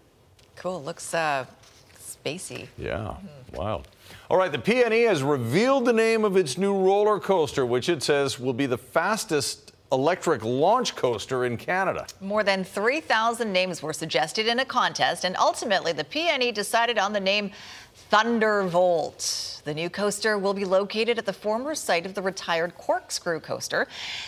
Cool. 0.55 0.83
Looks 0.83 1.13
uh, 1.13 1.45
spacey. 1.97 2.67
Yeah, 2.77 3.15
wild. 3.53 3.87
All 4.31 4.37
right, 4.37 4.49
the 4.49 4.57
PNE 4.57 5.09
has 5.09 5.23
revealed 5.23 5.83
the 5.83 5.91
name 5.91 6.23
of 6.23 6.37
its 6.37 6.57
new 6.57 6.73
roller 6.73 7.19
coaster, 7.19 7.65
which 7.65 7.89
it 7.89 8.01
says 8.01 8.39
will 8.39 8.53
be 8.53 8.65
the 8.65 8.77
fastest 8.77 9.73
electric 9.91 10.45
launch 10.45 10.95
coaster 10.95 11.43
in 11.43 11.57
Canada. 11.57 12.07
More 12.21 12.41
than 12.41 12.63
3,000 12.63 13.51
names 13.51 13.83
were 13.83 13.91
suggested 13.91 14.47
in 14.47 14.59
a 14.59 14.63
contest, 14.63 15.25
and 15.25 15.35
ultimately 15.35 15.91
the 15.91 16.05
PNE 16.05 16.53
decided 16.53 16.97
on 16.97 17.11
the 17.11 17.19
name 17.19 17.51
Thundervolt. 18.11 19.63
The 19.63 19.73
new 19.73 19.89
coaster 19.89 20.37
will 20.37 20.53
be 20.53 20.65
located 20.65 21.17
at 21.17 21.25
the 21.25 21.33
former 21.33 21.75
site 21.75 22.05
of 22.05 22.13
the 22.13 22.21
retired 22.21 22.75
Corkscrew 22.75 23.39
coaster. 23.39 23.87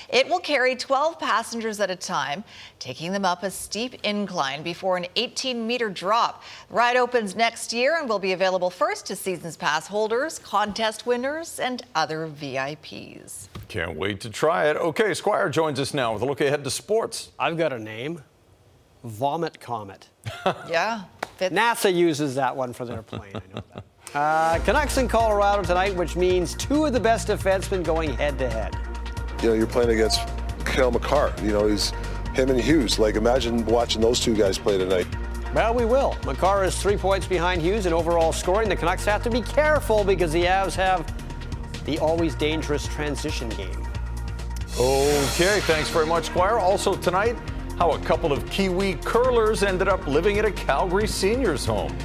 It 0.09 0.27
will 0.27 0.39
carry 0.39 0.75
12 0.75 1.19
passengers 1.19 1.79
at 1.79 1.89
a 1.89 1.95
time, 1.95 2.43
taking 2.79 3.11
them 3.11 3.25
up 3.25 3.43
a 3.43 3.49
steep 3.49 3.95
incline 4.03 4.63
before 4.63 4.97
an 4.97 5.07
18 5.15 5.65
meter 5.65 5.89
drop. 5.89 6.43
The 6.69 6.75
ride 6.75 6.97
opens 6.97 7.35
next 7.35 7.73
year 7.73 7.97
and 7.99 8.07
will 8.07 8.19
be 8.19 8.33
available 8.33 8.69
first 8.69 9.05
to 9.07 9.15
Seasons 9.15 9.57
Pass 9.57 9.87
holders, 9.87 10.39
contest 10.39 11.05
winners, 11.05 11.59
and 11.59 11.83
other 11.95 12.27
VIPs. 12.27 13.47
Can't 13.67 13.97
wait 13.97 14.21
to 14.21 14.29
try 14.29 14.69
it. 14.69 14.77
Okay, 14.77 15.13
Squire 15.13 15.49
joins 15.49 15.79
us 15.79 15.93
now 15.93 16.13
with 16.13 16.21
a 16.21 16.25
look 16.25 16.41
ahead 16.41 16.63
to 16.63 16.69
sports. 16.69 17.31
I've 17.39 17.57
got 17.57 17.73
a 17.73 17.79
name 17.79 18.21
Vomit 19.03 19.59
Comet. 19.59 20.09
yeah. 20.69 21.03
NASA 21.51 21.93
uses 21.93 22.35
that 22.35 22.55
one 22.55 22.73
for 22.73 22.85
their 22.85 23.01
plane. 23.01 23.31
I 23.35 23.41
know 23.55 23.63
that. 23.73 23.83
Uh, 24.15 24.59
Canucks 24.63 24.97
in 24.97 25.07
Colorado 25.07 25.63
tonight, 25.63 25.95
which 25.95 26.15
means 26.15 26.53
two 26.53 26.85
of 26.85 26.93
the 26.93 26.99
best 26.99 27.27
defensemen 27.27 27.83
going 27.83 28.13
head 28.13 28.37
to 28.39 28.49
head. 28.49 28.77
You 29.41 29.49
know, 29.49 29.55
you're 29.55 29.67
playing 29.67 29.89
against 29.89 30.21
Cale 30.65 30.91
Makar. 30.91 31.33
You 31.41 31.51
know, 31.51 31.67
he's 31.67 31.91
him 32.35 32.49
and 32.49 32.59
Hughes. 32.61 32.99
Like, 32.99 33.15
imagine 33.15 33.65
watching 33.65 34.01
those 34.01 34.19
two 34.19 34.35
guys 34.35 34.57
play 34.57 34.77
tonight. 34.77 35.07
Well, 35.53 35.73
we 35.73 35.85
will. 35.85 36.15
Makar 36.25 36.63
is 36.63 36.79
three 36.81 36.97
points 36.97 37.27
behind 37.27 37.61
Hughes 37.61 37.85
in 37.85 37.93
overall 37.93 38.33
scoring. 38.33 38.69
The 38.69 38.75
Canucks 38.75 39.05
have 39.05 39.23
to 39.23 39.29
be 39.29 39.41
careful 39.41 40.03
because 40.03 40.31
the 40.31 40.43
Avs 40.45 40.75
have 40.75 41.05
the 41.85 41.99
always 41.99 42.35
dangerous 42.35 42.87
transition 42.87 43.49
game. 43.49 43.87
Okay, 44.79 45.59
thanks 45.61 45.89
very 45.89 46.07
much, 46.07 46.25
Squire. 46.25 46.57
Also 46.57 46.95
tonight, 46.95 47.35
how 47.77 47.91
a 47.91 47.99
couple 47.99 48.31
of 48.31 48.45
Kiwi 48.49 48.95
curlers 48.95 49.63
ended 49.63 49.87
up 49.87 50.05
living 50.07 50.37
at 50.39 50.45
a 50.45 50.51
Calgary 50.51 51.07
seniors 51.07 51.65
home. 51.65 51.95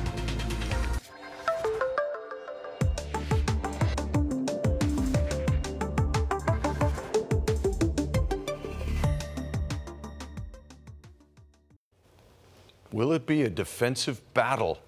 Will 12.90 13.12
it 13.12 13.26
be 13.26 13.42
a 13.42 13.50
defensive 13.50 14.22
battle? 14.34 14.78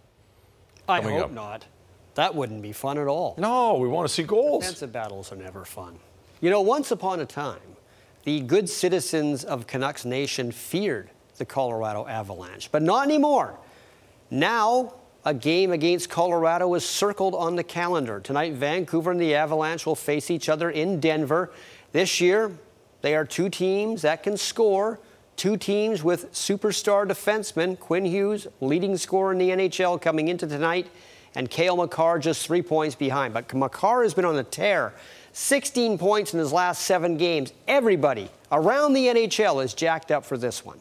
I 0.88 1.00
hope 1.00 1.24
up? 1.26 1.32
not. 1.32 1.66
That 2.14 2.34
wouldn't 2.34 2.62
be 2.62 2.72
fun 2.72 2.98
at 2.98 3.06
all. 3.06 3.36
No, 3.38 3.74
we 3.76 3.86
want 3.86 4.08
to 4.08 4.12
see 4.12 4.24
goals. 4.24 4.64
Defensive 4.64 4.92
battles 4.92 5.30
are 5.32 5.36
never 5.36 5.64
fun. 5.64 5.96
You 6.40 6.50
know, 6.50 6.60
once 6.60 6.90
upon 6.90 7.20
a 7.20 7.26
time, 7.26 7.60
the 8.24 8.40
good 8.40 8.68
citizens 8.68 9.44
of 9.44 9.66
Canucks 9.66 10.04
Nation 10.04 10.52
feared 10.52 11.10
the 11.38 11.44
Colorado 11.44 12.06
Avalanche, 12.06 12.70
but 12.70 12.82
not 12.82 13.06
anymore. 13.06 13.58
Now, 14.30 14.94
a 15.24 15.34
game 15.34 15.72
against 15.72 16.08
Colorado 16.08 16.72
is 16.74 16.84
circled 16.84 17.34
on 17.34 17.56
the 17.56 17.64
calendar. 17.64 18.20
Tonight, 18.20 18.54
Vancouver 18.54 19.10
and 19.10 19.20
the 19.20 19.34
Avalanche 19.34 19.84
will 19.84 19.96
face 19.96 20.30
each 20.30 20.48
other 20.48 20.70
in 20.70 21.00
Denver. 21.00 21.52
This 21.92 22.20
year, 22.20 22.52
they 23.02 23.14
are 23.14 23.24
two 23.24 23.48
teams 23.48 24.02
that 24.02 24.22
can 24.22 24.36
score, 24.36 25.00
two 25.36 25.56
teams 25.56 26.02
with 26.02 26.32
superstar 26.32 27.06
defensemen, 27.06 27.78
Quinn 27.78 28.04
Hughes, 28.04 28.46
leading 28.60 28.96
scorer 28.96 29.32
in 29.32 29.38
the 29.38 29.50
NHL 29.50 30.00
coming 30.00 30.28
into 30.28 30.46
tonight, 30.46 30.86
and 31.34 31.50
Cale 31.50 31.76
Makar 31.76 32.18
just 32.18 32.46
three 32.46 32.62
points 32.62 32.94
behind. 32.94 33.34
But 33.34 33.52
Makar 33.54 34.02
has 34.02 34.14
been 34.14 34.24
on 34.24 34.36
a 34.36 34.44
tear. 34.44 34.94
16 35.32 35.98
points 35.98 36.34
in 36.34 36.40
his 36.40 36.52
last 36.52 36.82
seven 36.82 37.16
games. 37.16 37.52
Everybody 37.68 38.30
around 38.50 38.92
the 38.94 39.06
NHL 39.06 39.64
is 39.64 39.74
jacked 39.74 40.10
up 40.10 40.24
for 40.24 40.36
this 40.36 40.64
one. 40.64 40.78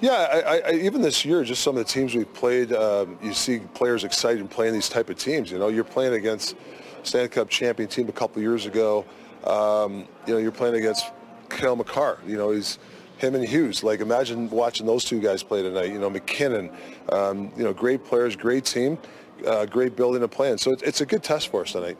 Yeah, 0.00 0.42
I, 0.46 0.58
I, 0.58 0.72
even 0.72 1.00
this 1.00 1.24
year, 1.24 1.44
just 1.44 1.62
some 1.62 1.76
of 1.76 1.86
the 1.86 1.90
teams 1.90 2.14
we've 2.14 2.32
played, 2.34 2.72
um, 2.72 3.16
you 3.22 3.32
see 3.32 3.60
players 3.74 4.04
excited 4.04 4.40
in 4.40 4.48
playing 4.48 4.74
these 4.74 4.88
type 4.88 5.08
of 5.08 5.16
teams. 5.16 5.50
You 5.50 5.58
know, 5.58 5.68
you're 5.68 5.84
playing 5.84 6.14
against 6.14 6.56
Stanley 7.04 7.28
Cup 7.28 7.48
champion 7.48 7.88
team 7.88 8.08
a 8.08 8.12
couple 8.12 8.42
years 8.42 8.66
ago. 8.66 9.04
Um, 9.44 10.08
you 10.26 10.34
know, 10.34 10.38
you're 10.38 10.50
playing 10.52 10.74
against 10.74 11.12
Cale 11.48 11.76
Makar. 11.76 12.18
You 12.26 12.36
know, 12.36 12.50
he's 12.50 12.78
him 13.18 13.36
and 13.36 13.44
Hughes. 13.44 13.84
Like, 13.84 14.00
imagine 14.00 14.50
watching 14.50 14.86
those 14.86 15.04
two 15.04 15.20
guys 15.20 15.42
play 15.42 15.62
tonight. 15.62 15.92
You 15.92 16.00
know, 16.00 16.10
MacKinnon. 16.10 16.70
Um, 17.10 17.52
you 17.56 17.62
know, 17.62 17.72
great 17.72 18.04
players, 18.04 18.34
great 18.34 18.64
team, 18.64 18.98
uh, 19.46 19.66
great 19.66 19.94
building 19.94 20.22
and 20.22 20.30
plan. 20.30 20.58
So 20.58 20.72
it's, 20.72 20.82
it's 20.82 21.00
a 21.00 21.06
good 21.06 21.22
test 21.22 21.48
for 21.48 21.62
us 21.62 21.72
tonight. 21.72 21.96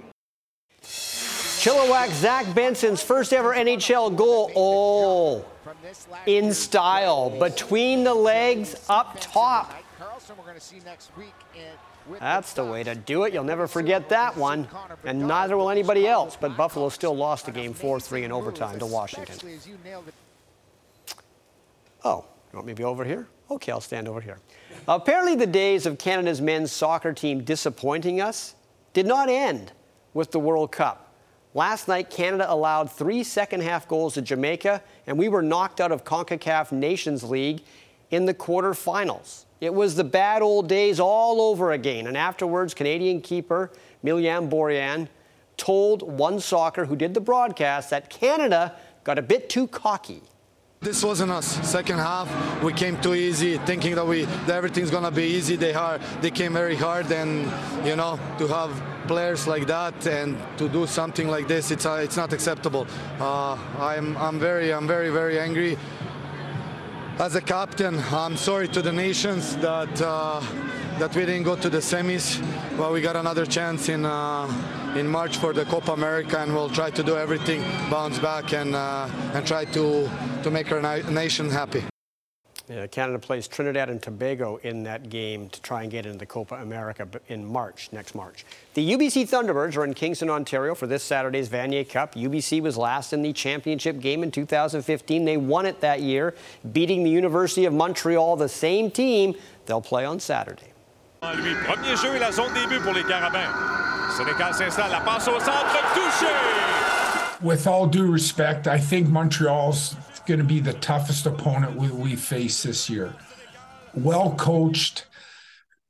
Chilliwack 1.62 2.10
Zach 2.10 2.52
Benson's 2.56 3.04
first 3.04 3.32
ever 3.32 3.54
NHL 3.54 4.16
goal. 4.16 4.50
Oh, 4.56 5.44
in 6.26 6.52
style, 6.52 7.30
between 7.30 8.02
the 8.02 8.12
legs, 8.12 8.74
up 8.88 9.16
top. 9.20 9.72
That's 12.18 12.52
the 12.54 12.64
way 12.64 12.82
to 12.82 12.96
do 12.96 13.22
it. 13.22 13.32
You'll 13.32 13.44
never 13.44 13.68
forget 13.68 14.08
that 14.08 14.36
one, 14.36 14.66
and 15.04 15.20
neither 15.28 15.56
will 15.56 15.70
anybody 15.70 16.08
else. 16.08 16.36
But 16.36 16.56
Buffalo 16.56 16.88
still 16.88 17.14
lost 17.14 17.46
the 17.46 17.52
game 17.52 17.74
4 17.74 18.00
3 18.00 18.24
in 18.24 18.32
overtime 18.32 18.80
to 18.80 18.86
Washington. 18.86 19.36
Oh, 22.02 22.24
you 22.52 22.56
want 22.56 22.66
me 22.66 22.72
to 22.72 22.76
be 22.76 22.82
over 22.82 23.04
here? 23.04 23.28
Okay, 23.52 23.70
I'll 23.70 23.80
stand 23.80 24.08
over 24.08 24.20
here. 24.20 24.40
Apparently, 24.88 25.36
the 25.36 25.46
days 25.46 25.86
of 25.86 25.96
Canada's 25.96 26.40
men's 26.40 26.72
soccer 26.72 27.12
team 27.12 27.44
disappointing 27.44 28.20
us 28.20 28.56
did 28.94 29.06
not 29.06 29.28
end 29.28 29.70
with 30.12 30.32
the 30.32 30.40
World 30.40 30.72
Cup. 30.72 31.01
Last 31.54 31.86
night, 31.86 32.08
Canada 32.08 32.50
allowed 32.50 32.90
three 32.90 33.22
second 33.22 33.62
half 33.62 33.86
goals 33.86 34.14
to 34.14 34.22
Jamaica, 34.22 34.82
and 35.06 35.18
we 35.18 35.28
were 35.28 35.42
knocked 35.42 35.82
out 35.82 35.92
of 35.92 36.02
CONCACAF 36.02 36.72
Nations 36.72 37.22
League 37.22 37.60
in 38.10 38.24
the 38.24 38.32
quarterfinals. 38.32 39.44
It 39.60 39.74
was 39.74 39.94
the 39.94 40.04
bad 40.04 40.40
old 40.40 40.66
days 40.68 40.98
all 40.98 41.42
over 41.42 41.72
again, 41.72 42.06
and 42.06 42.16
afterwards, 42.16 42.72
Canadian 42.72 43.20
keeper 43.20 43.70
Milan 44.02 44.48
Borjan 44.48 45.08
told 45.58 46.02
One 46.02 46.40
Soccer, 46.40 46.86
who 46.86 46.96
did 46.96 47.12
the 47.12 47.20
broadcast, 47.20 47.90
that 47.90 48.08
Canada 48.08 48.74
got 49.04 49.18
a 49.18 49.22
bit 49.22 49.50
too 49.50 49.66
cocky. 49.66 50.22
This 50.82 51.04
wasn't 51.04 51.30
us. 51.30 51.46
Second 51.62 51.98
half, 51.98 52.28
we 52.60 52.72
came 52.72 53.00
too 53.00 53.14
easy, 53.14 53.56
thinking 53.58 53.94
that 53.94 54.04
we 54.04 54.24
that 54.46 54.56
everything's 54.56 54.90
gonna 54.90 55.12
be 55.12 55.22
easy. 55.22 55.54
They 55.54 55.72
hard, 55.72 56.02
they 56.20 56.32
came 56.32 56.52
very 56.52 56.74
hard, 56.74 57.12
and 57.12 57.44
you 57.86 57.94
know 57.94 58.18
to 58.38 58.48
have 58.48 58.70
players 59.06 59.46
like 59.46 59.68
that 59.68 59.94
and 60.08 60.36
to 60.58 60.68
do 60.68 60.88
something 60.88 61.28
like 61.28 61.46
this, 61.46 61.70
it's 61.70 61.86
uh, 61.86 62.00
it's 62.02 62.16
not 62.16 62.32
acceptable. 62.32 62.88
Uh, 63.20 63.56
I'm 63.78 64.16
I'm 64.16 64.40
very 64.40 64.74
I'm 64.74 64.88
very 64.88 65.10
very 65.10 65.38
angry. 65.38 65.78
As 67.20 67.36
a 67.36 67.40
captain, 67.40 68.00
I'm 68.10 68.36
sorry 68.36 68.66
to 68.66 68.82
the 68.82 68.92
nations 68.92 69.56
that 69.58 70.02
uh, 70.02 70.40
that 71.02 71.16
we 71.16 71.26
didn't 71.26 71.42
go 71.42 71.56
to 71.56 71.68
the 71.68 71.78
semis, 71.78 72.40
but 72.78 72.92
we 72.92 73.00
got 73.00 73.16
another 73.16 73.44
chance 73.44 73.88
in 73.88 74.06
uh, 74.06 74.46
in 74.94 75.08
March 75.08 75.36
for 75.36 75.52
the 75.52 75.64
Copa 75.64 75.90
America, 75.90 76.38
and 76.38 76.54
we'll 76.54 76.70
try 76.70 76.90
to 76.90 77.02
do 77.02 77.16
everything, 77.16 77.60
bounce 77.90 78.20
back, 78.20 78.52
and 78.52 78.76
uh, 78.76 79.08
and 79.34 79.44
try 79.44 79.64
to 79.64 80.08
to 80.44 80.50
make 80.52 80.70
our 80.70 80.80
na- 80.80 81.10
nation 81.10 81.50
happy. 81.50 81.82
Yeah, 82.68 82.86
Canada 82.86 83.18
plays 83.18 83.48
Trinidad 83.48 83.90
and 83.90 84.00
Tobago 84.00 84.60
in 84.62 84.84
that 84.84 85.10
game 85.10 85.48
to 85.48 85.60
try 85.60 85.82
and 85.82 85.90
get 85.90 86.06
into 86.06 86.18
the 86.18 86.26
Copa 86.26 86.54
America 86.54 87.08
in 87.26 87.44
March, 87.44 87.88
next 87.90 88.14
March. 88.14 88.46
The 88.74 88.92
UBC 88.92 89.28
Thunderbirds 89.28 89.76
are 89.76 89.84
in 89.84 89.94
Kingston, 89.94 90.30
Ontario 90.30 90.76
for 90.76 90.86
this 90.86 91.02
Saturday's 91.02 91.48
Vanier 91.48 91.86
Cup. 91.86 92.14
UBC 92.14 92.62
was 92.62 92.76
last 92.78 93.12
in 93.12 93.22
the 93.22 93.32
championship 93.32 93.98
game 93.98 94.22
in 94.22 94.30
2015. 94.30 95.24
They 95.24 95.36
won 95.36 95.66
it 95.66 95.80
that 95.80 96.00
year, 96.00 96.36
beating 96.72 97.02
the 97.02 97.10
University 97.10 97.64
of 97.64 97.74
Montreal, 97.74 98.36
the 98.36 98.48
same 98.48 98.88
team. 98.88 99.34
They'll 99.66 99.82
play 99.82 100.04
on 100.04 100.20
Saturday. 100.20 100.71
Lui, 101.22 101.54
premier 101.64 101.96
jeu 101.96 102.16
et 102.16 102.18
la 102.18 102.32
zone 102.32 102.52
début 102.52 102.80
pour 102.80 102.92
les 102.92 103.04
Carabins. 103.04 103.48
Sénécal 104.10 104.52
s'installe, 104.52 104.90
la 104.90 105.00
passe 105.00 105.28
au 105.28 105.38
centre, 105.38 105.78
touché! 105.94 106.26
With 107.40 107.68
all 107.68 107.86
due 107.86 108.10
respect, 108.10 108.66
I 108.66 108.76
think 108.76 109.08
Montreal's 109.08 109.94
going 110.26 110.40
to 110.40 110.44
be 110.44 110.58
the 110.58 110.72
toughest 110.74 111.26
opponent 111.26 111.76
we, 111.76 111.88
we 111.90 112.16
face 112.16 112.64
this 112.64 112.90
year. 112.90 113.14
Well 113.94 114.34
coached, 114.36 115.06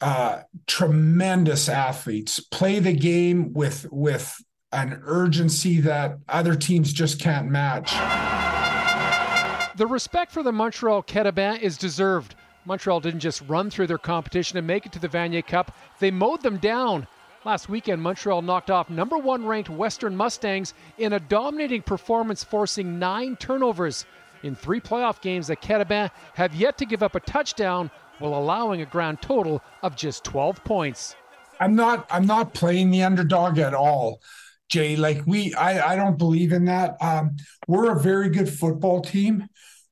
uh, 0.02 0.42
tremendous 0.66 1.70
athletes, 1.70 2.38
play 2.38 2.78
the 2.78 2.92
game 2.92 3.54
with 3.54 3.86
with 3.90 4.36
an 4.70 5.00
urgency 5.04 5.80
that 5.80 6.18
other 6.28 6.54
teams 6.54 6.92
just 6.92 7.18
can't 7.18 7.48
match. 7.48 7.92
The 9.76 9.86
respect 9.86 10.30
for 10.30 10.42
the 10.42 10.52
Montreal 10.52 11.02
Carabins 11.02 11.60
is 11.60 11.78
deserved. 11.78 12.34
Montreal 12.64 13.00
didn't 13.00 13.20
just 13.20 13.42
run 13.48 13.70
through 13.70 13.88
their 13.88 13.98
competition 13.98 14.58
and 14.58 14.66
make 14.66 14.86
it 14.86 14.92
to 14.92 14.98
the 14.98 15.08
Vanier 15.08 15.46
Cup, 15.46 15.74
they 15.98 16.10
mowed 16.10 16.42
them 16.42 16.58
down. 16.58 17.06
Last 17.44 17.68
weekend, 17.68 18.00
Montreal 18.00 18.42
knocked 18.42 18.70
off 18.70 18.88
number 18.88 19.18
one 19.18 19.44
ranked 19.44 19.68
Western 19.68 20.16
Mustangs 20.16 20.74
in 20.98 21.12
a 21.12 21.20
dominating 21.20 21.82
performance, 21.82 22.44
forcing 22.44 23.00
nine 23.00 23.34
turnovers. 23.36 24.06
In 24.44 24.54
three 24.54 24.80
playoff 24.80 25.20
games, 25.20 25.48
the 25.48 25.56
Carabins 25.56 26.10
have 26.34 26.54
yet 26.54 26.78
to 26.78 26.86
give 26.86 27.02
up 27.02 27.14
a 27.14 27.20
touchdown 27.20 27.90
while 28.18 28.34
allowing 28.34 28.80
a 28.80 28.86
grand 28.86 29.20
total 29.20 29.60
of 29.82 29.96
just 29.96 30.22
12 30.24 30.62
points. 30.62 31.16
I'm 31.60 31.74
not 31.74 32.06
I'm 32.10 32.26
not 32.26 32.54
playing 32.54 32.90
the 32.90 33.02
underdog 33.02 33.58
at 33.58 33.74
all, 33.74 34.20
Jay. 34.68 34.96
Like 34.96 35.22
we 35.26 35.54
I, 35.54 35.92
I 35.92 35.96
don't 35.96 36.18
believe 36.18 36.52
in 36.52 36.64
that. 36.66 36.96
Um, 37.00 37.36
we're 37.68 37.92
a 37.92 38.00
very 38.00 38.30
good 38.30 38.48
football 38.48 39.00
team. 39.00 39.48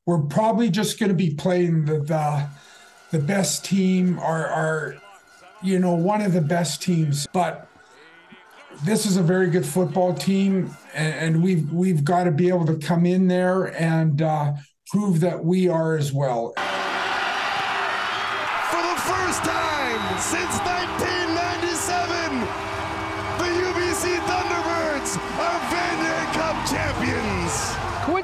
We're 0.07 0.23
probably 0.23 0.71
just 0.71 0.99
gonna 0.99 1.15
be 1.15 1.35
playing 1.35 1.85
the 1.85 2.01
the, 2.01 2.49
the 3.11 3.19
best 3.19 3.65
team 3.65 4.19
or 4.19 4.47
our 4.47 5.01
you 5.63 5.79
know, 5.79 5.95
one 5.95 6.23
of 6.23 6.33
the 6.33 6.41
best 6.41 6.83
teams. 6.83 7.27
But 7.33 7.69
this 8.85 9.07
is 9.07 9.17
a 9.17 9.23
very 9.23 9.51
good 9.51 9.67
football 9.67 10.15
team, 10.15 10.75
and, 10.95 11.15
and 11.15 11.43
we've 11.43 11.71
we've 11.73 12.05
got 12.05 12.25
to 12.25 12.31
be 12.31 12.49
able 12.49 12.67
to 12.67 12.77
come 12.77 13.07
in 13.07 13.29
there 13.29 13.65
and 13.77 14.23
uh, 14.23 14.53
prove 14.89 15.21
that 15.21 15.45
we 15.45 15.69
are 15.69 15.97
as 15.97 16.13
well. 16.13 16.53
For 16.57 16.63
the 18.83 19.01
first 19.03 19.45
time 19.45 20.19
since 20.19 20.59
1997, 20.65 21.70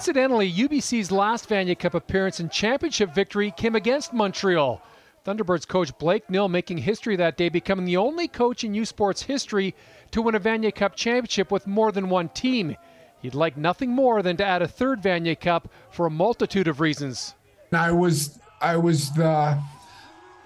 Incidentally, 0.07 0.53
UBC's 0.53 1.11
last 1.11 1.49
Vanier 1.49 1.77
Cup 1.77 1.95
appearance 1.95 2.39
and 2.39 2.49
championship 2.49 3.13
victory 3.13 3.51
came 3.57 3.75
against 3.75 4.13
Montreal. 4.13 4.81
Thunderbirds 5.25 5.67
coach 5.67 5.99
Blake 5.99 6.31
Nill 6.31 6.49
making 6.49 6.79
history 6.79 7.17
that 7.17 7.37
day, 7.37 7.49
becoming 7.49 7.87
the 7.87 7.97
only 7.97 8.29
coach 8.29 8.63
in 8.63 8.73
U 8.73 8.85
Sports 8.85 9.23
history 9.23 9.75
to 10.13 10.23
win 10.23 10.37
a 10.37 10.39
Vanier 10.39 10.73
Cup 10.73 10.95
championship 10.95 11.51
with 11.51 11.67
more 11.67 11.91
than 11.91 12.09
one 12.09 12.29
team. 12.29 12.77
He'd 13.21 13.35
like 13.35 13.57
nothing 13.57 13.91
more 13.91 14.23
than 14.23 14.37
to 14.37 14.47
add 14.47 14.63
a 14.63 14.69
third 14.69 15.03
Vanier 15.03 15.41
Cup 15.41 15.73
for 15.91 16.07
a 16.07 16.11
multitude 16.11 16.69
of 16.69 16.79
reasons. 16.79 17.35
I 17.73 17.91
was 17.91 18.39
I 18.61 18.77
was 18.77 19.13
the 19.15 19.61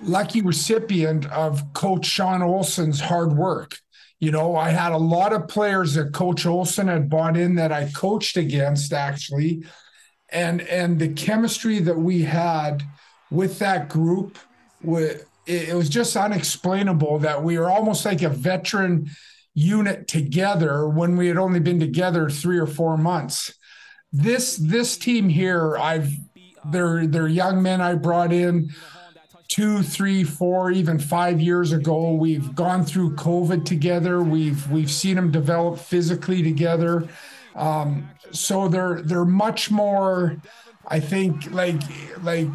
lucky 0.00 0.40
recipient 0.40 1.26
of 1.26 1.70
Coach 1.74 2.06
Sean 2.06 2.40
Olson's 2.40 2.98
hard 2.98 3.34
work. 3.34 3.78
You 4.20 4.30
know, 4.30 4.54
I 4.54 4.70
had 4.70 4.92
a 4.92 4.98
lot 4.98 5.32
of 5.32 5.48
players 5.48 5.94
that 5.94 6.12
Coach 6.12 6.46
Olson 6.46 6.88
had 6.88 7.08
bought 7.08 7.36
in 7.36 7.56
that 7.56 7.72
I 7.72 7.90
coached 7.90 8.36
against 8.36 8.92
actually. 8.92 9.64
And 10.28 10.60
and 10.62 10.98
the 10.98 11.08
chemistry 11.08 11.80
that 11.80 11.98
we 11.98 12.22
had 12.22 12.82
with 13.30 13.58
that 13.58 13.88
group 13.88 14.38
it, 14.84 15.26
it 15.46 15.74
was 15.74 15.88
just 15.88 16.16
unexplainable 16.16 17.18
that 17.20 17.42
we 17.42 17.58
were 17.58 17.70
almost 17.70 18.04
like 18.04 18.22
a 18.22 18.28
veteran 18.28 19.10
unit 19.54 20.06
together 20.06 20.88
when 20.88 21.16
we 21.16 21.26
had 21.26 21.36
only 21.36 21.60
been 21.60 21.80
together 21.80 22.30
three 22.30 22.58
or 22.58 22.66
four 22.66 22.96
months. 22.96 23.52
This 24.12 24.56
this 24.56 24.96
team 24.96 25.28
here, 25.28 25.76
I've 25.76 26.12
they're 26.66 27.06
they're 27.06 27.28
young 27.28 27.62
men 27.62 27.80
I 27.80 27.94
brought 27.94 28.32
in 28.32 28.70
two, 29.50 29.82
three, 29.82 30.22
four, 30.22 30.70
even 30.70 30.98
five 30.98 31.40
years 31.40 31.72
ago. 31.72 32.14
We've 32.14 32.54
gone 32.54 32.84
through 32.84 33.16
COVID 33.16 33.66
together. 33.66 34.22
We've 34.22 34.70
we've 34.70 34.90
seen 34.90 35.16
them 35.16 35.30
develop 35.30 35.78
physically 35.78 36.42
together. 36.42 37.06
Um, 37.56 38.08
so 38.30 38.68
they're 38.68 39.02
they're 39.02 39.24
much 39.24 39.70
more, 39.70 40.36
I 40.86 41.00
think, 41.00 41.50
like 41.50 41.82
like 42.22 42.46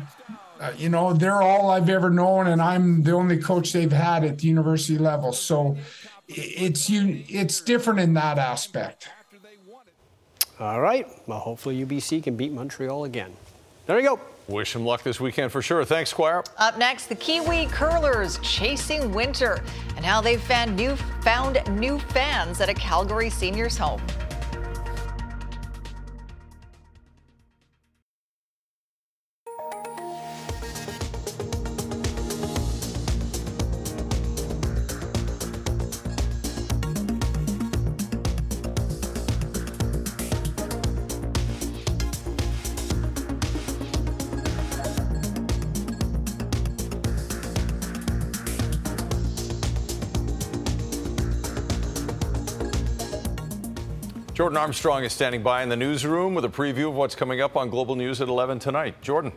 uh, 0.59 0.71
you 0.77 0.87
know, 0.87 1.11
they're 1.11 1.41
all 1.41 1.69
I've 1.69 1.89
ever 1.89 2.09
known, 2.09 2.47
and 2.47 2.61
I'm 2.61 3.03
the 3.03 3.11
only 3.11 3.37
coach 3.37 3.73
they've 3.73 3.91
had 3.91 4.23
at 4.23 4.39
the 4.39 4.47
university 4.47 4.97
level. 4.97 5.33
So 5.33 5.75
it's 6.29 6.89
you, 6.89 7.23
it's 7.27 7.59
different 7.59 7.99
in 7.99 8.13
that 8.13 8.37
aspect. 8.37 9.09
All 10.57 10.79
right. 10.79 11.05
Well, 11.27 11.39
hopefully 11.39 11.85
UBC 11.85 12.23
can 12.23 12.37
beat 12.37 12.53
Montreal 12.53 13.03
again. 13.03 13.33
There 13.85 13.99
you 13.99 14.07
go. 14.07 14.34
Wish 14.47 14.73
them 14.73 14.85
luck 14.85 15.01
this 15.01 15.19
weekend 15.19 15.51
for 15.51 15.61
sure. 15.61 15.83
Thanks, 15.83 16.11
Squire. 16.11 16.43
Up 16.57 16.77
next, 16.77 17.07
the 17.07 17.15
Kiwi 17.15 17.65
curlers 17.67 18.37
chasing 18.39 19.11
winter 19.11 19.63
and 19.95 20.05
how 20.05 20.21
they've 20.21 20.41
found 20.41 20.75
new, 20.75 20.95
found 21.21 21.61
new 21.79 21.97
fans 21.97 22.61
at 22.61 22.69
a 22.69 22.73
Calgary 22.73 23.29
seniors 23.29 23.77
home. 23.77 24.01
Jordan 54.45 54.61
Armstrong 54.61 55.03
is 55.03 55.11
standing 55.11 55.41
by 55.41 55.63
in 55.63 55.69
the 55.69 55.75
newsroom 55.75 56.35
with 56.35 56.45
a 56.45 56.49
preview 56.49 56.87
of 56.87 56.93
what's 56.93 57.15
coming 57.15 57.41
up 57.41 57.57
on 57.57 57.67
Global 57.71 57.95
News 57.95 58.21
at 58.21 58.27
11 58.27 58.59
tonight. 58.59 59.01
Jordan. 59.01 59.31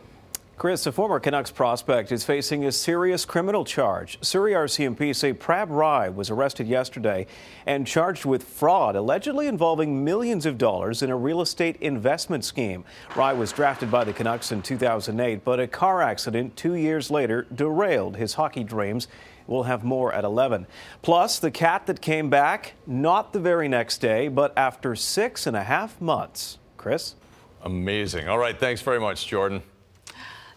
Chris, 0.55 0.85
a 0.85 0.91
former 0.91 1.19
Canucks 1.19 1.49
prospect 1.49 2.11
is 2.11 2.23
facing 2.23 2.65
a 2.65 2.71
serious 2.71 3.25
criminal 3.25 3.65
charge. 3.65 4.19
Surrey 4.23 4.51
RCMP 4.51 5.15
say 5.15 5.33
Prab 5.33 5.71
Rai 5.71 6.11
was 6.11 6.29
arrested 6.29 6.67
yesterday 6.67 7.25
and 7.65 7.87
charged 7.87 8.23
with 8.23 8.43
fraud, 8.43 8.95
allegedly 8.95 9.47
involving 9.47 10.03
millions 10.03 10.45
of 10.45 10.59
dollars 10.59 11.01
in 11.01 11.09
a 11.09 11.17
real 11.17 11.41
estate 11.41 11.77
investment 11.77 12.45
scheme. 12.45 12.85
Rai 13.15 13.33
was 13.33 13.51
drafted 13.51 13.89
by 13.89 14.03
the 14.03 14.13
Canucks 14.13 14.51
in 14.51 14.61
2008, 14.61 15.43
but 15.43 15.59
a 15.59 15.65
car 15.65 16.03
accident 16.03 16.55
two 16.55 16.75
years 16.75 17.09
later 17.09 17.47
derailed 17.55 18.17
his 18.17 18.35
hockey 18.35 18.63
dreams. 18.63 19.07
We'll 19.49 19.63
have 19.63 19.83
more 19.83 20.13
at 20.13 20.23
11. 20.23 20.67
Plus, 21.01 21.39
the 21.39 21.49
cat 21.49 21.87
that 21.87 22.01
came 22.01 22.29
back, 22.29 22.73
not 22.85 23.33
the 23.33 23.39
very 23.39 23.67
next 23.67 23.97
day, 23.97 24.27
but 24.27 24.55
after 24.55 24.95
six 24.95 25.47
and 25.47 25.57
a 25.57 25.63
half 25.63 25.99
months. 25.99 26.59
Chris? 26.77 27.15
Amazing. 27.63 28.29
All 28.29 28.37
right, 28.37 28.57
thanks 28.57 28.83
very 28.83 28.99
much, 28.99 29.25
Jordan. 29.25 29.63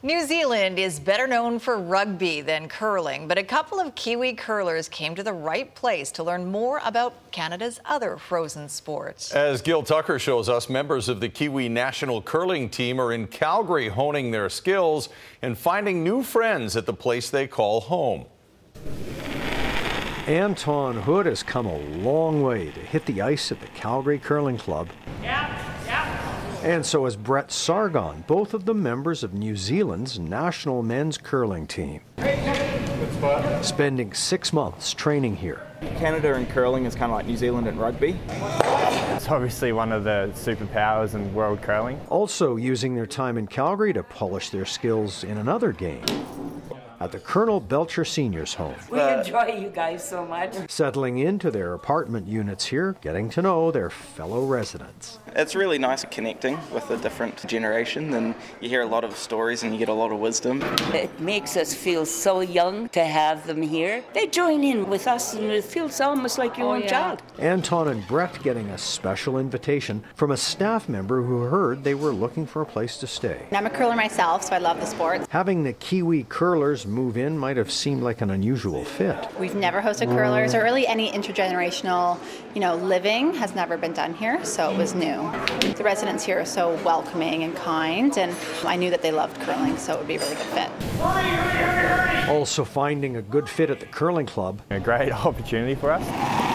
New 0.03 0.27
Zealand 0.27 0.79
is 0.79 1.01
better 1.01 1.27
known 1.27 1.59
for 1.59 1.79
rugby 1.79 2.43
than 2.43 2.69
curling, 2.69 3.29
but 3.29 3.39
a 3.39 3.43
couple 3.43 3.81
of 3.81 3.95
Kiwi 3.95 4.35
curlers 4.35 4.91
came 4.91 5.15
to 5.15 5.23
the 5.23 5.33
right 5.33 5.75
place 5.75 6.11
to 6.13 6.23
learn 6.23 6.45
more 6.45 6.83
about 6.85 7.15
Canada's 7.31 7.81
other 7.87 8.19
frozen 8.19 8.69
sports. 8.69 9.33
As 9.33 9.63
Gil 9.63 9.85
Tucker 9.85 10.19
shows 10.19 10.51
us, 10.51 10.69
members 10.69 11.09
of 11.09 11.21
the 11.21 11.31
Kiwi 11.31 11.71
national 11.71 12.21
curling 12.21 12.69
team 12.69 13.01
are 13.01 13.13
in 13.13 13.27
Calgary 13.27 13.89
honing 13.89 14.33
their 14.33 14.51
skills 14.51 15.09
and 15.41 15.57
finding 15.57 16.05
new 16.05 16.23
friends 16.23 16.77
at 16.77 16.85
the 16.85 16.93
place 16.93 17.31
they 17.31 17.47
call 17.47 17.81
home. 17.81 18.27
Anton 20.27 20.95
Hood 21.03 21.27
has 21.27 21.43
come 21.43 21.67
a 21.67 21.77
long 21.77 22.43
way 22.43 22.71
to 22.71 22.79
hit 22.79 23.07
the 23.07 23.21
ice 23.23 23.51
at 23.51 23.61
the 23.61 23.67
Calgary 23.67 24.21
Curling 24.21 24.57
Club. 24.57 24.89
And 26.63 26.87
so 26.87 27.07
has 27.07 27.17
Brett 27.17 27.51
Sargon, 27.51 28.23
both 28.29 28.55
of 28.55 28.65
them 28.65 28.85
members 28.85 29.25
of 29.25 29.35
New 29.35 29.57
Zealand's 29.57 30.21
national 30.21 30.85
men's 30.85 31.19
curling 31.19 31.67
team. 31.67 32.03
Spending 33.63 34.15
six 34.15 34.53
months 34.53 34.95
training 34.95 35.35
here. 35.35 35.67
Canada 35.97 36.35
and 36.35 36.49
curling 36.49 36.85
is 36.85 36.95
kind 36.95 37.11
of 37.11 37.17
like 37.17 37.27
New 37.27 37.37
Zealand 37.37 37.67
and 37.67 37.81
rugby. 37.81 38.17
It's 38.29 39.29
obviously 39.29 39.73
one 39.73 39.91
of 39.91 40.05
the 40.05 40.31
superpowers 40.35 41.17
in 41.17 41.35
world 41.35 41.63
curling. 41.63 42.01
Also 42.11 42.55
using 42.55 42.95
their 42.95 43.07
time 43.07 43.39
in 43.39 43.49
Calgary 43.49 43.93
to 43.93 44.05
polish 44.05 44.51
their 44.51 44.65
skills 44.65 45.25
in 45.25 45.39
another 45.39 45.73
game 45.73 46.05
at 47.03 47.11
the 47.11 47.19
Colonel 47.19 47.59
Belcher 47.59 48.05
Seniors 48.05 48.55
Home. 48.55 48.77
We 48.89 49.01
uh, 49.01 49.19
enjoy 49.19 49.47
you 49.61 49.71
guys 49.71 50.09
so 50.09 50.25
much. 50.25 50.55
Settling 50.71 51.19
into 51.19 51.51
their 51.51 51.75
apartment 51.75 52.29
units 52.29 52.67
here, 52.67 52.95
getting 53.01 53.29
to 53.31 53.43
know 53.43 53.73
their 53.73 53.91
fellow 53.91 54.45
residents. 54.47 55.19
It's 55.35 55.57
really 55.57 55.79
nice 55.79 56.05
connecting 56.05 56.59
with 56.73 56.89
a 56.91 56.97
different 56.97 57.45
generation, 57.49 58.15
and 58.15 58.37
you 58.61 58.69
hear 58.69 58.83
a 58.83 58.87
lot 58.87 59.03
of 59.03 59.17
stories 59.17 59.65
and 59.65 59.73
you 59.73 59.81
get 59.81 59.89
a 59.89 59.93
lot 59.93 60.13
of 60.13 60.21
wisdom. 60.21 60.63
It 60.95 61.19
makes 61.19 61.57
us 61.57 61.75
feel 61.75 62.07
so 62.07 62.41
young 62.41 62.89
to 62.91 63.05
have 63.05 63.47
them 63.49 63.63
here. 63.63 64.05
They 64.15 64.29
join 64.29 64.63
in 64.63 64.89
with 64.89 65.09
us, 65.09 65.35
and 65.35 65.51
it 65.51 65.65
feels 65.65 66.01
almost 66.01 66.39
like 66.39 66.57
your 66.57 66.69
oh, 66.69 66.75
own 66.75 66.83
yeah. 66.83 66.91
child. 66.91 67.23
Anton 67.39 67.89
and 67.89 68.07
Brett 68.07 68.41
getting 68.45 68.69
a 68.69 68.79
special 68.79 69.39
invitation 69.39 70.05
from 70.15 70.31
a 70.31 70.37
staff 70.37 70.89
member 70.89 71.23
who 71.23 71.41
heard 71.41 71.83
they 71.83 71.95
were 71.95 72.13
looking 72.13 72.47
for 72.47 72.63
a 72.63 72.67
place 72.67 72.97
to 72.99 73.09
stay. 73.09 73.47
I'm 73.51 73.67
a 73.67 73.71
curler 73.71 73.97
myself, 73.97 74.45
so 74.45 74.55
I 74.55 74.59
love 74.59 74.79
the 74.79 74.87
sport. 74.87 75.27
Having 75.31 75.65
the 75.65 75.73
Kiwi 75.73 76.25
curlers 76.29 76.87
move 76.93 77.17
in 77.17 77.37
might 77.37 77.57
have 77.57 77.73
seemed 77.73 78.03
like 78.03 78.21
an 78.21 78.31
unusual 78.31 78.85
fit. 78.85 79.29
We've 79.39 79.55
never 79.55 79.81
hosted 79.81 80.09
curlers, 80.09 80.55
or 80.55 80.63
really 80.63 80.87
any 80.87 81.11
intergenerational, 81.11 82.19
you 82.55 82.61
know, 82.61 82.77
living 82.77 83.35
has 83.35 83.55
never 83.55 83.77
been 83.77 83.93
done 83.93 84.15
here, 84.15 84.45
so 84.45 84.71
it 84.71 84.77
was 84.77 84.95
new. 84.95 85.31
The 85.75 85.83
residents 85.83 86.25
here 86.25 86.39
are 86.41 86.45
so 86.45 86.75
welcoming 86.85 87.43
and 87.43 87.57
kind, 87.57 88.17
and 88.19 88.37
I 88.65 88.77
knew 88.77 88.91
that 88.91 89.03
they 89.03 89.11
loved 89.11 89.41
curling, 89.41 89.77
so 89.79 89.95
it 89.95 89.99
would 89.99 90.09
be 90.09 90.17
a 90.17 90.21
really 90.21 90.37
good 90.37 90.47
fit. 90.47 92.29
Also 92.29 92.65
finding 92.65 93.17
a 93.17 93.23
good 93.23 93.49
fit 93.49 93.71
at 93.71 93.81
the 93.81 93.87
curling 93.87 94.27
club. 94.27 94.61
A 94.71 94.79
great 94.79 95.13
opportunity 95.27 95.75
for 95.75 95.91
us. 95.91 96.52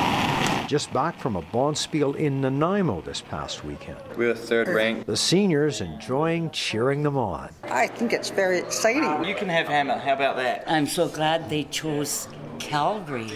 Just 0.67 0.91
back 0.91 1.17
from 1.17 1.37
a 1.37 1.41
bonspiel 1.41 2.17
in 2.17 2.41
Nanaimo 2.41 2.99
this 2.99 3.21
past 3.21 3.63
weekend. 3.63 3.99
We 4.17 4.27
were 4.27 4.33
third 4.33 4.67
ranked. 4.67 5.07
The 5.07 5.15
seniors 5.15 5.79
enjoying 5.79 6.51
cheering 6.51 7.03
them 7.03 7.17
on. 7.17 7.51
I 7.63 7.87
think 7.87 8.11
it's 8.11 8.29
very 8.29 8.59
exciting. 8.59 9.23
You 9.23 9.33
can 9.33 9.47
have 9.47 9.67
Hammer. 9.67 9.97
How 9.97 10.13
about 10.13 10.35
that? 10.35 10.65
I'm 10.67 10.85
so 10.85 11.07
glad 11.07 11.49
they 11.49 11.63
chose 11.63 12.27
Calgary 12.59 13.31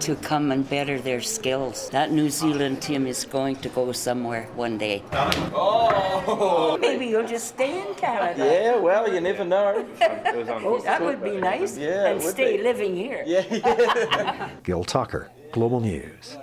to 0.00 0.16
come 0.16 0.50
and 0.50 0.68
better 0.68 1.00
their 1.00 1.20
skills. 1.20 1.90
That 1.90 2.10
New 2.10 2.28
Zealand 2.28 2.82
team 2.82 3.06
is 3.06 3.24
going 3.24 3.54
to 3.56 3.68
go 3.68 3.92
somewhere 3.92 4.48
one 4.56 4.78
day. 4.78 5.04
Oh! 5.12 6.76
Maybe 6.80 7.06
you'll 7.06 7.26
just 7.26 7.48
stay 7.48 7.86
in 7.86 7.94
Canada. 7.94 8.44
Yeah, 8.44 8.80
well, 8.80 9.12
you 9.12 9.20
never 9.20 9.44
know. 9.44 9.86
oh, 10.00 10.80
that 10.84 11.00
would 11.00 11.22
be 11.22 11.36
nice. 11.36 11.78
Yeah, 11.78 12.08
and 12.08 12.20
stay 12.20 12.56
be. 12.56 12.62
living 12.64 12.96
here. 12.96 13.22
Yeah, 13.24 13.44
yeah. 13.48 14.50
Gil 14.64 14.82
Tucker, 14.82 15.30
Global 15.52 15.78
News. 15.78 16.36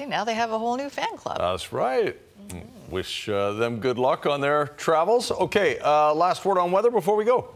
See, 0.00 0.06
now 0.06 0.24
they 0.24 0.32
have 0.32 0.50
a 0.50 0.58
whole 0.58 0.78
new 0.78 0.88
fan 0.88 1.14
club. 1.18 1.36
That's 1.36 1.74
right. 1.74 2.16
Mm-hmm. 2.48 2.90
Wish 2.90 3.28
uh, 3.28 3.52
them 3.52 3.80
good 3.80 3.98
luck 3.98 4.24
on 4.24 4.40
their 4.40 4.68
travels. 4.68 5.30
Okay, 5.30 5.78
uh, 5.78 6.14
last 6.14 6.42
word 6.46 6.56
on 6.56 6.72
weather 6.72 6.90
before 6.90 7.16
we 7.16 7.26
go. 7.26 7.50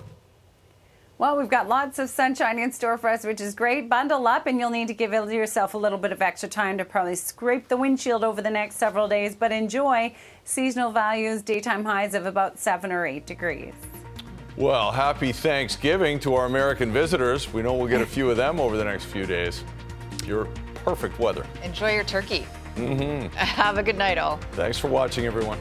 Well, 1.17 1.39
we've 1.39 1.49
got 1.49 1.69
lots 1.69 1.99
of 1.99 2.11
sunshine 2.11 2.59
in 2.59 2.71
store 2.71 2.99
for 2.99 3.09
us, 3.09 3.25
which 3.25 3.41
is 3.41 3.55
great. 3.55 3.89
Bundle 3.89 4.27
up, 4.27 4.47
and 4.47 4.59
you'll 4.59 4.69
need 4.69 4.89
to 4.89 4.95
give 4.95 5.15
yourself 5.15 5.73
a 5.73 5.79
little 5.79 5.97
bit 5.97 6.13
of 6.13 6.21
extra 6.21 6.47
time 6.47 6.77
to 6.77 6.85
probably 6.85 7.15
scrape 7.15 7.69
the 7.69 7.79
windshield 7.79 8.23
over 8.23 8.43
the 8.43 8.51
next 8.51 8.77
several 8.77 9.09
days. 9.09 9.35
But 9.35 9.51
enjoy 9.51 10.15
seasonal 10.45 10.93
values, 10.93 11.41
daytime 11.41 11.83
highs 11.87 12.13
of 12.13 12.27
about 12.27 12.59
seven 12.59 12.93
or 12.93 13.07
eight 13.07 13.25
degrees. 13.25 13.73
Well, 14.59 14.93
happy 14.93 15.33
Thanksgiving 15.33 16.21
to 16.21 16.35
our 16.35 16.45
American 16.45 16.93
visitors. 16.93 17.51
We 17.55 17.63
know 17.63 17.73
we'll 17.73 17.89
get 17.89 18.03
a 18.03 18.07
few 18.07 18.29
of 18.29 18.37
them 18.37 18.61
over 18.61 18.77
the 18.77 18.85
next 18.85 19.07
few 19.07 19.25
days. 19.25 19.65
Your 20.27 20.47
perfect 20.85 21.19
weather. 21.19 21.47
Enjoy 21.63 21.93
your 21.93 22.05
turkey. 22.05 22.47
Mm-hmm. 22.77 23.29
Have 23.37 23.79
a 23.79 23.83
good 23.83 23.97
night, 23.97 24.19
all. 24.19 24.39
Thanks 24.53 24.79
for 24.79 24.89
watching, 24.89 25.25
everyone. 25.25 25.59